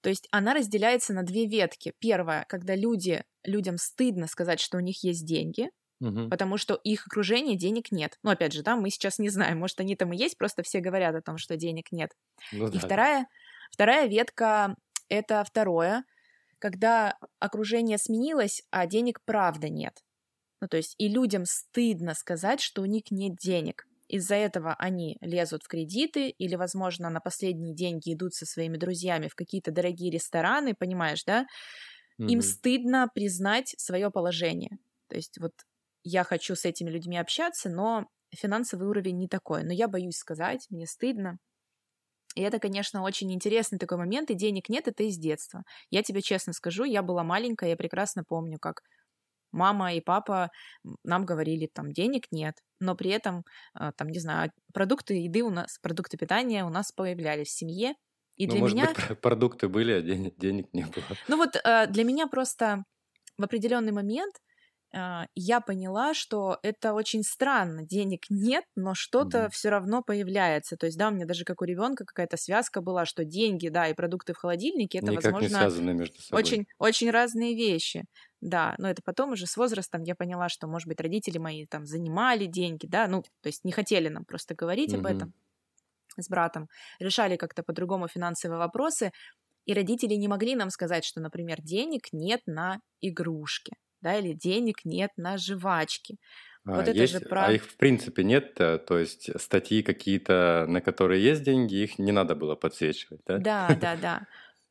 То 0.00 0.08
есть 0.08 0.26
она 0.30 0.54
разделяется 0.54 1.12
на 1.12 1.22
две 1.22 1.46
ветки. 1.46 1.92
Первая, 1.98 2.44
когда 2.48 2.74
люди, 2.74 3.24
людям 3.44 3.76
стыдно 3.78 4.26
сказать, 4.26 4.60
что 4.60 4.78
у 4.78 4.80
них 4.80 5.04
есть 5.04 5.26
деньги, 5.26 5.70
Угу. 6.00 6.28
Потому 6.28 6.56
что 6.58 6.74
их 6.74 7.06
окружение 7.06 7.56
денег 7.56 7.90
нет. 7.90 8.18
Ну, 8.22 8.30
опять 8.30 8.52
же, 8.52 8.62
да, 8.62 8.76
мы 8.76 8.90
сейчас 8.90 9.18
не 9.18 9.28
знаем, 9.30 9.58
может, 9.58 9.80
они 9.80 9.96
там 9.96 10.12
и 10.12 10.16
есть, 10.16 10.38
просто 10.38 10.62
все 10.62 10.80
говорят 10.80 11.14
о 11.14 11.22
том, 11.22 11.38
что 11.38 11.56
денег 11.56 11.90
нет. 11.90 12.12
Ну, 12.52 12.68
и 12.68 12.72
да. 12.72 12.78
вторая, 12.78 13.26
вторая 13.72 14.06
ветка— 14.06 14.76
это 15.08 15.42
второе, 15.44 16.04
когда 16.58 17.16
окружение 17.40 17.98
сменилось, 17.98 18.62
а 18.70 18.86
денег 18.86 19.20
правда 19.24 19.68
нет. 19.68 19.94
Ну, 20.60 20.68
то 20.68 20.76
есть 20.76 20.94
и 20.98 21.08
людям 21.08 21.44
стыдно 21.46 22.14
сказать, 22.14 22.60
что 22.60 22.82
у 22.82 22.84
них 22.84 23.10
нет 23.10 23.36
денег. 23.36 23.84
Из-за 24.08 24.36
этого 24.36 24.74
они 24.78 25.18
лезут 25.20 25.62
в 25.64 25.68
кредиты 25.68 26.30
или, 26.30 26.54
возможно, 26.54 27.10
на 27.10 27.20
последние 27.20 27.74
деньги 27.74 28.14
идут 28.14 28.34
со 28.34 28.46
своими 28.46 28.76
друзьями 28.76 29.28
в 29.28 29.34
какие-то 29.34 29.70
дорогие 29.70 30.10
рестораны, 30.10 30.74
понимаешь, 30.74 31.24
да? 31.24 31.46
Им 32.18 32.40
стыдно 32.42 33.08
признать 33.14 33.74
свое 33.78 34.10
положение. 34.10 34.78
То 35.08 35.16
есть 35.16 35.38
вот 35.38 35.52
я 36.08 36.24
хочу 36.24 36.54
с 36.56 36.64
этими 36.64 36.90
людьми 36.90 37.18
общаться, 37.18 37.68
но 37.68 38.06
финансовый 38.34 38.88
уровень 38.88 39.18
не 39.18 39.28
такой. 39.28 39.62
Но 39.62 39.72
я 39.72 39.88
боюсь 39.88 40.16
сказать, 40.16 40.66
мне 40.70 40.86
стыдно. 40.86 41.38
И 42.34 42.42
это, 42.42 42.58
конечно, 42.58 43.02
очень 43.02 43.32
интересный 43.32 43.78
такой 43.78 43.98
момент, 43.98 44.30
и 44.30 44.34
денег 44.34 44.68
нет, 44.68 44.86
это 44.86 45.02
из 45.02 45.18
детства. 45.18 45.62
Я 45.90 46.02
тебе 46.02 46.22
честно 46.22 46.52
скажу, 46.52 46.84
я 46.84 47.02
была 47.02 47.24
маленькая, 47.24 47.70
я 47.70 47.76
прекрасно 47.76 48.22
помню, 48.26 48.58
как 48.60 48.82
мама 49.50 49.94
и 49.94 50.00
папа 50.00 50.50
нам 51.04 51.24
говорили, 51.24 51.68
там, 51.72 51.92
денег 51.92 52.26
нет, 52.30 52.54
но 52.80 52.94
при 52.94 53.10
этом, 53.10 53.44
а, 53.74 53.92
там, 53.92 54.08
не 54.08 54.20
знаю, 54.20 54.50
продукты 54.74 55.14
еды 55.14 55.42
у 55.42 55.50
нас, 55.50 55.78
продукты 55.80 56.16
питания 56.18 56.64
у 56.64 56.68
нас 56.68 56.92
появлялись 56.92 57.48
в 57.48 57.56
семье, 57.56 57.94
и 58.36 58.46
Ну, 58.46 58.52
для 58.52 58.60
может 58.60 58.76
меня... 58.76 58.86
быть, 58.94 58.94
продукты 59.20 59.68
были, 59.68 59.92
а 59.92 60.02
денег, 60.02 60.36
денег 60.36 60.66
не 60.72 60.82
было. 60.84 61.04
Ну 61.28 61.36
вот 61.38 61.56
э, 61.56 61.86
для 61.88 62.04
меня 62.04 62.28
просто 62.28 62.84
в 63.38 63.42
определенный 63.42 63.92
момент 63.92 64.34
а, 64.34 64.47
я 65.34 65.60
поняла, 65.60 66.14
что 66.14 66.58
это 66.62 66.92
очень 66.94 67.22
странно. 67.22 67.84
Денег 67.86 68.24
нет, 68.30 68.64
но 68.76 68.94
что-то 68.94 69.48
Мгм. 69.48 69.50
все 69.50 69.70
равно 69.70 70.02
появляется. 70.02 70.76
То 70.76 70.86
есть, 70.86 70.98
да, 70.98 71.08
у 71.08 71.10
меня 71.12 71.26
даже 71.26 71.44
как 71.44 71.62
у 71.62 71.64
ребенка 71.64 72.04
какая-то 72.04 72.36
связка 72.36 72.80
была, 72.80 73.04
что 73.06 73.24
деньги, 73.24 73.68
да, 73.68 73.88
и 73.88 73.94
продукты 73.94 74.32
в 74.34 74.38
холодильнике 74.38 74.98
это, 74.98 75.12
Никак 75.12 75.40
не 75.40 75.48
возможно, 75.48 75.48
связаны 75.48 75.92
между 75.92 76.22
собой. 76.22 76.54
очень, 76.54 76.66
очень 76.78 77.10
разные 77.10 77.54
вещи. 77.56 78.04
Да, 78.40 78.74
но 78.78 78.88
это 78.90 79.02
потом 79.04 79.32
уже 79.32 79.46
с 79.46 79.56
возрастом 79.56 80.02
я 80.04 80.14
поняла, 80.14 80.48
что, 80.48 80.68
может 80.68 80.88
быть, 80.88 81.00
родители 81.00 81.38
мои 81.38 81.66
там 81.66 81.86
занимали 81.86 82.46
деньги, 82.46 82.86
да, 82.86 83.08
ну, 83.08 83.22
то 83.22 83.48
есть 83.48 83.64
не 83.64 83.72
хотели 83.72 84.08
нам 84.08 84.24
просто 84.24 84.54
говорить 84.54 84.94
об 84.94 85.06
Мгм. 85.06 85.06
этом 85.06 85.34
с 86.16 86.28
братом, 86.28 86.68
решали 86.98 87.36
как-то 87.36 87.62
по-другому 87.62 88.08
финансовые 88.08 88.58
вопросы, 88.58 89.12
и 89.66 89.74
родители 89.74 90.14
не 90.14 90.28
могли 90.28 90.56
нам 90.56 90.70
сказать, 90.70 91.04
что, 91.04 91.20
например, 91.20 91.62
денег 91.62 92.08
нет 92.12 92.42
на 92.46 92.80
игрушки, 93.00 93.74
да, 94.00 94.18
или 94.18 94.32
денег 94.32 94.84
нет 94.84 95.10
на 95.16 95.38
жвачки. 95.38 96.16
А, 96.64 96.76
Вот 96.76 96.88
это 96.88 96.92
есть, 96.92 97.14
же 97.14 97.20
а 97.20 97.28
про... 97.28 97.52
их 97.52 97.64
в 97.64 97.76
принципе 97.76 98.24
нет, 98.24 98.54
то 98.54 98.98
есть 98.98 99.30
статьи 99.40 99.82
какие-то, 99.82 100.66
на 100.68 100.80
которые 100.80 101.22
есть 101.22 101.42
деньги, 101.42 101.76
их 101.76 101.98
не 101.98 102.12
надо 102.12 102.34
было 102.34 102.56
подсвечивать, 102.56 103.20
да? 103.26 103.38
Да, 103.38 103.74
да, 103.80 103.96
да. 103.96 104.26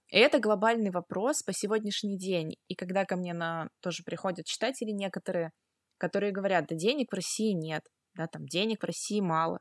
И 0.10 0.18
это 0.18 0.40
глобальный 0.40 0.92
вопрос 0.92 1.44
по 1.44 1.54
сегодняшний 1.54 2.18
день. 2.18 2.56
И 2.68 2.76
когда 2.76 3.06
ко 3.06 3.16
мне 3.16 3.34
на 3.34 3.70
тоже 3.82 4.04
приходят 4.04 4.46
читатели 4.46 4.92
некоторые, 4.92 5.52
которые 5.98 6.32
говорят, 6.32 6.68
да 6.68 6.76
денег 6.76 7.12
в 7.12 7.16
России 7.16 7.52
нет, 7.52 7.84
да, 8.16 8.28
там 8.28 8.46
денег 8.46 8.84
в 8.84 8.86
России 8.86 9.20
мало. 9.20 9.60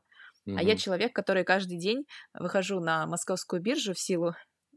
А 0.55 0.63
я 0.63 0.75
человек, 0.77 1.13
который 1.13 1.43
каждый 1.43 1.77
день 1.77 2.05
выхожу 2.33 2.79
на 2.79 3.05
московскую 3.05 3.61
биржу 3.61 3.93
в 3.93 3.99
силу 3.99 4.33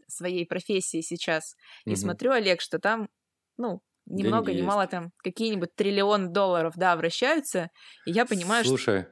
своей 0.09 0.45
профессии 0.47 1.01
сейчас 1.01 1.57
и 1.87 1.95
Мгм. 1.95 1.97
смотрю, 1.97 2.33
Олег, 2.33 2.61
что 2.61 2.79
там, 2.81 3.09
ну, 3.57 3.81
ни 4.11 4.23
много 4.25 4.47
Деньги 4.47 4.61
ни 4.61 4.67
мало 4.67 4.87
там 4.87 5.13
какие-нибудь 5.19 5.75
триллион 5.75 6.33
долларов, 6.33 6.75
да, 6.77 6.97
вращаются, 6.97 7.71
и 8.07 8.11
я 8.11 8.27
понимаю, 8.27 8.65
что 8.65 8.71
Слушай, 8.71 9.07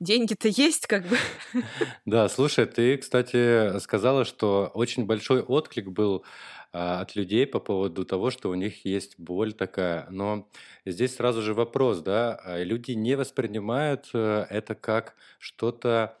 деньги-то 0.00 0.48
есть, 0.48 0.86
как 0.86 1.06
бы. 1.06 1.16
да, 2.04 2.28
слушай, 2.28 2.66
ты, 2.66 2.96
кстати, 2.96 3.78
сказала, 3.80 4.24
что 4.24 4.70
очень 4.74 5.06
большой 5.06 5.42
отклик 5.42 5.88
был 5.88 6.24
а, 6.72 7.00
от 7.00 7.14
людей 7.14 7.46
по 7.46 7.60
поводу 7.60 8.04
того, 8.04 8.30
что 8.30 8.50
у 8.50 8.54
них 8.54 8.84
есть 8.84 9.18
боль 9.18 9.52
такая. 9.52 10.06
Но 10.10 10.48
здесь 10.84 11.16
сразу 11.16 11.42
же 11.42 11.54
вопрос, 11.54 12.00
да, 12.00 12.34
а, 12.44 12.62
люди 12.62 12.92
не 12.92 13.16
воспринимают 13.16 14.10
э, 14.12 14.46
это 14.50 14.74
как 14.74 15.14
что-то 15.38 16.18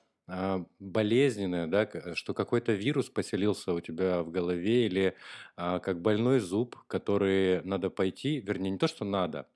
болезненное, 0.78 1.66
да, 1.66 1.88
что 2.14 2.34
какой-то 2.34 2.72
вирус 2.72 3.10
поселился 3.10 3.72
у 3.74 3.80
тебя 3.80 4.22
в 4.22 4.30
голове 4.30 4.86
или 4.86 5.16
а, 5.56 5.80
как 5.80 6.00
больной 6.00 6.40
зуб, 6.40 6.76
который 6.86 7.62
надо 7.64 7.90
пойти, 7.90 8.40
вернее, 8.40 8.70
не 8.70 8.78
то, 8.78 8.88
что 8.88 9.04
надо, 9.04 9.48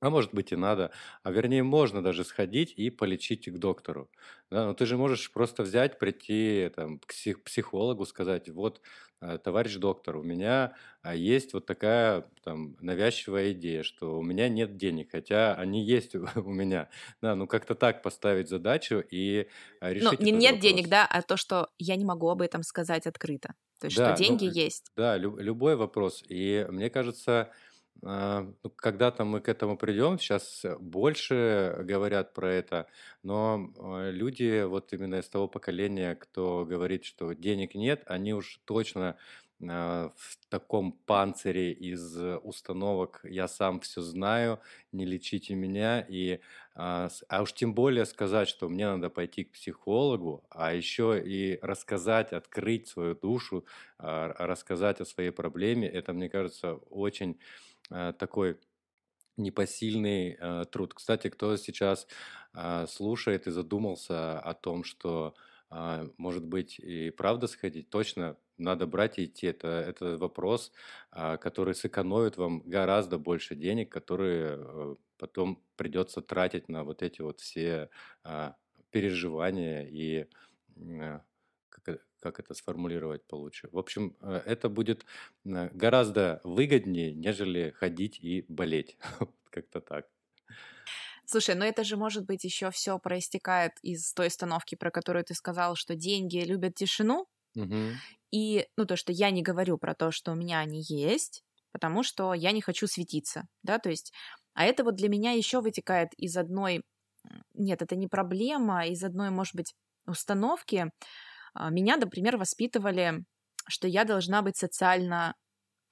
а 0.00 0.10
может 0.10 0.32
быть 0.34 0.52
и 0.52 0.56
надо, 0.56 0.92
а 1.22 1.30
вернее 1.30 1.62
можно 1.62 2.02
даже 2.02 2.24
сходить 2.24 2.72
и 2.76 2.90
полечить 2.90 3.48
к 3.48 3.58
доктору. 3.58 4.10
Да, 4.50 4.66
но 4.66 4.74
ты 4.74 4.86
же 4.86 4.96
можешь 4.96 5.30
просто 5.32 5.62
взять, 5.62 5.98
прийти 5.98 6.70
там, 6.74 6.98
к 6.98 7.06
псих- 7.12 7.42
психологу, 7.44 8.06
сказать, 8.06 8.48
вот, 8.48 8.80
э, 9.20 9.38
товарищ 9.38 9.76
доктор, 9.76 10.16
у 10.16 10.22
меня 10.22 10.74
а, 11.02 11.14
есть 11.14 11.52
вот 11.54 11.66
такая 11.66 12.30
там 12.44 12.76
навязчивая 12.80 13.52
идея, 13.52 13.82
что 13.82 14.18
у 14.18 14.22
меня 14.22 14.48
нет 14.48 14.76
денег, 14.76 15.10
хотя 15.12 15.54
они 15.54 15.84
есть 15.84 16.14
у 16.14 16.20
меня. 16.50 16.88
Да, 17.22 17.34
ну 17.34 17.46
как-то 17.46 17.74
так 17.74 18.02
поставить 18.02 18.48
задачу 18.48 19.00
и 19.10 19.48
а, 19.80 19.92
Ну, 19.98 20.12
решить 20.12 20.20
не 20.20 20.32
этот 20.32 20.42
нет 20.42 20.58
денег, 20.58 20.88
вопрос. 20.88 20.88
да, 20.88 21.06
а 21.06 21.22
то, 21.22 21.36
что 21.36 21.68
я 21.78 21.96
не 21.96 22.04
могу 22.04 22.28
об 22.28 22.42
этом 22.42 22.62
сказать 22.62 23.06
открыто. 23.06 23.54
То 23.78 23.86
есть, 23.86 23.96
что 23.96 24.12
Да, 24.12 24.18
ну, 24.20 24.34
деньги 24.34 24.44
л- 24.44 24.56
есть. 24.56 24.90
да, 24.96 25.16
лю- 25.16 25.38
любой 25.38 25.76
вопрос. 25.76 26.22
И 26.28 26.66
мне 26.70 26.90
кажется, 26.90 27.52
ну, 27.69 27.69
когда-то 28.02 29.24
мы 29.24 29.40
к 29.40 29.48
этому 29.48 29.76
придем, 29.76 30.18
сейчас 30.18 30.64
больше 30.80 31.76
говорят 31.80 32.32
про 32.32 32.50
это, 32.50 32.86
но 33.22 33.70
а, 33.78 34.10
люди 34.10 34.64
вот 34.64 34.92
именно 34.92 35.16
из 35.16 35.28
того 35.28 35.48
поколения, 35.48 36.14
кто 36.14 36.64
говорит, 36.64 37.04
что 37.04 37.32
денег 37.34 37.74
нет, 37.74 38.02
они 38.06 38.32
уж 38.32 38.60
точно 38.64 39.16
а, 39.68 40.12
в 40.16 40.38
таком 40.48 40.92
панцире 40.92 41.72
из 41.72 42.16
э, 42.16 42.38
установок 42.38 43.20
«я 43.24 43.46
сам 43.46 43.80
все 43.80 44.00
знаю, 44.00 44.60
не 44.92 45.04
лечите 45.04 45.54
меня», 45.54 46.00
и, 46.08 46.40
а, 46.74 47.10
а 47.28 47.42
уж 47.42 47.52
тем 47.52 47.74
более 47.74 48.06
сказать, 48.06 48.48
что 48.48 48.70
мне 48.70 48.86
надо 48.86 49.10
пойти 49.10 49.44
к 49.44 49.52
психологу, 49.52 50.44
а 50.48 50.72
еще 50.72 51.22
и 51.22 51.58
рассказать, 51.60 52.32
открыть 52.32 52.88
свою 52.88 53.14
душу, 53.14 53.66
а, 53.98 54.32
рассказать 54.38 55.00
о 55.02 55.04
своей 55.04 55.30
проблеме, 55.30 55.86
это, 55.88 56.14
мне 56.14 56.30
кажется, 56.30 56.76
очень 56.88 57.38
а, 57.38 57.69
такой 57.90 58.58
непосильный 59.36 60.36
э, 60.38 60.64
труд. 60.70 60.94
Кстати, 60.94 61.28
кто 61.28 61.56
сейчас 61.56 62.06
а, 62.52 62.86
слушает 62.86 63.46
и 63.46 63.50
задумался 63.50 64.38
о 64.38 64.54
том, 64.54 64.84
что 64.84 65.34
а, 65.70 66.08
может 66.18 66.44
быть 66.44 66.78
и 66.78 67.10
правда 67.10 67.46
сходить, 67.46 67.90
точно 67.90 68.36
надо 68.58 68.86
брать 68.86 69.18
и 69.18 69.24
идти. 69.24 69.46
Это, 69.46 69.68
это 69.68 70.18
вопрос, 70.18 70.72
а, 71.10 71.36
который 71.36 71.74
сэкономит 71.74 72.36
вам 72.36 72.60
гораздо 72.60 73.18
больше 73.18 73.54
денег, 73.54 73.90
которые 73.90 74.58
э, 74.58 74.96
потом 75.16 75.62
придется 75.76 76.20
тратить 76.20 76.68
на 76.68 76.84
вот 76.84 77.02
эти 77.02 77.22
вот 77.22 77.40
все 77.40 77.90
а, 78.24 78.56
переживания 78.90 79.86
и 79.86 80.26
э- 80.76 81.20
как 82.20 82.40
это 82.40 82.54
сформулировать 82.54 83.26
получше. 83.26 83.68
В 83.72 83.78
общем, 83.78 84.16
э, 84.20 84.42
это 84.46 84.68
будет 84.68 85.04
э, 85.44 85.68
гораздо 85.72 86.40
выгоднее, 86.44 87.12
нежели 87.14 87.70
ходить 87.70 88.18
и 88.20 88.44
болеть. 88.48 88.98
Вот 89.20 89.34
Как-то 89.50 89.80
так. 89.80 90.06
Слушай, 91.26 91.54
ну 91.54 91.64
это 91.64 91.84
же, 91.84 91.96
может 91.96 92.24
быть, 92.26 92.44
еще 92.44 92.70
все 92.70 92.98
проистекает 92.98 93.72
из 93.82 94.12
той 94.12 94.28
установки, 94.28 94.74
про 94.74 94.90
которую 94.90 95.24
ты 95.24 95.34
сказал, 95.34 95.76
что 95.76 95.94
деньги 95.94 96.38
любят 96.38 96.74
тишину, 96.74 97.26
Мгм. 97.54 98.00
и, 98.32 98.66
ну, 98.76 98.84
то, 98.86 98.96
что 98.96 99.12
я 99.12 99.30
не 99.30 99.42
говорю 99.42 99.78
про 99.78 99.94
то, 99.94 100.10
что 100.10 100.32
у 100.32 100.34
меня 100.34 100.60
они 100.60 100.82
есть, 100.82 101.42
потому 101.72 102.02
что 102.02 102.34
я 102.34 102.52
не 102.52 102.60
хочу 102.62 102.86
светиться, 102.86 103.44
да, 103.62 103.78
то 103.78 103.90
есть, 103.90 104.12
а 104.54 104.64
это 104.64 104.84
вот 104.84 104.94
для 104.96 105.08
меня 105.08 105.32
еще 105.32 105.60
вытекает 105.60 106.10
из 106.16 106.36
одной, 106.36 106.82
нет, 107.54 107.82
это 107.82 107.96
не 107.96 108.08
проблема, 108.08 108.82
а 108.82 108.86
из 108.86 109.04
одной, 109.04 109.30
может 109.30 109.54
быть, 109.56 109.74
установки. 110.06 110.90
А, 111.54 111.70
Меня, 111.70 111.96
например, 111.96 112.36
воспитывали, 112.36 113.24
что 113.68 113.88
я 113.88 114.04
должна 114.04 114.42
быть 114.42 114.56
социально 114.56 115.34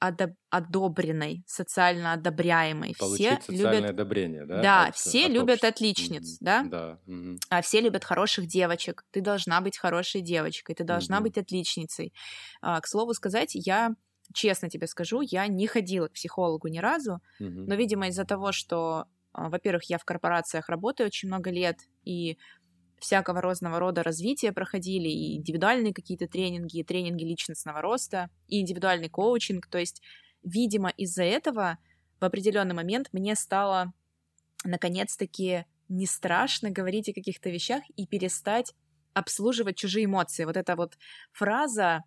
одоб- 0.02 0.36
одобренной, 0.50 1.44
социально 1.46 2.14
одобряемой. 2.14 2.94
Все 2.94 2.98
Получить 2.98 3.42
социальное 3.44 3.88
любят, 3.88 3.90
одобрение, 3.90 4.44
да, 4.44 4.72
да, 4.72 4.90
от, 4.90 4.92
все 4.92 5.28
от 5.28 5.38
любят 5.38 5.64
общества. 5.64 5.64
отличниц, 5.64 6.36
Мгм. 6.36 6.38
да, 6.40 6.68
Да. 6.70 7.00
мгм. 7.06 7.42
а 7.50 7.62
все 7.62 7.80
любят 7.80 8.04
хороших 8.04 8.46
девочек. 8.46 9.04
Ты 9.10 9.20
должна 9.22 9.60
быть 9.60 9.78
хорошей 9.78 10.20
девочкой, 10.20 10.74
ты 10.74 10.84
должна 10.84 11.20
Мгм. 11.20 11.22
быть 11.22 11.38
отличницей. 11.38 12.12
А, 12.60 12.80
К 12.80 12.86
слову 12.86 13.14
сказать, 13.14 13.50
я 13.54 13.90
честно 14.34 14.68
тебе 14.68 14.86
скажу, 14.86 15.20
я 15.22 15.46
не 15.46 15.66
ходила 15.66 16.08
к 16.08 16.12
психологу 16.12 16.68
ни 16.68 16.78
разу, 16.78 17.20
Мгм. 17.38 17.68
но, 17.68 17.74
видимо, 17.74 18.08
из-за 18.08 18.24
того, 18.24 18.52
что, 18.52 19.06
а, 19.32 19.48
во-первых, 19.48 19.84
я 19.84 19.98
в 19.98 20.04
корпорациях 20.04 20.68
работаю 20.68 21.06
очень 21.06 21.28
много 21.28 21.50
лет, 21.50 21.78
и 22.04 22.38
всякого 23.00 23.40
разного 23.40 23.78
рода 23.78 24.02
развития 24.02 24.52
проходили, 24.52 25.08
и 25.08 25.36
индивидуальные 25.36 25.94
какие-то 25.94 26.26
тренинги, 26.26 26.78
и 26.78 26.84
тренинги 26.84 27.24
личностного 27.24 27.80
роста, 27.80 28.30
и 28.48 28.60
индивидуальный 28.60 29.08
коучинг. 29.08 29.66
То 29.68 29.78
есть, 29.78 30.02
видимо, 30.42 30.90
из-за 30.90 31.24
этого 31.24 31.78
в 32.20 32.24
определенный 32.24 32.74
момент 32.74 33.08
мне 33.12 33.34
стало 33.36 33.92
наконец-таки 34.64 35.64
не 35.88 36.06
страшно 36.06 36.70
говорить 36.70 37.08
о 37.08 37.14
каких-то 37.14 37.50
вещах 37.50 37.82
и 37.96 38.06
перестать 38.06 38.74
обслуживать 39.14 39.76
чужие 39.76 40.04
эмоции. 40.04 40.44
Вот 40.44 40.56
эта 40.56 40.76
вот 40.76 40.98
фраза 41.32 42.02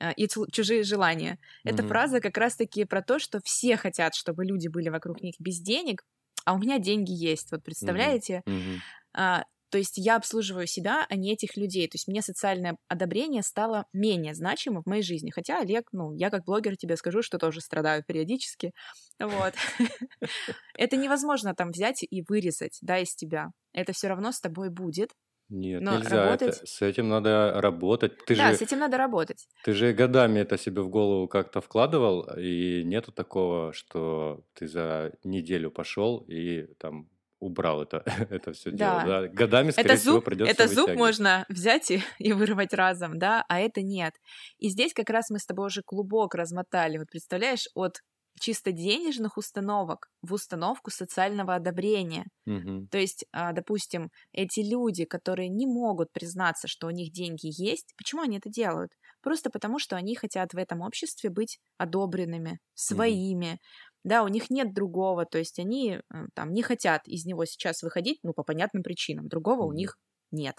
э, 0.00 0.12
и 0.14 0.28
чужие 0.52 0.82
желания. 0.82 1.38
Эта 1.64 1.82
Мгм. 1.82 1.88
фраза 1.88 2.20
как 2.20 2.36
раз-таки 2.36 2.84
про 2.84 3.02
то, 3.02 3.18
что 3.18 3.40
все 3.44 3.76
хотят, 3.76 4.14
чтобы 4.14 4.44
люди 4.44 4.68
были 4.68 4.88
вокруг 4.90 5.22
них 5.22 5.34
без 5.38 5.60
денег, 5.60 6.04
а 6.44 6.54
у 6.54 6.58
меня 6.58 6.78
деньги 6.78 7.12
есть. 7.12 7.50
Вот 7.52 7.64
представляете? 7.64 8.42
Мгм. 8.46 8.82
А, 9.14 9.44
то 9.72 9.78
есть 9.78 9.94
я 9.96 10.16
обслуживаю 10.16 10.66
себя, 10.66 11.06
а 11.08 11.16
не 11.16 11.32
этих 11.32 11.56
людей. 11.56 11.88
То 11.88 11.96
есть 11.96 12.06
мне 12.06 12.20
социальное 12.20 12.76
одобрение 12.88 13.42
стало 13.42 13.86
менее 13.94 14.34
значимым 14.34 14.82
в 14.82 14.86
моей 14.86 15.02
жизни. 15.02 15.30
Хотя, 15.30 15.60
Олег, 15.60 15.88
ну, 15.92 16.12
я 16.12 16.28
как 16.28 16.44
блогер 16.44 16.76
тебе 16.76 16.94
скажу, 16.98 17.22
что 17.22 17.38
тоже 17.38 17.62
страдаю 17.62 18.04
периодически. 18.06 18.72
Вот. 19.18 19.54
Это 20.74 20.96
невозможно 20.96 21.54
там 21.54 21.70
взять 21.70 22.02
и 22.02 22.22
вырезать, 22.28 22.78
да, 22.82 22.98
из 22.98 23.14
тебя. 23.14 23.48
Это 23.72 23.94
все 23.94 24.08
равно 24.08 24.30
с 24.30 24.40
тобой 24.40 24.68
будет. 24.68 25.10
Нет, 25.48 25.82
Но 25.82 25.98
нельзя. 25.98 26.24
работать... 26.24 26.56
Это, 26.56 26.66
с 26.66 26.82
этим 26.82 27.08
надо 27.08 27.52
работать. 27.56 28.12
Ты 28.26 28.36
Да, 28.36 28.50
же, 28.50 28.56
с 28.58 28.62
этим 28.62 28.78
надо 28.78 28.96
работать. 28.98 29.48
ты 29.64 29.72
же 29.72 29.92
годами 29.92 30.40
это 30.40 30.58
себе 30.58 30.82
в 30.82 30.88
голову 30.88 31.28
как-то 31.28 31.60
вкладывал, 31.60 32.26
и 32.38 32.82
нету 32.84 33.12
такого, 33.12 33.72
что 33.72 34.44
ты 34.54 34.66
за 34.68 35.12
неделю 35.24 35.70
пошел 35.70 36.24
и 36.28 36.68
там 36.78 37.08
убрал 37.42 37.82
это, 37.82 38.02
это 38.30 38.52
все 38.52 38.70
дело. 38.70 39.02
Да. 39.04 39.22
Да? 39.22 39.28
Годами, 39.28 39.70
Это 39.70 39.72
скорее 39.72 39.96
всего, 39.96 40.14
зуб, 40.14 40.24
придется 40.24 40.52
это 40.52 40.68
зуб 40.68 40.76
вытягивать. 40.88 40.98
можно 40.98 41.44
взять 41.48 41.90
и, 41.90 42.02
и 42.18 42.32
вырвать 42.32 42.72
разом, 42.72 43.18
да, 43.18 43.44
а 43.48 43.60
это 43.60 43.82
нет. 43.82 44.14
И 44.58 44.68
здесь 44.70 44.94
как 44.94 45.10
раз 45.10 45.30
мы 45.30 45.38
с 45.38 45.46
тобой 45.46 45.66
уже 45.66 45.82
клубок 45.82 46.34
размотали. 46.34 46.98
Вот 46.98 47.08
представляешь, 47.10 47.66
от 47.74 47.98
чисто 48.40 48.72
денежных 48.72 49.36
установок 49.36 50.08
в 50.22 50.32
установку 50.32 50.90
социального 50.90 51.54
одобрения. 51.54 52.24
Мгм. 52.46 52.88
То 52.88 52.98
есть, 52.98 53.26
а, 53.32 53.52
допустим, 53.52 54.08
эти 54.32 54.60
люди, 54.60 55.04
которые 55.04 55.48
не 55.48 55.66
могут 55.66 56.12
признаться, 56.12 56.66
что 56.68 56.86
у 56.86 56.90
них 56.90 57.12
деньги 57.12 57.50
есть, 57.62 57.92
почему 57.96 58.22
они 58.22 58.38
это 58.38 58.48
делают? 58.48 58.92
Просто 59.22 59.50
потому, 59.50 59.78
что 59.78 59.96
они 59.96 60.16
хотят 60.16 60.54
в 60.54 60.56
этом 60.56 60.80
обществе 60.80 61.30
быть 61.30 61.58
одобренными, 61.78 62.58
своими. 62.74 63.58
Да, 64.04 64.24
у 64.24 64.28
них 64.28 64.50
нет 64.50 64.74
другого, 64.74 65.24
то 65.26 65.38
есть 65.38 65.58
они 65.58 66.00
э, 66.12 66.26
там 66.34 66.52
не 66.52 66.62
хотят 66.62 67.06
из 67.08 67.24
него 67.24 67.44
сейчас 67.44 67.82
выходить, 67.82 68.18
ну, 68.22 68.32
по 68.34 68.42
понятным 68.42 68.82
причинам. 68.82 69.28
Другого 69.28 69.64
у 69.64 69.72
них 69.72 69.98
нет. 70.32 70.56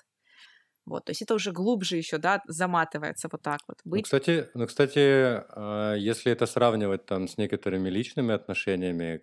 Вот, 0.86 1.06
то 1.06 1.12
есть 1.12 1.22
это 1.22 1.34
уже 1.36 1.52
глубже 1.54 1.96
еще, 1.98 2.18
да, 2.18 2.42
заматывается 2.48 3.30
вот 3.32 3.42
так 3.42 3.62
вот. 3.68 3.78
Ну, 3.90 3.92
Быть 3.92 4.02
кстати, 4.02 4.50
ну, 4.54 4.68
кстати, 4.68 5.00
а, 5.00 5.94
если 5.96 6.32
это 6.32 6.46
сравнивать 6.46 7.06
там 7.06 7.28
с 7.30 7.38
некоторыми 7.38 7.90
личными 7.90 8.34
отношениями, 8.34 9.22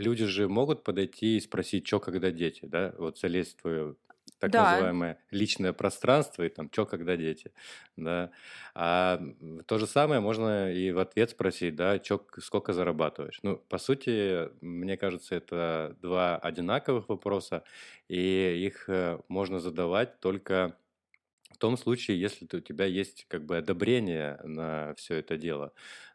люди 0.00 0.24
же 0.24 0.48
могут 0.48 0.82
подойти 0.82 1.36
и 1.36 1.40
спросить, 1.40 1.86
что 1.86 2.00
когда 2.00 2.30
дети, 2.30 2.60
да, 2.64 2.94
вот 2.98 3.18
залезть 3.18 3.58
в 3.58 3.62
твое 3.62 3.96
так 4.44 4.52
Да. 4.52 4.58
называемое 4.58 5.18
личное 5.30 5.72
пространство 5.72 6.42
и 6.42 6.48
там, 6.48 6.68
что 6.72 6.86
когда 6.86 7.16
дети, 7.16 7.52
да. 7.96 8.30
А 8.74 9.20
то 9.66 9.78
же 9.78 9.86
самое 9.86 10.20
можно 10.20 10.72
и 10.72 10.90
в 10.92 10.98
ответ 10.98 11.30
спросить, 11.30 11.76
да, 11.76 11.98
чё, 11.98 12.20
сколько 12.38 12.72
зарабатываешь. 12.72 13.40
Ну, 13.42 13.56
по 13.56 13.78
сути, 13.78 14.50
мне 14.64 14.96
кажется, 14.96 15.34
это 15.36 15.96
два 16.02 16.36
одинаковых 16.36 17.08
вопроса, 17.08 17.64
и 18.08 18.64
их 18.66 18.88
э, 18.88 19.18
можно 19.28 19.60
задавать 19.60 20.20
только 20.20 20.76
в 21.54 21.58
том 21.58 21.76
случае, 21.78 22.20
если 22.20 22.46
у 22.52 22.60
тебя 22.60 22.84
есть 22.86 23.26
как 23.28 23.44
бы 23.46 23.56
одобрение 23.58 24.38
на 24.44 24.94
все 24.96 25.16
это 25.16 25.36
дело, 25.38 25.72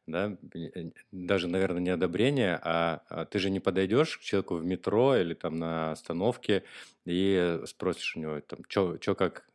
да, 0.08 0.38
э, 0.56 0.92
даже, 1.12 1.48
наверное, 1.48 1.82
не 1.82 1.90
одобрение, 1.92 2.60
а, 2.64 3.02
а 3.10 3.26
ты 3.26 3.40
же 3.40 3.50
не 3.50 3.60
подойдешь 3.60 4.18
к 4.18 4.22
человеку 4.22 4.56
в 4.58 4.66
метро 4.66 5.16
или 5.18 5.34
там 5.34 5.58
на 5.58 5.92
остановке 5.92 6.64
и 7.06 7.60
спросишь 7.66 8.16
у 8.16 8.20
него, 8.20 8.42
там, 8.42 8.60
что 8.70 8.98
как, 9.16 9.50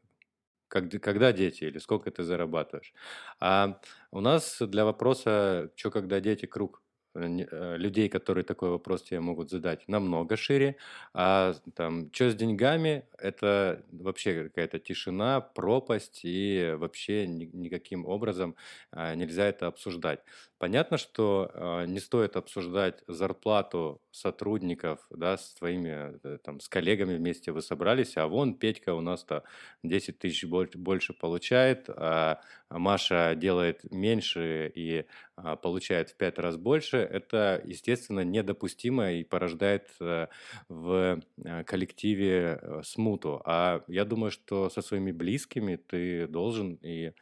как, 0.68 0.90
когда 1.02 1.32
дети 1.32 1.64
или 1.64 1.78
сколько 1.78 2.10
ты 2.10 2.24
зарабатываешь. 2.24 2.94
А 3.40 3.80
у 4.12 4.20
нас 4.20 4.58
для 4.60 4.84
вопроса, 4.84 5.72
что 5.76 5.90
когда 5.90 6.20
дети, 6.20 6.46
круг 6.46 6.83
людей, 7.14 8.08
которые 8.08 8.44
такой 8.44 8.70
вопрос 8.70 9.02
тебе 9.02 9.20
могут 9.20 9.50
задать, 9.50 9.86
намного 9.88 10.36
шире. 10.36 10.76
А 11.12 11.54
там, 11.74 12.10
что 12.12 12.30
с 12.30 12.34
деньгами, 12.34 13.08
это 13.18 13.84
вообще 13.92 14.44
какая-то 14.44 14.78
тишина, 14.78 15.40
пропасть, 15.40 16.20
и 16.24 16.74
вообще 16.76 17.26
ни- 17.26 17.44
никаким 17.52 18.06
образом 18.06 18.56
а, 18.90 19.14
нельзя 19.14 19.44
это 19.46 19.66
обсуждать. 19.68 20.20
Понятно, 20.64 20.96
что 20.96 21.50
а, 21.52 21.84
не 21.84 22.00
стоит 22.00 22.36
обсуждать 22.36 23.02
зарплату 23.06 24.00
сотрудников, 24.10 25.06
да, 25.10 25.36
с 25.36 25.52
твоими, 25.56 26.18
э, 26.24 26.38
там, 26.42 26.58
с 26.58 26.70
коллегами 26.70 27.16
вместе 27.16 27.52
вы 27.52 27.60
собрались, 27.60 28.16
а 28.16 28.26
вон 28.28 28.54
Петька 28.54 28.94
у 28.94 29.02
нас-то 29.02 29.44
10 29.82 30.18
тысяч 30.20 30.44
боль- 30.46 30.70
больше 30.74 31.12
получает, 31.12 31.90
а 31.90 32.40
Маша 32.70 33.34
делает 33.36 33.84
меньше 33.92 34.72
и 34.74 35.04
а, 35.36 35.56
получает 35.56 36.08
в 36.10 36.16
пять 36.16 36.38
раз 36.38 36.56
больше, 36.56 36.96
это, 36.96 37.60
естественно, 37.66 38.20
недопустимо 38.24 39.12
и 39.12 39.22
порождает 39.22 39.90
э, 40.00 40.28
в 40.70 41.20
э, 41.44 41.64
коллективе 41.64 42.58
э, 42.62 42.80
смуту. 42.84 43.42
А 43.44 43.82
я 43.88 44.06
думаю, 44.06 44.30
что 44.30 44.70
со 44.70 44.80
своими 44.80 45.12
близкими 45.12 45.76
ты 45.76 46.26
должен 46.26 46.78
и 46.80 47.12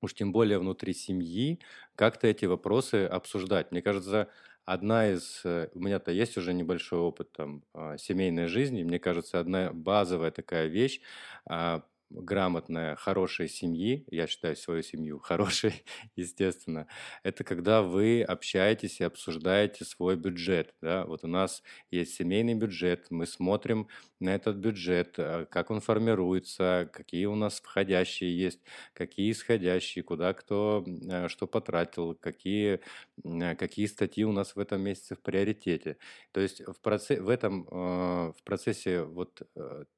уж 0.00 0.14
тем 0.14 0.32
более 0.32 0.58
внутри 0.58 0.94
семьи 0.94 1.60
как-то 1.94 2.26
эти 2.26 2.44
вопросы 2.46 3.04
обсуждать. 3.06 3.70
Мне 3.72 3.82
кажется, 3.82 4.28
одна 4.64 5.10
из... 5.12 5.40
э, 5.44 5.68
У 5.74 5.80
меня-то 5.80 6.10
есть 6.12 6.36
уже 6.36 6.52
небольшой 6.54 6.98
опыт 7.00 7.32
там 7.32 7.64
а, 7.74 7.96
семейной 7.98 8.46
жизни. 8.48 8.82
Мне 8.82 8.98
кажется, 8.98 9.40
одна 9.40 9.72
базовая 9.72 10.30
такая 10.30 10.66
вещь 10.66 11.00
а, 11.46 11.84
грамотная, 12.10 12.96
хорошей 12.96 13.48
семьи, 13.48 14.04
я 14.10 14.26
считаю 14.26 14.56
свою 14.56 14.82
семью 14.82 15.18
хорошей, 15.22 15.84
естественно, 16.16 16.86
это 17.22 17.44
когда 17.44 17.82
вы 17.82 18.22
общаетесь 18.22 19.00
и 19.00 19.04
обсуждаете 19.04 19.84
свой 19.84 20.16
бюджет. 20.16 20.74
Да? 20.80 21.04
Вот 21.06 21.24
у 21.24 21.28
нас 21.28 21.62
есть 21.90 22.14
семейный 22.14 22.54
бюджет, 22.54 23.06
мы 23.10 23.26
смотрим 23.26 23.88
на 24.20 24.34
этот 24.34 24.56
бюджет, 24.56 25.14
э, 25.18 25.46
как 25.50 25.70
он 25.70 25.80
формируется, 25.80 26.90
какие 26.92 27.26
у 27.26 27.34
нас 27.34 27.60
входящие 27.60 28.36
есть, 28.36 28.60
какие 28.92 29.30
исходящие, 29.30 30.02
куда 30.02 30.32
кто 30.34 30.84
э, 30.86 31.28
что 31.28 31.46
потратил, 31.46 32.14
какие, 32.14 32.80
э, 33.24 33.54
какие 33.56 33.86
статьи 33.86 34.24
у 34.24 34.32
нас 34.32 34.56
в 34.56 34.58
этом 34.58 34.80
месяце 34.82 35.14
в 35.14 35.20
приоритете. 35.22 35.98
То 36.32 36.40
есть 36.40 36.60
в, 36.60 36.74
проце- 36.82 37.20
в 37.20 37.28
этом 37.28 37.64
в 37.68 38.36
процессе 38.44 39.02
вот 39.02 39.42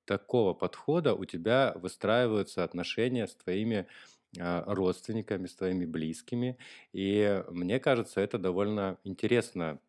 такого 0.05 0.55
подхода 0.55 1.15
у 1.15 1.25
тебя 1.25 1.75
выстраиваются 2.01 2.65
отношения 2.65 3.27
с 3.27 3.35
твоими 3.35 3.87
а, 4.39 4.65
родственниками, 4.67 5.47
с 5.47 5.55
твоими 5.55 5.85
близкими. 5.85 6.57
И 6.93 7.43
мне 7.51 7.79
кажется, 7.79 8.21
это 8.21 8.39
довольно 8.39 8.99
интересно, 9.05 9.81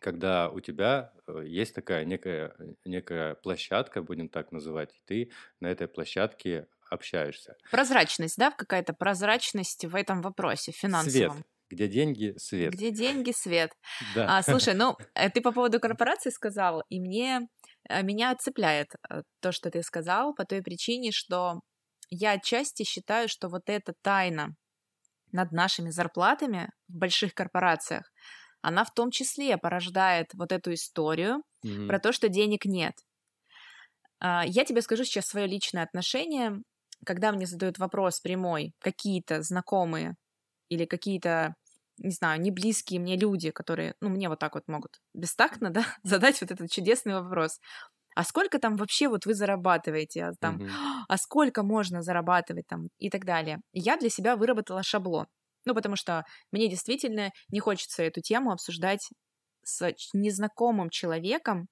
когда 0.00 0.50
у 0.50 0.60
тебя 0.60 1.12
э, 1.26 1.42
есть 1.46 1.74
такая 1.74 2.04
некая, 2.04 2.54
некая 2.84 3.34
площадка, 3.34 4.02
будем 4.02 4.28
так 4.28 4.52
называть, 4.52 4.94
и 4.94 5.00
ты 5.06 5.30
на 5.60 5.68
этой 5.68 5.88
площадке 5.88 6.66
общаешься. 6.90 7.56
прозрачность, 7.70 8.36
да, 8.36 8.50
какая-то 8.50 8.92
прозрачность 8.92 9.84
в 9.84 9.94
этом 9.94 10.22
вопросе 10.22 10.72
Свет. 10.72 10.76
финансовом. 10.76 11.44
Где 11.70 11.86
деньги, 11.86 12.34
свет. 12.36 12.72
Где 12.72 12.90
деньги, 12.90 13.32
свет. 13.32 13.70
Да. 14.16 14.38
А, 14.38 14.42
слушай, 14.42 14.74
ну, 14.74 14.96
э, 15.14 15.30
ты 15.30 15.40
по 15.40 15.52
поводу 15.52 15.78
корпорации 15.78 16.30
сказал, 16.30 16.82
и 16.88 16.98
мне 16.98 17.42
э, 17.42 17.59
меня 18.02 18.34
цепляет 18.36 18.88
э, 19.10 19.22
то, 19.40 19.52
что 19.52 19.70
ты 19.70 19.82
сказал, 19.82 20.34
по 20.34 20.44
той 20.44 20.62
причине, 20.62 21.12
что 21.12 21.60
я 22.10 22.32
отчасти 22.32 22.82
считаю, 22.84 23.28
что 23.28 23.48
вот 23.48 23.62
эта 23.66 23.94
тайна 24.02 24.56
над 25.32 25.52
нашими 25.52 25.90
зарплатами 25.90 26.70
в 26.88 26.94
больших 26.98 27.34
корпорациях, 27.34 28.12
она 28.62 28.84
в 28.84 28.94
том 28.94 29.10
числе 29.10 29.58
порождает 29.58 30.28
вот 30.34 30.52
эту 30.52 30.74
историю 30.74 31.42
Мгм. 31.62 31.86
про 31.86 32.00
то, 32.00 32.12
что 32.12 32.28
денег 32.28 32.64
нет. 32.66 32.94
А, 34.20 34.44
Я 34.46 34.64
тебе 34.64 34.82
скажу 34.82 35.04
сейчас 35.04 35.26
свое 35.26 35.46
личное 35.46 35.82
отношение, 35.82 36.62
когда 37.06 37.32
мне 37.32 37.46
задают 37.46 37.78
вопрос 37.78 38.20
прямой 38.20 38.72
какие-то 38.80 39.42
знакомые 39.42 40.16
или 40.70 40.86
какие-то, 40.86 41.54
не 42.00 42.10
знаю, 42.12 42.40
не 42.40 42.50
близкие 42.50 43.00
мне 43.00 43.16
люди, 43.16 43.50
которые, 43.50 43.94
ну, 44.00 44.08
мне 44.10 44.28
вот 44.28 44.38
так 44.40 44.54
вот 44.54 44.64
могут 44.68 45.00
бестактно, 45.14 45.70
да, 45.70 45.84
задать 46.04 46.40
вот 46.40 46.50
этот 46.50 46.70
чудесный 46.70 47.14
вопрос. 47.20 47.60
А 48.16 48.24
сколько 48.24 48.58
там 48.58 48.76
вообще 48.76 49.08
вот 49.08 49.26
вы 49.26 49.34
зарабатываете? 49.34 50.24
А 50.26 50.32
Там, 50.40 50.60
Мгм. 50.60 50.78
а 51.08 51.16
сколько 51.18 51.62
можно 51.62 52.02
зарабатывать 52.02 52.66
там 52.68 52.88
и 52.98 53.10
так 53.10 53.24
далее. 53.24 53.60
И 53.72 53.80
я 53.80 53.96
для 53.96 54.10
себя 54.10 54.36
выработала 54.36 54.82
шаблон. 54.82 55.26
Ну, 55.66 55.74
потому 55.74 55.96
что 55.96 56.24
мне 56.52 56.68
действительно 56.68 57.30
не 57.50 57.60
хочется 57.60 58.02
эту 58.02 58.20
тему 58.22 58.52
обсуждать 58.52 59.08
с 59.64 59.92
незнакомым 60.14 60.90
человеком, 60.90 61.68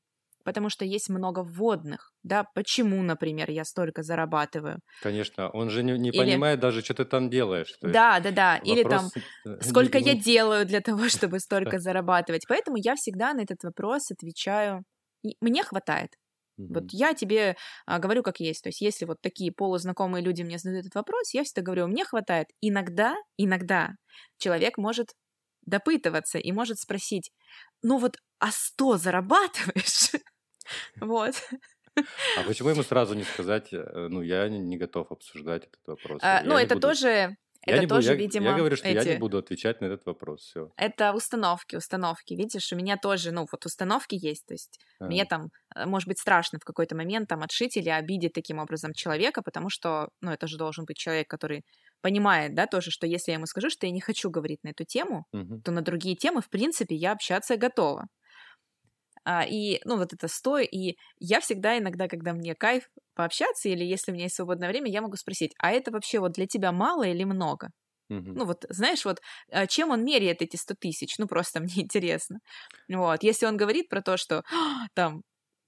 потому 0.49 0.70
что 0.70 0.86
есть 0.86 1.11
много 1.11 1.40
вводных, 1.40 2.11
да, 2.22 2.44
почему, 2.55 3.03
например, 3.03 3.51
я 3.51 3.64
столько 3.64 4.03
зарабатываю. 4.03 4.78
Конечно, 5.03 5.51
он 5.51 5.68
же 5.68 5.82
не, 5.82 5.99
не 5.99 6.09
Или- 6.09 6.18
понимает 6.18 6.59
даже, 6.59 6.80
что 6.80 6.94
ты 6.94 7.05
там 7.05 7.28
делаешь. 7.28 7.76
Да, 7.82 8.18
да, 8.20 8.30
да, 8.30 8.57
или 8.57 8.82
там, 8.82 9.05
вопрос, 9.05 9.12
э, 9.44 9.61
сколько 9.61 9.99
я 9.99 10.14
делаю 10.30 10.64
для 10.64 10.80
того, 10.80 11.11
чтобы 11.11 11.38
столько 11.38 11.78
зарабатывать. 11.78 12.46
Поэтому 12.49 12.78
я 12.78 12.94
всегда 12.94 13.34
на 13.34 13.42
этот 13.42 13.62
вопрос 13.62 14.11
отвечаю, 14.11 14.84
«И 15.22 15.36
мне 15.42 15.62
хватает. 15.64 16.11
Вот 16.57 16.84
я 16.92 17.12
тебе 17.12 17.57
а, 17.86 17.99
говорю 17.99 18.22
как 18.22 18.40
есть. 18.40 18.62
То 18.62 18.70
есть 18.70 18.80
если 18.80 19.05
вот 19.05 19.18
такие 19.20 19.53
полузнакомые 19.53 20.24
люди 20.24 20.42
мне 20.42 20.59
задают 20.59 20.86
этот 20.86 20.94
вопрос, 20.94 21.34
я 21.34 21.44
всегда 21.44 21.62
говорю, 21.62 21.86
мне 21.86 22.05
хватает. 22.05 22.46
Иногда, 22.61 23.14
иногда 23.36 23.90
человек 24.38 24.78
может 24.78 25.09
допытываться 25.66 26.38
и 26.38 26.51
может 26.53 26.78
спросить, 26.78 27.30
ну 27.82 27.99
вот, 27.99 28.16
а 28.38 28.51
100 28.51 28.99
зарабатываешь? 28.99 30.11
Вот. 31.01 31.35
А 32.37 32.43
почему 32.47 32.69
ему 32.71 32.83
сразу 32.85 33.14
не 33.14 33.25
сказать, 33.25 33.69
э, 33.73 34.09
ну, 34.09 34.23
я 34.23 34.49
не 34.49 34.77
готов 34.77 35.11
обсуждать 35.11 35.64
этот 35.64 35.81
вопрос? 35.87 36.21
А, 36.23 36.43
Ну, 36.45 36.55
это 36.57 36.75
буду- 36.75 36.89
тоже 36.89 37.37
Я, 37.66 37.73
Это 37.75 37.81
не 37.81 37.87
буду, 37.87 37.95
тоже, 37.97 38.11
я, 38.12 38.14
видимо, 38.14 38.47
я 38.51 38.57
говорю, 38.57 38.77
что 38.77 38.89
я 38.89 39.03
не 39.03 39.11
эти... 39.11 39.19
буду 39.19 39.37
отвечать 39.37 39.81
на 39.81 39.87
этот 39.87 40.07
вопрос. 40.07 40.43
Все. 40.43 40.71
Это 40.77 41.12
установки, 41.12 41.77
установки. 41.77 42.33
Видишь, 42.35 42.73
у 42.73 42.77
меня 42.77 42.97
тоже, 42.97 43.33
ну, 43.33 43.47
вот 43.51 43.66
установки 43.66 44.14
есть. 44.14 44.47
То 44.47 44.55
есть 44.55 44.79
мне 45.01 45.25
там, 45.25 45.49
э, 45.75 45.85
может 45.85 46.09
быть, 46.09 46.19
страшно 46.21 46.59
в 46.61 46.64
какой-то 46.64 46.95
момент 46.97 47.29
там 47.29 47.43
отшить 47.43 47.77
или 47.77 47.89
обидеть 47.91 48.33
таким 48.33 48.59
образом 48.61 48.93
человека, 48.95 49.43
потому 49.43 49.69
что, 49.71 50.09
ну, 50.23 50.31
это 50.31 50.47
же 50.47 50.57
должен 50.57 50.85
быть 50.87 50.97
человек, 50.97 51.29
который 51.29 51.62
понимает, 52.01 52.55
да, 52.55 52.66
тоже, 52.66 52.91
что 52.93 53.07
если 53.07 53.33
я 53.33 53.37
ему 53.39 53.47
скажу, 53.47 53.71
что 53.71 53.87
я 53.87 53.93
не 53.93 54.01
хочу 54.01 54.31
говорить 54.31 54.62
на 54.62 54.69
эту 54.71 54.85
тему, 54.85 55.27
Мгм. 55.33 55.61
то 55.62 55.73
на 55.73 55.83
другие 55.83 56.14
темы, 56.14 56.41
в 56.41 56.49
принципе, 56.49 56.95
я 56.95 57.12
общаться 57.12 57.57
готова. 57.57 58.07
А, 59.31 59.45
и, 59.47 59.81
ну, 59.85 59.97
вот 59.99 60.12
это 60.14 60.26
стой, 60.29 60.64
и 60.66 60.97
я 61.18 61.41
всегда 61.41 61.79
иногда, 61.79 62.09
когда 62.09 62.33
мне 62.33 62.55
кайф 62.55 62.89
пообщаться, 63.14 63.68
или 63.68 63.85
если 63.85 64.11
у 64.12 64.14
меня 64.14 64.24
есть 64.24 64.37
свободное 64.37 64.68
время, 64.70 64.91
я 64.91 65.03
могу 65.03 65.16
спросить, 65.16 65.55
а 65.59 65.70
это 65.72 65.91
вообще 65.91 66.18
вот 66.20 66.33
для 66.33 66.47
тебя 66.47 66.72
мало 66.72 67.03
или 67.05 67.24
много? 67.24 67.70
Ну, 68.35 68.45
вот, 68.47 68.64
знаешь, 68.70 69.05
вот, 69.05 69.20
а, 69.51 69.66
чем 69.66 69.91
он 69.91 70.05
меряет 70.05 70.43
эти 70.43 70.57
100 70.57 70.74
тысяч? 70.74 71.18
Ну, 71.18 71.26
просто 71.26 71.61
мне 71.62 71.83
интересно. 71.83 72.41
Вот, 72.89 73.22
если 73.22 73.47
он 73.47 73.57
говорит 73.57 73.89
про 73.89 74.03
то, 74.03 74.16
что 74.16 74.45
«А, 74.53 74.87
там, 74.95 75.22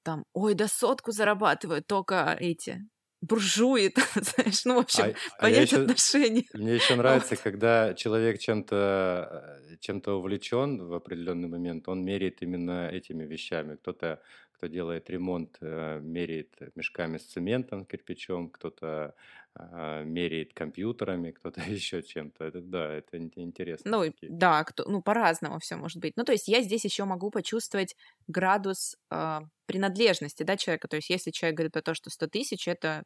там, 0.05 0.25
ой, 0.35 0.55
да 0.55 0.69
сотку 0.69 1.13
зарабатывают 1.13 1.87
только 1.87 2.37
эти 2.41 2.81
буржуи, 3.21 3.89
там, 3.95 4.05
знаешь, 4.15 4.65
ну, 4.65 4.75
в 4.77 4.79
общем, 4.79 5.05
А, 5.05 5.15
а 5.39 5.43
понять 5.43 5.73
еще, 5.73 5.83
отношения. 5.83 6.45
мне 6.53 6.75
еще 6.75 6.95
нравится, 6.97 7.37
когда 7.37 7.95
человек 7.95 8.39
чем-то 8.39 9.59
э, 9.71 9.77
чем-то 9.81 10.15
увлечен 10.19 10.87
в 10.87 10.95
определенный 10.95 11.49
момент, 11.49 11.89
он 11.89 12.05
меряет 12.05 12.43
именно 12.43 12.89
этими 12.89 13.25
вещами. 13.25 13.77
Кто-то, 13.77 14.21
кто 14.53 14.67
делает 14.67 15.11
ремонт, 15.11 15.57
э, 15.61 16.01
меряет 16.01 16.57
мешками 16.75 17.19
с 17.19 17.25
цементом, 17.25 17.85
кирпичом, 17.87 18.51
кто-то 18.51 18.87
а, 18.87 19.15
меряет 19.59 20.55
компьютерами, 20.55 21.31
кто-то 21.33 21.61
еще 21.71 22.03
чем-то. 22.03 22.45
Это 22.45 22.61
да, 22.61 22.93
это 22.95 23.17
ин- 23.19 23.33
интересно 23.37 23.85
Ну, 23.85 24.05
да, 24.23 24.63
кто, 24.65 24.85
ну, 24.87 25.03
по-разному 25.03 25.59
все 25.59 25.77
может 25.77 25.99
быть. 26.01 26.13
Ну, 26.17 26.25
то 26.25 26.33
есть 26.33 26.49
я 26.49 26.61
здесь 26.63 26.85
еще 26.85 27.05
могу 27.05 27.31
почувствовать 27.31 27.97
градус 28.29 28.97
а, 29.11 29.41
принадлежности, 29.67 30.43
да, 30.43 30.57
человека. 30.59 30.87
То 30.89 30.97
есть 30.97 31.09
если 31.11 31.31
человек 31.31 31.57
говорит 31.57 31.73
про 31.73 31.81
то, 31.83 31.95
что 31.95 32.11
100 32.11 32.27
тысяч, 32.27 32.69
это, 32.69 33.05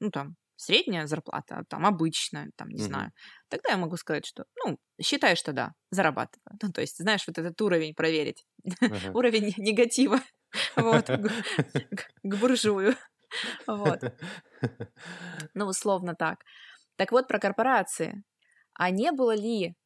ну, 0.00 0.10
там, 0.10 0.36
средняя 0.56 1.06
зарплата, 1.06 1.64
там, 1.68 1.86
обычная, 1.86 2.50
там, 2.56 2.70
не 2.70 2.78
Мгм. 2.78 2.82
знаю, 2.82 3.12
тогда 3.48 3.70
я 3.72 3.76
могу 3.78 3.96
сказать, 3.96 4.26
что, 4.26 4.44
ну, 4.64 4.78
считай, 5.02 5.36
что 5.36 5.52
да, 5.52 5.72
зарабатываю. 5.90 6.58
Ну, 6.62 6.72
то 6.72 6.82
есть, 6.82 6.98
знаешь, 6.98 7.26
вот 7.26 7.38
этот 7.38 7.60
уровень 7.62 7.94
проверить. 7.94 8.44
Уровень 9.14 9.54
негатива, 9.58 10.20
вот, 10.76 11.10
к 12.24 12.36
буржую. 12.36 12.96
Вот. 13.66 14.00
Ну, 15.54 15.66
условно 15.66 16.14
так. 16.14 16.44
Так 16.96 17.12
вот, 17.12 17.28
про 17.28 17.38
корпорации. 17.38 18.22
А 18.74 18.90
не 18.90 19.12
было 19.12 19.34
ли 19.34 19.76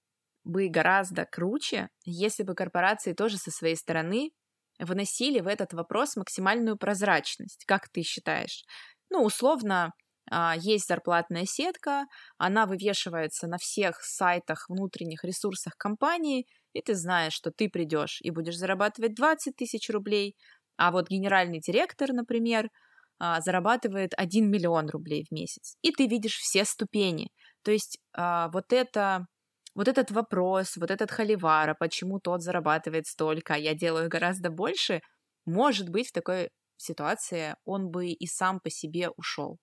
бы 0.45 0.69
гораздо 0.69 1.27
круче, 1.27 1.91
если 2.05 2.45
бы 2.45 2.55
корпорации 2.55 3.15
тоже 3.15 3.39
со 3.39 3.51
своей 3.51 3.77
стороны 3.77 4.33
выносили 4.81 5.41
в 5.41 5.49
этот 5.49 5.75
вопрос 5.75 6.17
максимальную 6.17 6.77
прозрачность? 6.79 7.65
Как 7.67 7.89
ты 7.91 8.03
считаешь? 8.03 8.65
Ну, 9.11 9.25
условно, 9.25 9.93
а, 10.31 10.57
есть 10.59 10.89
зарплатная 10.89 11.47
сетка, 11.47 12.07
она 12.39 12.67
вывешивается 12.67 13.49
на 13.49 13.59
всех 13.59 14.03
сайтах, 14.03 14.67
внутренних 14.69 15.25
ресурсах 15.25 15.75
компании, 15.79 16.47
и 16.75 16.83
ты 16.83 16.95
знаешь, 16.95 17.35
что 17.35 17.53
ты 17.53 17.69
придешь 17.71 18.21
и 18.23 18.31
будешь 18.31 18.59
зарабатывать 18.59 19.15
20 19.15 19.57
тысяч 19.57 19.91
рублей, 19.91 20.37
а 20.77 20.93
вот 20.93 21.09
генеральный 21.11 21.61
директор, 21.61 22.13
например, 22.13 22.71
а, 23.21 23.41
зарабатывает 23.41 24.13
1 24.17 24.51
миллион 24.51 24.89
рублей 24.89 25.25
в 25.29 25.33
месяц. 25.33 25.77
И 25.83 25.93
ты 25.93 26.07
видишь 26.07 26.39
все 26.39 26.65
ступени. 26.65 27.29
То 27.63 27.71
есть 27.71 27.99
а, 28.17 28.49
вот 28.49 28.73
это 28.73 29.27
вот 29.75 29.89
этот 29.89 30.11
вопрос, 30.11 30.77
вот 30.77 30.91
этот 30.91 31.11
холивара, 31.11 31.77
почему 31.79 32.19
тот 32.19 32.43
зарабатывает 32.43 33.07
столько, 33.07 33.55
а 33.55 33.59
я 33.59 33.75
делаю 33.75 34.09
гораздо 34.09 34.51
больше, 34.51 35.01
может 35.47 35.89
быть, 35.91 36.09
в 36.09 36.13
такой 36.13 36.51
ситуации 36.77 37.55
он 37.65 37.91
бы 37.91 38.09
и 38.09 38.27
сам 38.27 38.61
по 38.61 38.71
себе 38.71 39.11
ушел. 39.17 39.59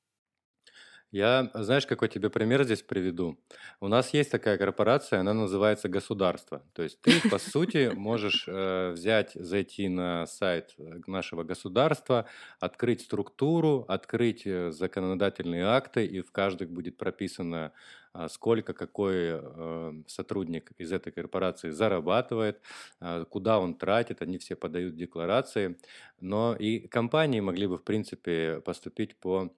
Я, 1.11 1.49
знаешь, 1.53 1.85
какой 1.85 2.09
тебе 2.09 2.29
пример 2.29 2.65
здесь 2.65 2.81
приведу? 2.81 3.39
У 3.79 3.87
нас 3.87 4.13
есть 4.13 4.29
такая 4.29 4.57
корпорация, 4.57 5.21
она 5.21 5.33
называется 5.33 5.87
государство. 5.87 6.63
То 6.73 6.83
есть 6.83 7.01
ты, 7.01 7.21
по 7.29 7.37
сути, 7.39 7.91
можешь 7.95 8.43
э, 8.45 8.91
взять, 8.91 9.31
зайти 9.33 9.87
на 9.87 10.25
сайт 10.25 10.73
э, 10.77 10.99
нашего 11.07 11.43
государства, 11.43 12.25
открыть 12.59 13.01
структуру, 13.01 13.85
открыть 13.87 14.45
э, 14.45 14.71
законодательные 14.71 15.63
акты, 15.63 16.05
и 16.05 16.19
в 16.19 16.33
каждых 16.33 16.71
будет 16.71 16.97
прописано, 16.97 17.71
а, 18.11 18.27
сколько 18.27 18.73
какой 18.73 19.39
э, 19.41 19.93
сотрудник 20.07 20.71
из 20.77 20.91
этой 20.91 21.13
корпорации 21.13 21.69
зарабатывает, 21.69 22.59
а, 22.99 23.23
куда 23.23 23.59
он 23.59 23.75
тратит, 23.75 24.21
они 24.21 24.39
все 24.39 24.57
подают 24.57 24.95
декларации. 24.95 25.77
Но 26.19 26.53
и 26.53 26.87
компании 26.87 27.39
могли 27.39 27.67
бы, 27.67 27.77
в 27.77 27.83
принципе, 27.83 28.61
поступить 28.65 29.15
по 29.17 29.53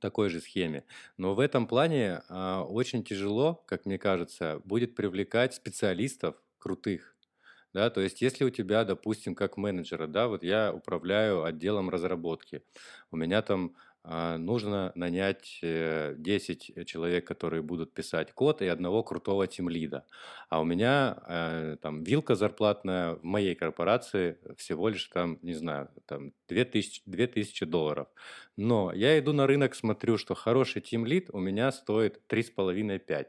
такой 0.00 0.28
же 0.30 0.40
схеме. 0.40 0.84
Но 1.16 1.34
в 1.34 1.40
этом 1.40 1.66
плане 1.66 2.22
а, 2.28 2.62
очень 2.64 3.04
тяжело, 3.04 3.62
как 3.66 3.86
мне 3.86 3.98
кажется, 3.98 4.60
будет 4.64 4.94
привлекать 4.94 5.54
специалистов 5.54 6.36
крутых. 6.58 7.16
Да, 7.74 7.90
то 7.90 8.00
есть, 8.00 8.22
если 8.22 8.44
у 8.44 8.50
тебя, 8.50 8.84
допустим, 8.84 9.34
как 9.34 9.56
менеджера, 9.58 10.06
да, 10.06 10.28
вот 10.28 10.42
я 10.42 10.72
управляю 10.72 11.44
отделом 11.44 11.90
разработки, 11.90 12.62
у 13.10 13.16
меня 13.16 13.42
там 13.42 13.76
нужно 14.04 14.92
нанять 14.94 15.58
э, 15.62 16.14
10 16.16 16.86
человек, 16.86 17.26
которые 17.26 17.62
будут 17.62 17.92
писать 17.92 18.32
код, 18.32 18.62
и 18.62 18.66
одного 18.66 19.02
крутого 19.02 19.46
тимлида. 19.46 20.06
А 20.48 20.60
у 20.60 20.64
меня 20.64 21.18
э, 21.26 21.76
там 21.82 22.04
вилка 22.04 22.34
зарплатная 22.34 23.14
в 23.16 23.24
моей 23.24 23.54
корпорации 23.54 24.38
всего 24.56 24.88
лишь 24.88 25.04
там, 25.08 25.38
не 25.42 25.54
знаю, 25.54 25.90
там 26.06 26.32
2000, 26.48 27.02
2000 27.06 27.64
долларов. 27.66 28.08
Но 28.56 28.92
я 28.92 29.18
иду 29.18 29.32
на 29.32 29.46
рынок, 29.46 29.74
смотрю, 29.74 30.16
что 30.18 30.34
хороший 30.34 30.80
тимлид 30.80 31.28
у 31.32 31.38
меня 31.38 31.70
стоит 31.72 32.20
3,5-5. 32.28 33.28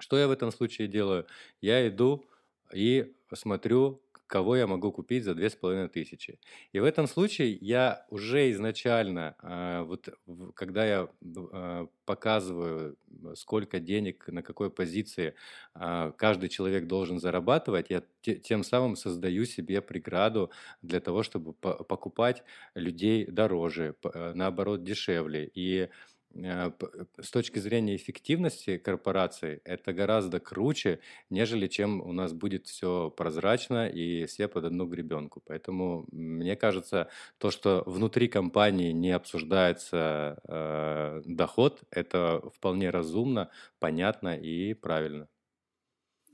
Что 0.00 0.18
я 0.18 0.28
в 0.28 0.30
этом 0.30 0.52
случае 0.52 0.88
делаю? 0.88 1.26
Я 1.60 1.88
иду 1.88 2.24
и 2.72 3.14
смотрю, 3.34 4.02
кого 4.28 4.56
я 4.56 4.66
могу 4.68 4.92
купить 4.92 5.24
за 5.24 5.34
2500. 5.34 6.38
И 6.72 6.80
в 6.80 6.84
этом 6.84 7.06
случае 7.08 7.52
я 7.60 8.06
уже 8.10 8.52
изначально, 8.52 9.34
а, 9.40 9.82
вот 9.84 10.08
когда 10.54 10.86
я 10.86 11.08
а, 11.52 11.88
показываю, 12.04 12.96
сколько 13.34 13.80
денег 13.80 14.28
на 14.28 14.42
какой 14.42 14.70
позиции 14.70 15.34
а, 15.74 16.12
каждый 16.12 16.48
человек 16.48 16.86
должен 16.86 17.18
зарабатывать, 17.20 17.90
я 17.90 18.02
те- 18.20 18.36
тем 18.36 18.64
самым 18.64 18.96
создаю 18.96 19.44
себе 19.44 19.80
преграду 19.82 20.50
для 20.82 21.00
того, 21.00 21.22
чтобы 21.22 21.52
по- 21.54 21.82
покупать 21.84 22.42
людей 22.74 23.26
дороже, 23.26 23.96
наоборот 24.34 24.84
дешевле. 24.84 25.50
И 25.54 25.88
с 26.34 27.30
точки 27.30 27.58
зрения 27.58 27.96
эффективности 27.96 28.76
корпорации 28.78 29.60
это 29.64 29.92
гораздо 29.92 30.40
круче, 30.40 31.00
нежели 31.30 31.66
чем 31.66 32.00
у 32.00 32.12
нас 32.12 32.32
будет 32.32 32.66
все 32.66 33.10
прозрачно 33.10 33.88
и 33.88 34.26
все 34.26 34.48
под 34.48 34.64
одну 34.64 34.86
гребенку. 34.86 35.42
Поэтому 35.46 36.06
мне 36.12 36.54
кажется, 36.56 37.08
то, 37.38 37.50
что 37.50 37.82
внутри 37.86 38.28
компании 38.28 38.92
не 38.92 39.10
обсуждается 39.10 40.38
э, 40.46 41.22
доход, 41.24 41.82
это 41.90 42.42
вполне 42.54 42.90
разумно, 42.90 43.50
понятно 43.78 44.38
и 44.38 44.74
правильно. 44.74 45.28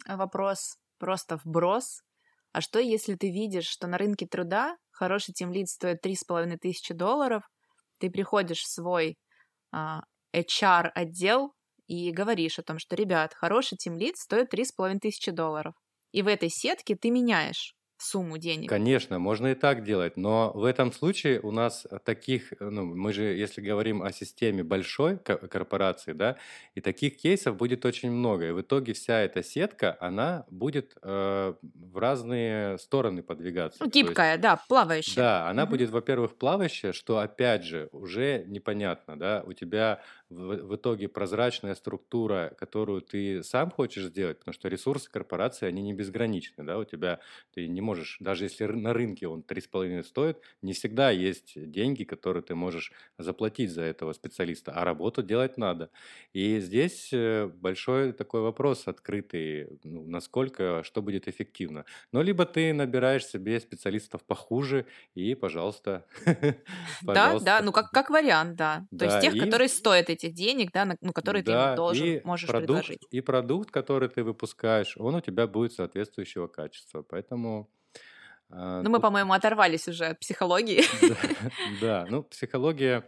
Вопрос 0.06 0.78
просто 0.98 1.38
вброс. 1.44 2.02
А 2.52 2.60
что, 2.60 2.78
если 2.78 3.14
ты 3.14 3.30
видишь, 3.30 3.66
что 3.66 3.86
на 3.86 3.98
рынке 3.98 4.26
труда 4.26 4.76
хороший 4.90 5.32
тимлид 5.34 5.68
стоит 5.68 6.04
3,5 6.04 6.56
тысячи 6.58 6.94
долларов, 6.94 7.50
ты 7.98 8.10
приходишь 8.10 8.62
в 8.62 8.68
свой 8.68 9.10
а, 9.10 9.24
HR-отдел 10.34 11.52
и 11.86 12.10
говоришь 12.10 12.58
о 12.58 12.62
том, 12.62 12.78
что, 12.78 12.96
ребят, 12.96 13.34
хороший 13.34 13.76
тимлид 13.76 14.16
стоит 14.16 14.52
3,5 14.52 14.98
тысячи 15.00 15.30
долларов. 15.30 15.74
И 16.12 16.22
в 16.22 16.28
этой 16.28 16.48
сетке 16.48 16.96
ты 16.96 17.10
меняешь 17.10 17.74
сумму 18.04 18.38
денег. 18.38 18.70
Конечно, 18.70 19.18
можно 19.18 19.48
и 19.48 19.54
так 19.54 19.84
делать, 19.84 20.16
но 20.16 20.50
в 20.54 20.64
этом 20.64 20.90
случае 20.90 21.38
у 21.42 21.50
нас 21.50 21.86
таких, 22.06 22.50
ну, 22.60 22.86
мы 22.86 23.12
же, 23.12 23.24
если 23.24 23.60
говорим 23.60 24.02
о 24.02 24.10
системе 24.10 24.64
большой 24.64 25.18
ко- 25.18 25.36
корпорации, 25.36 26.14
да, 26.14 26.38
и 26.74 26.80
таких 26.80 27.18
кейсов 27.18 27.56
будет 27.58 27.84
очень 27.84 28.10
много, 28.10 28.48
и 28.48 28.52
в 28.52 28.62
итоге 28.62 28.94
вся 28.94 29.20
эта 29.20 29.42
сетка, 29.42 29.94
она 30.00 30.46
будет 30.48 30.96
э, 31.02 31.54
в 31.62 31.98
разные 31.98 32.78
стороны 32.78 33.22
подвигаться. 33.22 33.80
Ну, 33.80 33.90
То 33.98 34.08
есть, 34.08 34.22
гибкая, 34.22 34.36
да, 34.38 34.56
плавающая. 34.68 35.26
да, 35.26 35.50
она 35.50 35.66
Мгм. 35.66 35.66
будет, 35.66 35.90
во-первых, 35.90 36.38
плавающая, 36.38 36.92
что 36.92 37.18
опять 37.18 37.64
же 37.64 37.88
уже 37.92 38.44
непонятно, 38.46 39.18
да, 39.18 39.42
у 39.46 39.52
тебя 39.52 40.00
в, 40.34 40.56
в 40.68 40.76
итоге 40.76 41.08
прозрачная 41.08 41.74
структура, 41.74 42.54
которую 42.58 43.00
ты 43.00 43.42
сам 43.42 43.70
хочешь 43.70 44.04
сделать, 44.04 44.38
потому 44.38 44.52
что 44.52 44.68
ресурсы 44.68 45.10
корпорации, 45.10 45.66
они 45.66 45.82
не 45.82 45.92
безграничны, 45.92 46.64
да, 46.64 46.78
у 46.78 46.84
тебя, 46.84 47.20
ты 47.54 47.66
не 47.68 47.80
можешь, 47.80 48.18
даже 48.20 48.44
если 48.44 48.66
на 48.66 48.92
рынке 48.92 49.28
он 49.28 49.40
3,5 49.40 50.02
стоит, 50.04 50.38
не 50.62 50.72
всегда 50.72 51.10
есть 51.10 51.52
деньги, 51.70 52.04
которые 52.04 52.42
ты 52.42 52.54
можешь 52.54 52.92
заплатить 53.18 53.70
за 53.70 53.82
этого 53.82 54.12
специалиста, 54.12 54.72
а 54.72 54.84
работу 54.84 55.22
делать 55.22 55.56
надо. 55.56 55.90
И 56.32 56.60
здесь 56.60 57.10
э, 57.12 57.46
большой 57.46 58.12
такой 58.12 58.40
вопрос 58.40 58.88
открытый, 58.88 59.78
ну, 59.84 60.04
насколько, 60.06 60.82
что 60.84 61.02
будет 61.02 61.28
эффективно. 61.28 61.84
Но 62.12 62.22
либо 62.22 62.44
ты 62.44 62.72
набираешь 62.72 63.26
себе 63.26 63.60
специалистов 63.60 64.24
похуже 64.24 64.86
и, 65.14 65.34
пожалуйста, 65.34 66.04
Да, 67.02 67.38
да, 67.40 67.60
ну 67.62 67.72
как, 67.72 67.90
как 67.90 68.10
вариант, 68.10 68.56
да. 68.56 68.86
То 68.98 69.04
есть 69.04 69.20
тех, 69.20 69.36
которые 69.36 69.68
стоят 69.68 70.10
этих 70.24 70.34
денег, 70.34 70.72
да, 70.72 70.96
ну, 71.00 71.12
которые 71.12 71.42
да, 71.42 71.70
ты 71.70 71.76
должен, 71.76 72.06
и 72.06 72.20
можешь 72.24 72.48
продукт, 72.48 72.66
предложить. 72.66 73.02
И 73.10 73.20
продукт, 73.20 73.70
который 73.70 74.08
ты 74.08 74.22
выпускаешь, 74.22 74.96
он 74.96 75.14
у 75.14 75.20
тебя 75.20 75.46
будет 75.46 75.72
соответствующего 75.72 76.46
качества. 76.46 77.02
Поэтому... 77.02 77.70
А, 78.50 78.82
ну, 78.82 78.90
мы, 78.90 79.00
по-моему, 79.00 79.32
оторвались 79.32 79.88
уже 79.88 80.06
от 80.06 80.20
психологии. 80.20 80.82
Да, 81.80 82.06
ну, 82.08 82.22
психология... 82.22 83.04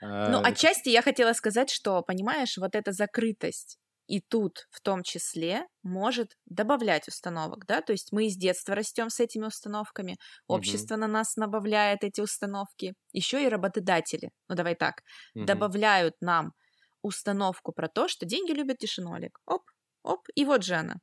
Ну, 0.00 0.08
а, 0.08 0.42
отчасти 0.44 0.88
я 0.88 1.00
хотела 1.00 1.32
сказать, 1.32 1.70
что, 1.70 2.02
понимаешь, 2.02 2.58
вот 2.58 2.74
эта 2.74 2.90
закрытость 2.90 3.78
и 4.12 4.20
тут 4.20 4.68
в 4.70 4.82
том 4.82 5.02
числе 5.02 5.66
может 5.82 6.36
добавлять 6.44 7.08
установок, 7.08 7.64
да, 7.66 7.80
то 7.80 7.92
есть 7.92 8.12
мы 8.12 8.26
из 8.26 8.36
детства 8.36 8.74
растем 8.74 9.08
с 9.08 9.20
этими 9.20 9.46
установками, 9.46 10.18
общество 10.46 10.96
угу. 10.96 11.00
на 11.00 11.06
нас 11.06 11.32
добавляет 11.34 12.04
эти 12.04 12.20
установки, 12.20 12.92
еще 13.12 13.42
и 13.42 13.48
работодатели, 13.48 14.28
ну 14.50 14.54
давай 14.54 14.74
так, 14.74 15.02
угу. 15.34 15.46
добавляют 15.46 16.14
нам 16.20 16.52
установку 17.00 17.72
про 17.72 17.88
то, 17.88 18.06
что 18.06 18.26
деньги 18.26 18.52
любят 18.52 18.76
тишину, 18.76 19.14
Олег. 19.14 19.38
Оп, 19.46 19.62
оп, 20.02 20.20
и 20.34 20.44
вот 20.44 20.62
же 20.62 20.74
она. 20.74 20.96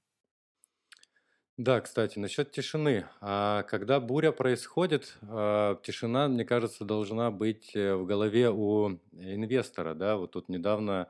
Да, 1.58 1.82
кстати, 1.82 2.20
насчет 2.20 2.52
тишины. 2.52 3.06
А 3.22 3.64
когда 3.64 4.00
буря 4.00 4.32
происходит, 4.32 5.18
а, 5.24 5.76
тишина, 5.82 6.28
мне 6.28 6.46
кажется, 6.46 6.86
должна 6.86 7.32
быть 7.32 7.76
э, 7.76 7.96
в 7.96 8.06
голове 8.06 8.50
у 8.50 9.00
инвестора, 9.12 9.96
да. 9.96 10.16
Вот 10.16 10.32
тут 10.32 10.48
недавно 10.48 11.10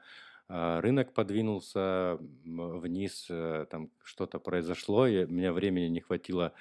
рынок 0.49 1.13
подвинулся 1.13 2.17
вниз, 2.43 3.27
э, 3.29 3.65
там 3.69 3.91
что-то 4.03 4.39
произошло, 4.39 5.07
и 5.07 5.25
у 5.25 5.29
меня 5.29 5.53
времени 5.53 5.87
не 5.87 6.01
хватило 6.01 6.53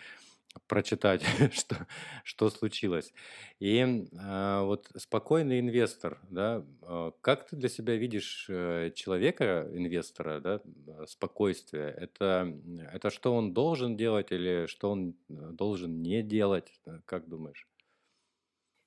прочитать, 0.67 1.23
что, 1.53 1.87
что 2.25 2.51
случилось. 2.51 3.13
И 3.61 3.79
э, 3.79 4.61
вот 4.63 4.91
спокойный 4.97 5.61
инвестор, 5.61 6.21
да, 6.31 6.65
э, 6.83 7.13
как 7.21 7.49
ты 7.49 7.57
для 7.57 7.69
себя 7.69 7.97
видишь 7.97 8.47
э, 8.49 8.91
человека, 8.95 9.69
инвестора, 9.73 10.41
да, 10.41 10.61
спокойствие? 11.07 11.89
Это, 11.91 12.53
это 12.93 13.11
что 13.11 13.35
он 13.35 13.53
должен 13.55 13.97
делать 13.97 14.33
или 14.33 14.67
что 14.67 14.91
он 14.91 15.17
должен 15.29 16.03
не 16.03 16.23
делать? 16.23 16.81
Как 17.05 17.29
думаешь? 17.29 17.67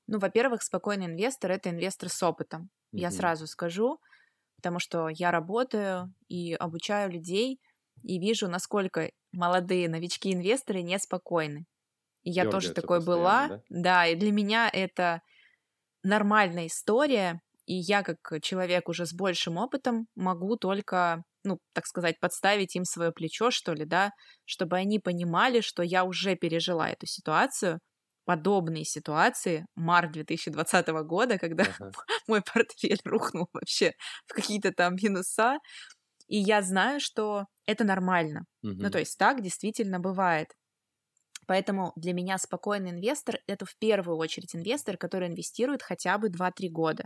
Ну, 0.08 0.20
во-первых, 0.20 0.62
спокойный 0.62 1.06
инвестор– 1.06 1.52
это 1.54 1.70
инвестор 1.70 2.10
с 2.10 2.22
опытом. 2.22 2.70
Я 2.92 3.12
сразу 3.12 3.48
скажу, 3.48 4.02
потому 4.62 4.78
что 4.80 5.10
я 5.10 5.32
работаю 5.32 6.14
и 6.28 6.54
обучаю 6.54 7.12
людей, 7.12 7.60
и 8.04 8.20
вижу, 8.20 8.48
насколько 8.48 9.10
молодые 9.32 9.90
новички-инвесторы 9.90 10.84
неспокойны. 10.84 11.66
И 12.22 12.30
я 12.30 12.46
тоже 12.46 12.74
такой 12.74 13.04
была. 13.04 13.48
Да? 13.48 13.62
да, 13.70 14.08
и 14.08 14.16
для 14.16 14.32
меня 14.32 14.70
это 14.72 15.22
нормальная 16.04 16.68
история, 16.68 17.42
и 17.66 17.74
я 17.74 18.04
как 18.04 18.20
человек 18.44 18.88
уже 18.88 19.08
с 19.08 19.14
большим 19.14 19.58
опытом 19.58 20.06
могу 20.16 20.58
только, 20.58 21.24
ну, 21.44 21.58
так 21.74 21.88
сказать, 21.88 22.20
подставить 22.20 22.76
им 22.76 22.86
свое 22.86 23.12
плечо, 23.12 23.50
что 23.50 23.74
ли, 23.74 23.86
да, 23.86 24.12
чтобы 24.46 24.78
они 24.78 25.00
понимали, 25.00 25.62
что 25.62 25.82
я 25.82 26.04
уже 26.04 26.36
пережила 26.36 26.88
эту 26.88 27.08
ситуацию, 27.08 27.80
подобные 28.26 28.86
ситуации, 28.86 29.66
март 29.76 30.12
2020 30.12 30.88
года, 31.06 31.38
когда 31.38 31.64
ага. 31.64 31.92
мой 32.28 32.42
портфель 32.42 33.00
рухнул 33.04 33.48
вообще 33.54 33.94
в 34.28 34.34
какие-то 34.34 34.72
там 34.72 34.96
минуса, 34.96 35.58
и 36.28 36.38
я 36.38 36.62
знаю, 36.62 37.00
что 37.00 37.46
это 37.66 37.84
нормально. 37.84 38.46
Угу. 38.64 38.74
Ну, 38.78 38.90
то 38.90 39.00
есть 39.00 39.18
так 39.18 39.42
действительно 39.42 40.00
бывает. 40.00 40.48
Поэтому 41.48 41.92
для 41.98 42.14
меня 42.14 42.38
спокойный 42.38 42.92
инвестор— 42.92 43.40
это 43.48 43.66
в 43.66 43.76
первую 43.78 44.18
очередь 44.18 44.56
инвестор, 44.56 44.96
который 44.96 45.28
инвестирует 45.28 45.82
хотя 45.84 46.18
бы 46.18 46.30
2-3 46.30 46.70
года. 46.70 47.06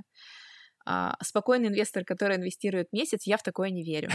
А, 0.87 1.15
спокойный 1.23 1.69
инвестор, 1.69 2.03
который 2.03 2.37
инвестирует 2.37 2.93
месяц, 2.93 3.25
я 3.25 3.37
в 3.37 3.43
такое 3.43 3.71
не 3.71 3.83
верю. 3.83 4.11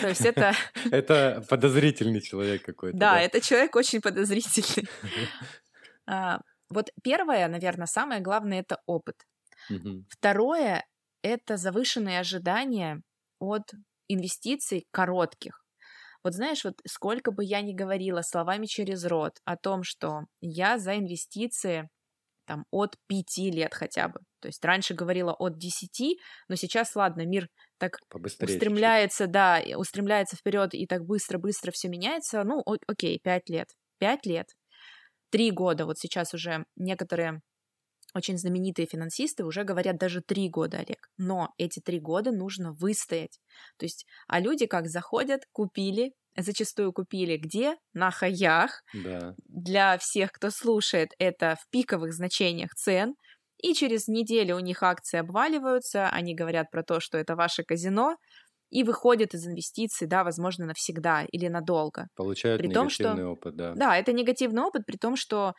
То 0.00 0.08
есть 0.08 0.22
это... 0.22 0.52
Это 0.90 1.44
подозрительный 1.48 2.20
человек 2.20 2.64
какой-то. 2.64 2.98
Да, 2.98 3.20
это 3.20 3.40
человек 3.40 3.76
очень 3.76 4.00
подозрительный. 4.00 4.88
А, 6.08 6.40
вот 6.70 6.90
первое, 7.02 7.48
наверное, 7.48 7.86
самое 7.86 8.20
главное 8.20 8.60
это 8.60 8.80
опыт. 8.86 9.16
Угу. 9.70 10.04
Второе 10.08 10.84
это 11.22 11.56
завышенные 11.56 12.20
ожидания 12.20 13.02
от 13.38 13.72
инвестиций 14.08 14.86
коротких. 14.90 15.64
Вот 16.24 16.34
знаешь, 16.34 16.64
вот 16.64 16.74
сколько 16.86 17.30
бы 17.30 17.44
я 17.44 17.60
ни 17.60 17.72
говорила 17.72 18.22
словами 18.22 18.66
через 18.66 19.04
рот 19.04 19.32
о 19.44 19.56
том, 19.56 19.82
что 19.82 20.22
я 20.40 20.78
за 20.78 20.96
инвестиции 20.96 21.88
там 22.46 22.64
от 22.70 22.96
пяти 23.06 23.50
лет 23.50 23.74
хотя 23.74 24.08
бы. 24.08 24.20
То 24.40 24.48
есть 24.48 24.64
раньше 24.64 24.94
говорила 24.94 25.34
от 25.34 25.58
десяти, 25.58 26.18
но 26.48 26.56
сейчас, 26.56 26.96
ладно, 26.96 27.26
мир 27.26 27.48
так 27.78 27.98
Побыстрее 28.08 28.54
устремляется, 28.54 29.24
чуть-чуть. 29.24 29.32
да, 29.32 29.62
устремляется 29.76 30.36
вперед 30.36 30.74
и 30.74 30.86
так 30.86 31.04
быстро-быстро 31.04 31.72
все 31.72 31.88
меняется. 31.88 32.42
Ну, 32.44 32.62
окей, 32.86 33.20
пять 33.22 33.48
лет. 33.48 33.68
Пять 33.98 34.24
лет 34.24 34.46
три 35.30 35.50
года, 35.50 35.86
вот 35.86 35.98
сейчас 35.98 36.34
уже 36.34 36.64
некоторые 36.76 37.40
очень 38.14 38.38
знаменитые 38.38 38.86
финансисты 38.86 39.44
уже 39.44 39.64
говорят 39.64 39.98
даже 39.98 40.22
три 40.22 40.48
года, 40.48 40.78
Олег. 40.78 41.08
Но 41.18 41.52
эти 41.58 41.80
три 41.80 42.00
года 42.00 42.32
нужно 42.32 42.72
выстоять. 42.72 43.38
То 43.76 43.84
есть, 43.84 44.06
а 44.26 44.40
люди 44.40 44.66
как 44.66 44.88
заходят, 44.88 45.42
купили, 45.52 46.12
зачастую 46.36 46.92
купили 46.92 47.36
где? 47.36 47.76
На 47.92 48.10
хаях. 48.10 48.82
Да. 48.94 49.34
Для 49.46 49.98
всех, 49.98 50.32
кто 50.32 50.50
слушает, 50.50 51.10
это 51.18 51.56
в 51.60 51.68
пиковых 51.70 52.14
значениях 52.14 52.74
цен. 52.74 53.14
И 53.58 53.74
через 53.74 54.06
неделю 54.06 54.56
у 54.56 54.60
них 54.60 54.82
акции 54.82 55.18
обваливаются, 55.18 56.08
они 56.08 56.34
говорят 56.34 56.70
про 56.70 56.84
то, 56.84 57.00
что 57.00 57.18
это 57.18 57.34
ваше 57.34 57.64
казино, 57.64 58.16
и 58.70 58.84
выходят 58.84 59.34
из 59.34 59.46
инвестиций, 59.46 60.06
да, 60.06 60.24
возможно, 60.24 60.66
навсегда 60.66 61.24
или 61.30 61.48
надолго. 61.48 62.08
Получают 62.14 62.60
при 62.60 62.68
негативный 62.68 63.14
том, 63.14 63.16
что, 63.16 63.30
опыт, 63.30 63.56
да. 63.56 63.74
Да, 63.74 63.96
это 63.96 64.12
негативный 64.12 64.62
опыт, 64.62 64.82
при 64.86 64.96
том, 64.96 65.16
что 65.16 65.54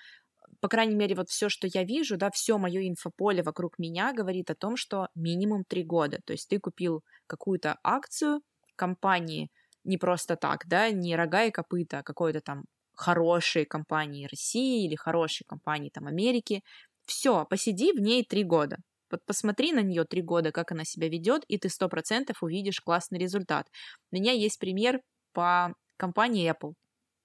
по 0.62 0.68
крайней 0.68 0.96
мере, 0.96 1.16
вот 1.16 1.30
все, 1.30 1.48
что 1.48 1.68
я 1.72 1.84
вижу, 1.84 2.18
да, 2.18 2.30
все 2.32 2.58
мое 2.58 2.88
инфополе 2.88 3.44
вокруг 3.44 3.80
меня 3.80 4.14
говорит 4.14 4.50
о 4.50 4.56
том, 4.56 4.76
что 4.76 5.08
минимум 5.16 5.64
три 5.64 5.84
года. 5.84 6.20
То 6.26 6.34
есть 6.34 6.50
ты 6.50 6.60
купил 6.60 7.04
какую-то 7.28 7.78
акцию 7.84 8.42
компании 8.76 9.50
не 9.84 9.98
просто 9.98 10.36
так, 10.36 10.68
да, 10.68 10.90
не 10.90 11.16
рога 11.16 11.46
и 11.46 11.52
копыта, 11.52 12.00
а 12.00 12.04
какой-то 12.04 12.42
там 12.42 12.64
хорошей 12.94 13.66
компании 13.66 14.28
России 14.30 14.86
или 14.86 14.96
хорошей 14.96 15.46
компании 15.48 15.90
там 15.90 16.08
Америки. 16.08 16.62
Все, 17.06 17.46
посиди 17.46 17.94
в 17.94 18.00
ней 18.00 18.26
три 18.26 18.44
года. 18.44 18.78
Вот 19.12 19.22
посмотри 19.26 19.74
на 19.74 19.82
нее 19.82 20.06
три 20.06 20.22
года, 20.22 20.52
как 20.52 20.72
она 20.72 20.84
себя 20.84 21.10
ведет, 21.10 21.44
и 21.48 21.58
ты 21.58 21.70
сто 21.70 21.90
процентов 21.90 22.44
увидишь 22.44 22.82
классный 22.82 23.20
результат. 23.20 23.68
У 24.12 24.16
меня 24.16 24.32
есть 24.32 24.60
пример 24.60 25.02
по 25.34 25.74
компании 25.98 26.52
Apple. 26.52 26.74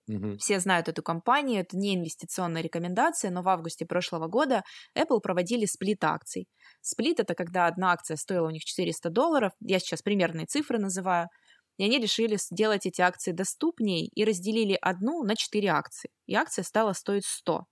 Угу. 0.06 0.36
Все 0.38 0.60
знают 0.60 0.88
эту 0.88 1.02
компанию, 1.02 1.60
это 1.60 1.76
не 1.78 1.94
инвестиционная 1.94 2.62
рекомендация, 2.62 3.30
но 3.30 3.42
в 3.42 3.48
августе 3.48 3.86
прошлого 3.86 4.28
года 4.28 4.62
Apple 4.96 5.20
проводили 5.20 5.64
сплит 5.64 6.04
акций. 6.04 6.46
Сплит 6.82 7.20
это 7.20 7.34
когда 7.34 7.66
одна 7.66 7.92
акция 7.92 8.16
стоила 8.16 8.48
у 8.48 8.50
них 8.50 8.64
400 8.64 9.08
долларов, 9.10 9.52
я 9.60 9.78
сейчас 9.78 10.02
примерные 10.02 10.46
цифры 10.46 10.78
называю, 10.78 11.28
и 11.78 11.84
они 11.84 11.98
решили 11.98 12.36
сделать 12.36 12.86
эти 12.86 13.00
акции 13.00 13.32
доступнее 13.32 14.06
и 14.06 14.24
разделили 14.24 14.78
одну 14.80 15.22
на 15.24 15.36
4 15.36 15.68
акции, 15.68 16.10
и 16.26 16.34
акция 16.34 16.64
стала 16.64 16.92
стоить 16.92 17.24
100. 17.24 17.64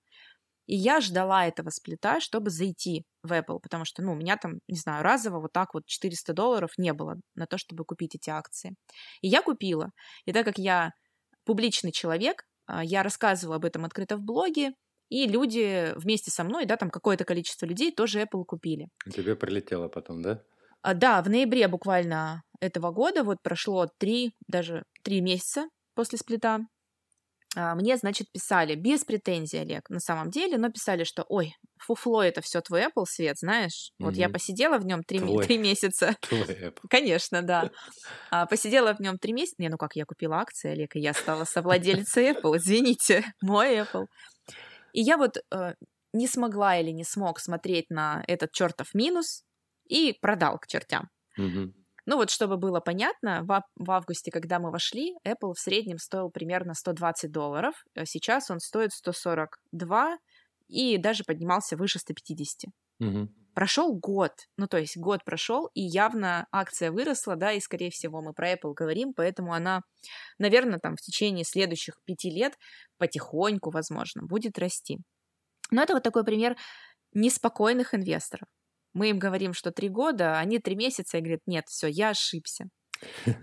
И 0.66 0.76
я 0.76 1.00
ждала 1.00 1.46
этого 1.46 1.70
сплита, 1.70 2.20
чтобы 2.20 2.50
зайти 2.50 3.04
в 3.22 3.32
Apple, 3.32 3.58
потому 3.62 3.84
что, 3.84 4.02
ну, 4.02 4.12
у 4.12 4.16
меня 4.16 4.36
там, 4.36 4.60
не 4.68 4.78
знаю, 4.78 5.02
разово 5.02 5.40
вот 5.40 5.52
так 5.52 5.74
вот 5.74 5.84
400 5.86 6.32
долларов 6.32 6.70
не 6.78 6.92
было 6.92 7.16
на 7.34 7.46
то, 7.46 7.58
чтобы 7.58 7.84
купить 7.84 8.14
эти 8.14 8.30
акции. 8.30 8.74
И 9.20 9.28
я 9.28 9.42
купила. 9.42 9.90
И 10.24 10.32
так 10.32 10.44
как 10.44 10.58
я 10.58 10.90
публичный 11.44 11.92
человек, 11.92 12.44
а, 12.66 12.84
я 12.84 13.02
рассказывала 13.02 13.56
об 13.56 13.64
этом 13.64 13.84
открыто 13.84 14.16
в 14.16 14.22
блоге, 14.22 14.72
и 15.08 15.26
люди 15.26 15.92
вместе 15.96 16.30
со 16.30 16.42
мной, 16.42 16.64
да, 16.64 16.76
там 16.76 16.90
какое-то 16.90 17.24
количество 17.24 17.66
людей 17.66 17.92
тоже 17.92 18.22
Apple 18.22 18.44
купили. 18.46 18.88
Тебе 19.12 19.36
прилетело 19.36 19.88
потом, 19.88 20.22
да? 20.22 20.42
А, 20.80 20.94
да, 20.94 21.22
в 21.22 21.28
ноябре 21.28 21.68
буквально 21.68 22.42
этого 22.60 22.92
года, 22.92 23.22
вот 23.22 23.38
прошло 23.42 23.88
три, 23.98 24.32
даже 24.46 24.84
три 25.02 25.20
месяца 25.20 25.66
после 25.94 26.18
сплита, 26.18 26.60
мне, 27.55 27.96
значит, 27.96 28.30
писали 28.32 28.74
без 28.74 29.05
претензий, 29.05 29.59
Олег, 29.59 29.90
на 29.90 30.00
самом 30.00 30.30
деле, 30.30 30.57
но 30.57 30.70
писали, 30.70 31.05
что, 31.05 31.24
ой, 31.28 31.55
фуфло 31.82 32.22
это 32.22 32.40
все 32.40 32.61
твой 32.61 32.84
Apple 32.84 33.05
свет, 33.07 33.38
знаешь? 33.38 33.92
Вот 33.98 34.14
я 34.14 34.28
посидела 34.28 34.78
в 34.78 34.86
нем 34.86 35.03
три, 35.03 35.18
Твой. 35.18 35.44
три 35.44 35.59
месяца. 35.59 36.16
Твой 36.22 36.42
Apple. 36.42 36.80
Конечно, 36.88 37.42
да. 37.42 37.70
А, 38.30 38.46
посидела 38.46 38.94
в 38.94 39.00
нем 39.00 39.18
три 39.18 39.32
месяца. 39.32 39.57
Не, 39.59 39.68
ну 39.68 39.76
как, 39.76 39.96
я 39.96 40.05
купила 40.05 40.38
акции, 40.38 40.70
Олег, 40.70 40.96
и 40.96 41.00
я 41.00 41.12
стала 41.12 41.44
совладелицей 41.44 42.30
Apple. 42.30 42.57
Извините, 42.57 43.24
мой 43.42 43.76
Apple. 43.80 44.07
И 44.92 45.03
я 45.03 45.16
вот 45.16 45.38
э, 45.50 45.74
не 46.12 46.26
смогла 46.26 46.78
или 46.78 46.90
не 46.90 47.05
смог 47.05 47.40
смотреть 47.40 47.90
на 47.90 48.22
этот 48.26 48.53
чертов 48.53 48.94
минус 48.94 49.44
и 49.88 50.16
продал 50.20 50.59
к 50.59 50.66
чертям. 50.66 51.11
Мгм. 51.36 51.74
Ну 52.07 52.16
вот, 52.16 52.30
чтобы 52.30 52.57
было 52.57 52.80
понятно, 52.80 53.42
в, 53.44 53.53
ав- 53.53 53.64
в 53.76 53.90
августе, 53.90 54.30
когда 54.30 54.59
мы 54.59 54.70
вошли, 54.70 55.14
Apple 55.26 55.55
в 55.55 55.59
среднем 55.61 55.98
стоил 55.98 56.30
примерно 56.30 56.74
120 56.74 57.30
долларов. 57.30 57.84
а 57.96 58.05
Сейчас 58.07 58.50
он 58.50 58.61
стоит 58.61 58.92
142 58.92 60.18
и 60.68 60.98
даже 60.98 61.24
поднимался 61.24 61.76
выше 61.76 61.98
150. 61.98 62.70
Мгм. 63.00 63.28
Прошел 63.55 63.94
год, 63.94 64.32
ну 64.57 64.66
то 64.66 64.78
есть 64.78 64.96
год 64.96 65.24
прошел, 65.24 65.70
и 65.74 65.82
явно 65.82 66.46
акция 66.53 66.90
выросла, 66.90 67.36
да, 67.36 67.53
и 67.53 67.61
скорее 67.61 67.90
всего 67.90 68.22
мы 68.22 68.32
про 68.32 68.53
Apple 68.55 68.72
говорим, 68.74 69.12
поэтому 69.14 69.53
она, 69.53 69.82
наверное, 70.38 70.78
там 70.78 70.96
в 70.96 71.03
течение 71.03 71.44
следующих 71.44 71.96
пяти 72.07 72.30
лет 72.30 72.55
потихоньку, 72.98 73.70
возможно, 73.70 74.22
будет 74.24 74.59
расти. 74.59 74.98
Но 75.70 75.82
это 75.82 75.94
вот 75.94 76.03
такой 76.05 76.24
пример 76.24 76.57
неспокойных 77.14 77.94
инвесторов. 77.94 78.48
Мы 78.95 79.11
им 79.11 79.18
говорим, 79.18 79.55
что 79.55 79.70
три 79.70 79.88
года, 79.88 80.38
они 80.38 80.59
три 80.59 80.76
месяца 80.76 81.18
и 81.18 81.20
говорят, 81.20 81.40
нет, 81.47 81.64
все, 81.68 81.86
я 81.86 82.11
ошибся. 82.11 82.68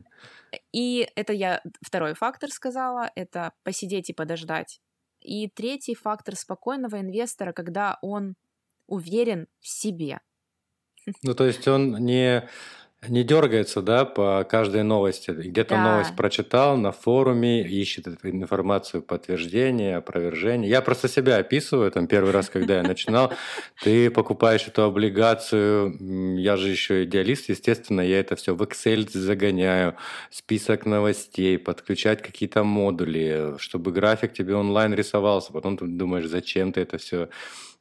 И 0.72 1.08
это 1.16 1.34
я 1.34 1.62
второй 1.86 2.14
фактор 2.14 2.50
сказала, 2.50 3.12
это 3.16 3.54
посидеть 3.64 4.10
и 4.10 4.14
подождать. 4.14 4.80
И 5.22 5.47
третий 5.47 5.95
фактор 5.95 6.36
спокойного 6.36 7.00
инвестора, 7.00 7.54
когда 7.54 8.00
он 8.02 8.36
уверен 8.88 9.47
в 9.60 9.68
себе. 9.68 10.22
Ну, 11.24 11.34
то 11.34 11.45
есть 11.45 11.68
он 11.68 11.93
не, 12.04 12.47
не 13.08 13.24
дергается, 13.24 13.82
да, 13.82 14.04
по 14.04 14.43
каждой 14.43 14.84
новости. 14.84 15.32
Где-то 15.32 15.76
Да. 15.76 15.84
новость 15.84 16.16
прочитал 16.18 16.76
на 16.76 16.91
форуме, 16.91 17.62
ищет 17.66 18.08
эту 18.08 18.30
информацию, 18.30 19.02
подтверждение, 19.02 19.95
опровержение. 19.97 20.70
Я 20.70 20.82
просто 20.82 21.08
себя 21.08 21.38
описываю, 21.38 21.91
там, 21.91 22.08
первый 22.08 22.32
раз, 22.32 22.50
когда 22.50 22.78
я 22.78 22.84
начинал, 22.84 23.32
ты 23.82 24.12
покупаешь 24.12 24.68
эту 24.68 24.84
облигацию, 24.84 25.95
я 26.39 26.58
же 26.58 26.68
еще 26.68 27.06
идеалист, 27.06 27.47
естественно, 27.50 28.02
я 28.02 28.20
это 28.20 28.36
все 28.36 28.54
в 28.54 28.62
Excel 28.64 29.10
загоняю, 29.10 29.95
список 30.30 30.86
новостей, 30.86 31.58
подключать 31.58 32.22
какие-то 32.22 32.66
модули, 32.66 33.56
чтобы 33.60 33.93
график 33.93 34.34
тебе 34.34 34.56
онлайн 34.56 34.93
рисовался. 34.93 35.54
Потом 35.54 35.78
ты 35.78 35.86
думаешь, 35.86 36.28
зачем 36.28 36.74
ты 36.74 36.82
это 36.82 36.97
все 36.97 37.30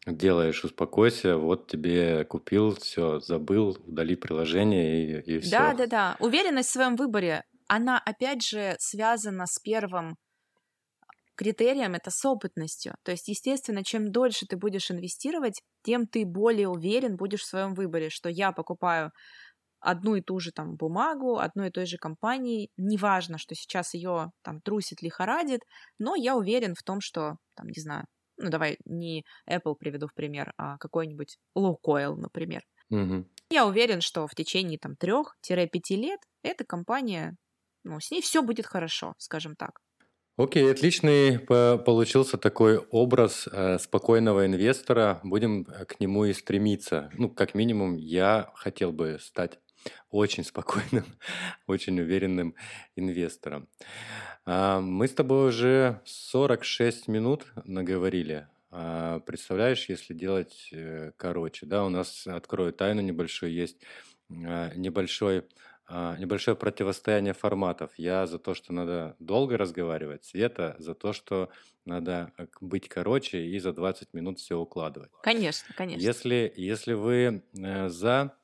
делаешь, 0.06 0.64
успокойся, 0.64 1.36
вот 1.36 1.66
тебе 1.68 2.24
купил, 2.24 2.74
все, 2.76 3.20
забыл, 3.20 3.76
удали 3.86 4.16
приложение 4.16 5.20
и, 5.22 5.36
и 5.36 5.38
все. 5.40 5.62
Да, 5.62 5.74
да, 5.74 5.86
да. 5.86 6.16
Уверенность 6.20 6.68
в 6.70 6.72
своем 6.72 6.96
выборе, 6.96 7.44
она 7.66 7.98
опять 7.98 8.42
же 8.44 8.76
связана 8.78 9.46
с 9.46 9.58
первым 9.58 10.16
критерием, 11.36 11.94
это 11.94 12.10
с 12.10 12.24
опытностью. 12.24 12.94
То 13.04 13.12
есть, 13.12 13.28
естественно, 13.28 13.84
чем 13.84 14.10
дольше 14.10 14.46
ты 14.46 14.56
будешь 14.56 14.90
инвестировать, 14.90 15.62
тем 15.82 16.06
ты 16.06 16.24
более 16.26 16.68
уверен 16.68 17.16
будешь 17.16 17.42
в 17.42 17.46
своем 17.46 17.74
выборе, 17.74 18.10
что 18.10 18.28
я 18.28 18.52
покупаю 18.52 19.12
одну 19.80 20.16
и 20.16 20.22
ту 20.22 20.40
же 20.40 20.52
там 20.52 20.76
бумагу, 20.76 21.38
одной 21.38 21.68
и 21.68 21.72
той 21.72 21.86
же 21.86 21.98
компании, 21.98 22.70
неважно, 22.76 23.38
что 23.38 23.54
сейчас 23.54 23.94
ее 23.94 24.32
там 24.42 24.60
трусит, 24.62 25.02
лихорадит, 25.02 25.62
но 25.98 26.16
я 26.16 26.36
уверен 26.36 26.74
в 26.76 26.82
том, 26.82 27.00
что, 27.00 27.36
там, 27.56 27.68
не 27.68 27.80
знаю, 27.80 28.06
ну 28.38 28.50
давай 28.50 28.78
не 28.84 29.24
Apple 29.50 29.74
приведу 29.76 30.06
в 30.08 30.14
пример, 30.14 30.52
а 30.56 30.78
какой-нибудь 30.78 31.38
Lowcoil, 31.56 32.16
например. 32.16 32.62
Мгм. 32.90 33.24
Я 33.50 33.66
уверен, 33.66 34.00
что 34.00 34.26
в 34.26 34.34
течение 34.34 34.78
там 34.78 34.96
трех-пяти 34.96 35.96
лет 35.96 36.20
эта 36.42 36.64
компания, 36.64 37.36
ну, 37.84 38.00
с 38.00 38.10
ней 38.10 38.22
все 38.22 38.42
будет 38.42 38.66
хорошо, 38.66 39.14
скажем 39.18 39.56
так. 39.56 39.80
Окей, 40.36 40.70
отличный 40.70 41.38
по- 41.40 41.78
получился 41.84 42.38
такой 42.38 42.78
образ 42.78 43.48
э, 43.50 43.78
спокойного 43.78 44.46
инвестора. 44.46 45.20
Будем 45.24 45.66
э, 45.68 45.84
к 45.84 45.98
нему 45.98 46.26
и 46.26 46.32
стремиться. 46.32 47.10
Ну, 47.14 47.28
как 47.28 47.54
минимум, 47.54 47.96
я 47.96 48.52
хотел 48.54 48.92
бы 48.92 49.18
стать 49.20 49.58
очень 50.10 50.44
спокойным, 50.44 51.04
очень 51.66 52.00
уверенным 52.00 52.54
инвестором. 52.96 53.68
А, 54.44 54.80
Мы 54.80 55.08
с 55.08 55.12
тобой 55.12 55.48
уже 55.48 56.00
46 56.04 57.08
минут 57.08 57.46
наговорили. 57.64 58.48
А, 58.70 59.20
Представляешь, 59.20 59.88
если 59.88 60.14
делать 60.14 60.68
э, 60.72 61.12
короче, 61.16 61.66
да, 61.66 61.84
у 61.84 61.88
нас, 61.88 62.26
открою 62.26 62.72
тайну 62.72 63.00
небольшую, 63.00 63.52
есть 63.52 63.82
а, 64.30 64.72
небольшой, 64.74 65.44
небольшое 65.90 66.54
противостояние 66.54 67.32
форматов. 67.32 67.92
Я 67.96 68.26
за 68.26 68.38
то, 68.38 68.54
что 68.54 68.74
надо 68.74 69.16
долго 69.18 69.56
разговаривать, 69.56 70.22
Света 70.24 70.76
за 70.78 70.94
то, 70.94 71.14
что 71.14 71.48
надо 71.88 72.32
э, 72.36 72.46
быть 72.60 72.88
короче 72.88 73.46
и 73.46 73.58
за 73.58 73.72
20 73.72 74.14
минут 74.14 74.38
все 74.38 74.56
укладывать. 74.58 75.10
Конечно, 75.22 75.74
конечно. 75.74 76.04
Если, 76.04 76.52
если 76.56 76.92
вы 76.92 77.42
э, 77.58 77.88
за 77.88 78.36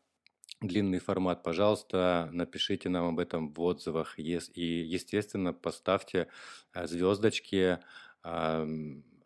длинный 0.66 0.98
формат, 0.98 1.42
пожалуйста, 1.42 2.28
напишите 2.32 2.88
нам 2.88 3.06
об 3.08 3.18
этом 3.18 3.52
в 3.52 3.60
отзывах. 3.60 4.18
И, 4.18 4.40
естественно, 4.62 5.52
поставьте 5.52 6.28
э, 6.74 6.86
звездочки, 6.86 7.78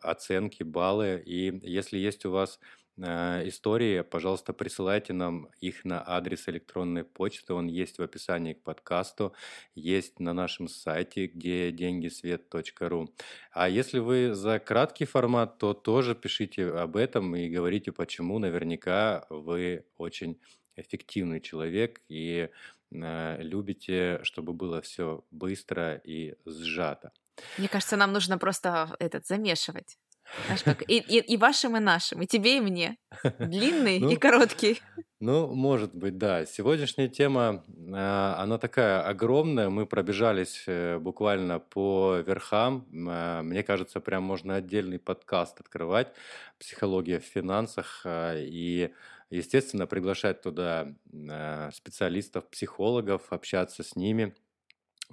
оценки, 0.01 0.63
баллы. 0.63 1.21
И 1.25 1.59
если 1.63 1.97
есть 1.97 2.25
у 2.25 2.31
вас 2.31 2.59
э, 2.97 3.47
истории, 3.47 4.01
пожалуйста, 4.01 4.53
присылайте 4.53 5.13
нам 5.13 5.49
их 5.61 5.85
на 5.85 6.03
адрес 6.05 6.47
электронной 6.47 7.03
почты. 7.03 7.53
Он 7.53 7.67
есть 7.67 7.97
в 7.97 8.01
описании 8.01 8.53
к 8.53 8.63
подкасту, 8.63 9.33
есть 9.75 10.19
на 10.19 10.33
нашем 10.33 10.67
сайте, 10.67 11.27
где 11.27 11.71
деньгисвет.ру. 11.71 13.13
А 13.51 13.69
если 13.69 13.99
вы 13.99 14.33
за 14.33 14.59
краткий 14.59 15.05
формат, 15.05 15.57
то 15.57 15.73
тоже 15.73 16.15
пишите 16.15 16.67
об 16.67 16.95
этом 16.95 17.35
и 17.35 17.49
говорите, 17.49 17.91
почему. 17.91 18.39
Наверняка 18.39 19.25
вы 19.29 19.85
очень 19.97 20.39
эффективный 20.81 21.41
человек 21.41 22.01
и 22.09 22.49
э, 22.91 23.37
любите, 23.41 24.19
чтобы 24.23 24.53
было 24.53 24.81
все 24.81 25.23
быстро 25.31 25.95
и 25.95 26.35
сжато. 26.45 27.11
Мне 27.57 27.67
кажется, 27.67 27.97
нам 27.97 28.11
нужно 28.13 28.37
просто 28.37 28.95
этот 28.99 29.25
замешивать. 29.27 29.97
Знаешь, 30.45 30.63
как 30.63 30.81
и, 30.89 30.97
и, 30.97 31.19
и 31.19 31.37
вашим, 31.37 31.77
и 31.77 31.79
нашим, 31.79 32.21
и 32.21 32.27
тебе, 32.27 32.57
и 32.57 32.61
мне. 32.61 32.97
Длинный 33.39 33.97
и 33.97 33.99
Ну, 33.99 34.19
короткий. 34.19 34.81
Ну, 35.19 35.53
может 35.53 35.93
быть, 35.93 36.17
да. 36.17 36.45
Сегодняшняя 36.45 37.09
тема, 37.09 37.63
а, 37.93 38.35
она 38.39 38.57
такая 38.57 39.01
огромная. 39.01 39.69
Мы 39.69 39.85
пробежались 39.85 40.63
э, 40.67 40.97
буквально 40.97 41.59
по 41.59 42.17
верхам. 42.25 42.85
Мне 42.91 43.63
кажется, 43.63 43.99
прям 43.99 44.23
можно 44.23 44.55
отдельный 44.55 44.99
подкаст 44.99 45.59
открывать. 45.59 46.13
Психология 46.57 47.19
в 47.19 47.25
финансах. 47.25 48.01
а, 48.05 48.35
И, 48.37 48.91
естественно, 49.29 49.87
приглашать 49.87 50.41
туда 50.41 50.95
а, 51.29 51.71
специалистов, 51.71 52.49
психологов, 52.49 53.31
общаться 53.31 53.83
с 53.83 53.95
ними 53.95 54.35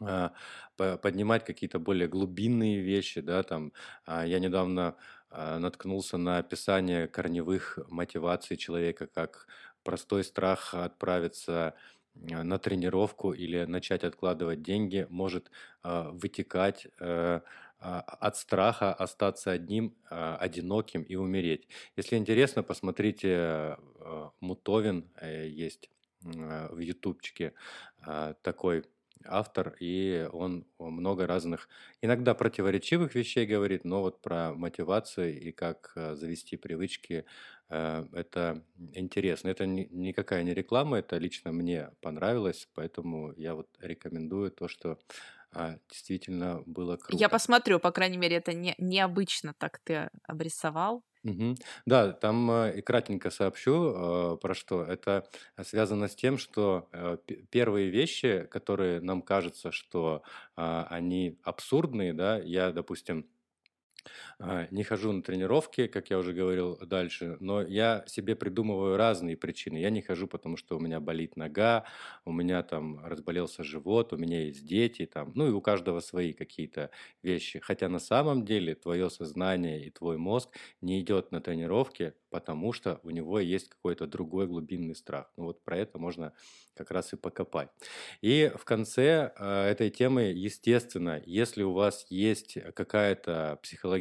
а, 0.01 0.33
по- 0.77 0.97
поднимать 0.99 1.45
какие-то 1.45 1.79
более 1.79 2.09
глубинные 2.09 2.81
вещи, 2.81 3.21
да, 3.21 3.43
там, 3.43 3.73
а, 4.05 4.27
я 4.27 4.39
недавно 4.39 4.97
наткнулся 5.31 6.17
на 6.19 6.39
описание 6.39 7.09
корневых 7.09 7.79
мотиваций 7.89 8.57
человека, 8.57 9.07
как 9.09 9.49
простой 9.83 10.25
страх 10.25 10.73
отправиться 10.73 11.75
на 12.15 12.59
тренировку 12.59 13.33
или 13.33 13.65
начать 13.65 14.05
откладывать 14.05 14.63
деньги 14.63 15.07
может 15.11 15.51
вытекать 15.83 16.87
э, 17.01 17.41
от 17.99 18.37
страха 18.37 18.93
остаться 18.93 19.53
одним, 19.53 19.97
а, 20.11 20.37
одиноким 20.37 21.03
и 21.03 21.15
умереть. 21.17 21.69
Если 21.97 22.17
интересно, 22.17 22.63
посмотрите, 22.63 23.29
э, 23.31 23.77
Мутовин 24.41 25.11
э, 25.21 25.49
есть 25.49 25.91
м, 26.25 26.69
в 26.75 26.79
ютубчике 26.79 27.55
а, 27.99 28.35
такой 28.43 28.85
автор, 29.29 29.77
и 29.81 30.29
он 30.33 30.67
много 30.79 31.27
разных, 31.27 31.69
иногда 32.03 32.35
противоречивых 32.35 33.15
вещей 33.15 33.47
говорит, 33.47 33.85
но 33.85 34.01
вот 34.03 34.23
про 34.23 34.53
мотивацию 34.55 35.39
и 35.41 35.53
как 35.53 35.93
э, 35.97 36.15
завести 36.17 36.57
привычки, 36.57 37.25
э, 37.69 38.07
это 38.13 38.65
интересно. 38.95 39.49
Это 39.49 39.67
ни- 39.67 39.89
никакая 39.91 40.43
не 40.43 40.55
реклама, 40.55 40.99
это 40.99 41.19
лично 41.19 41.53
мне 41.53 41.91
понравилось, 42.01 42.69
поэтому 42.75 43.33
я 43.37 43.55
вот 43.55 43.69
рекомендую 43.81 44.51
то, 44.51 44.69
что 44.69 44.99
а, 45.53 45.79
действительно 45.91 46.63
было 46.67 46.97
Я 47.09 47.29
круто. 47.29 47.29
посмотрю, 47.29 47.79
по 47.79 47.93
крайней 47.93 48.19
мере, 48.19 48.37
это 48.37 48.53
не, 48.53 48.75
необычно 48.79 49.55
так 49.59 49.79
ты 49.85 50.11
обрисовал. 50.25 51.05
Мгм. 51.27 51.57
Да, 51.87 52.13
там 52.13 52.49
э, 52.53 52.79
и 52.79 52.83
кратенько 52.83 53.31
сообщу, 53.31 54.35
э, 54.35 54.37
про 54.41 54.55
что. 54.55 54.85
Это 54.85 55.27
связано 55.63 56.07
с 56.09 56.15
тем, 56.15 56.39
что 56.39 56.89
э, 56.93 57.17
первые 57.51 57.91
вещи, 57.91 58.47
которые 58.49 59.01
нам 59.01 59.23
кажется, 59.23 59.73
что 59.73 60.23
а, 60.57 60.87
они 60.89 61.39
абсурдные, 61.43 62.13
да, 62.13 62.39
я, 62.39 62.71
допустим, 62.73 63.27
А, 63.29 63.36
не 64.71 64.85
хожу 64.85 65.13
на 65.13 65.23
тренировки, 65.23 65.87
как 65.87 66.11
я 66.11 66.19
уже 66.19 66.33
говорил 66.33 66.77
дальше, 66.79 67.37
но 67.41 67.63
я 67.63 68.05
себе 68.07 68.37
придумываю 68.37 68.97
разные 68.97 69.37
причины. 69.37 69.79
Я 69.79 69.91
не 69.91 70.03
хожу, 70.03 70.27
потому 70.27 70.57
что 70.57 70.77
у 70.77 70.81
меня 70.81 71.01
болит 71.01 71.37
нога, 71.37 71.85
у 72.25 72.33
меня 72.33 72.63
там 72.63 73.05
разболелся 73.05 73.63
живот, 73.65 74.13
у 74.13 74.17
меня 74.17 74.43
есть 74.43 74.67
дети, 74.67 75.07
там, 75.07 75.33
ну 75.35 75.47
и 75.49 75.51
у 75.51 75.61
каждого 75.61 76.01
свои 76.01 76.33
какие-то 76.33 76.91
вещи. 77.23 77.61
Хотя 77.61 77.89
на 77.89 77.99
самом 77.99 78.45
деле 78.45 78.75
твое 78.75 79.11
сознание 79.11 79.87
и 79.87 79.91
твой 79.91 80.17
мозг 80.19 80.51
не 80.81 81.01
идет 81.01 81.33
на 81.33 81.41
тренировки, 81.41 82.15
потому 82.31 82.73
что 82.73 83.01
у 83.03 83.11
него 83.11 83.41
есть 83.41 83.69
какой-то 83.69 84.07
другой 84.07 84.47
глубинный 84.47 84.95
страх. 84.95 85.33
Ну 85.37 85.45
вот 85.45 85.63
про 85.65 85.79
это 85.79 85.99
можно 85.99 86.33
как 86.75 86.91
раз 86.91 87.13
и 87.13 87.17
покопать. 87.17 87.71
И 88.21 88.53
в 88.57 88.65
конце 88.65 89.33
э, 89.37 89.65
этой 89.71 89.91
темы, 89.91 90.25
естественно, 90.25 91.23
если 91.25 91.63
у 91.63 91.73
вас 91.73 92.07
есть 92.11 92.59
какая-то 92.75 93.59
психологическая 93.63 93.96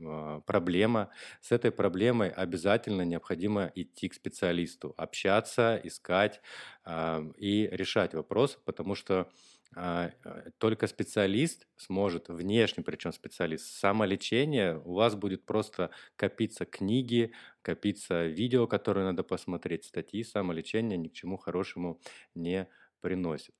э, 0.00 0.40
проблема, 0.46 1.10
с 1.40 1.52
этой 1.52 1.70
проблемой 1.70 2.30
обязательно 2.30 3.02
необходимо 3.02 3.70
идти 3.74 4.08
к 4.08 4.14
специалисту, 4.14 4.94
общаться, 4.96 5.80
искать 5.82 6.40
э, 6.84 7.30
и 7.36 7.68
решать 7.72 8.14
вопрос, 8.14 8.58
потому 8.64 8.94
что 8.94 9.28
а, 9.76 10.10
э, 10.24 10.50
только 10.58 10.86
специалист 10.86 11.66
сможет, 11.76 12.28
внешний 12.28 12.84
причем 12.84 13.12
специалист, 13.12 13.66
самолечение, 13.66 14.78
у 14.78 14.94
вас 14.94 15.16
будет 15.16 15.44
просто 15.44 15.90
копиться 16.16 16.64
книги, 16.64 17.32
копиться 17.62 18.26
видео, 18.26 18.66
которые 18.66 19.04
надо 19.04 19.24
посмотреть, 19.24 19.84
статьи, 19.84 20.22
самолечение 20.22 20.96
ни 20.96 21.08
к 21.08 21.12
чему 21.12 21.36
хорошему 21.36 22.00
не 22.34 22.68
приносит. 23.00 23.54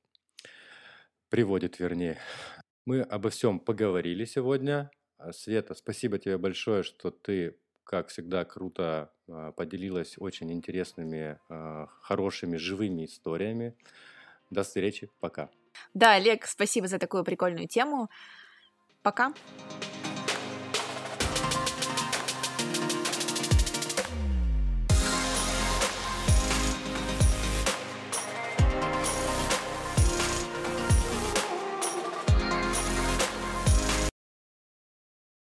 Приводит, 1.30 1.80
вернее. 1.80 2.18
Мы 2.86 3.00
обо 3.00 3.30
всем 3.30 3.58
поговорили 3.58 4.24
сегодня. 4.24 4.90
А, 5.18 5.32
Света, 5.32 5.74
спасибо 5.74 6.18
тебе 6.18 6.38
большое, 6.38 6.82
что 6.82 7.10
ты, 7.10 7.56
как 7.84 8.08
всегда, 8.08 8.44
круто 8.44 9.12
а, 9.28 9.52
поделилась 9.52 10.16
очень 10.18 10.52
интересными, 10.52 11.38
хорошими, 12.02 12.56
живыми 12.56 13.04
историями. 13.06 13.76
До 14.50 14.62
встречи, 14.62 15.10
пока. 15.20 15.50
Да, 15.94 16.14
Олег, 16.14 16.46
спасибо 16.46 16.86
за 16.86 16.98
такую 16.98 17.24
прикольную 17.24 17.68
тему. 17.68 18.10
Пока. 19.02 19.34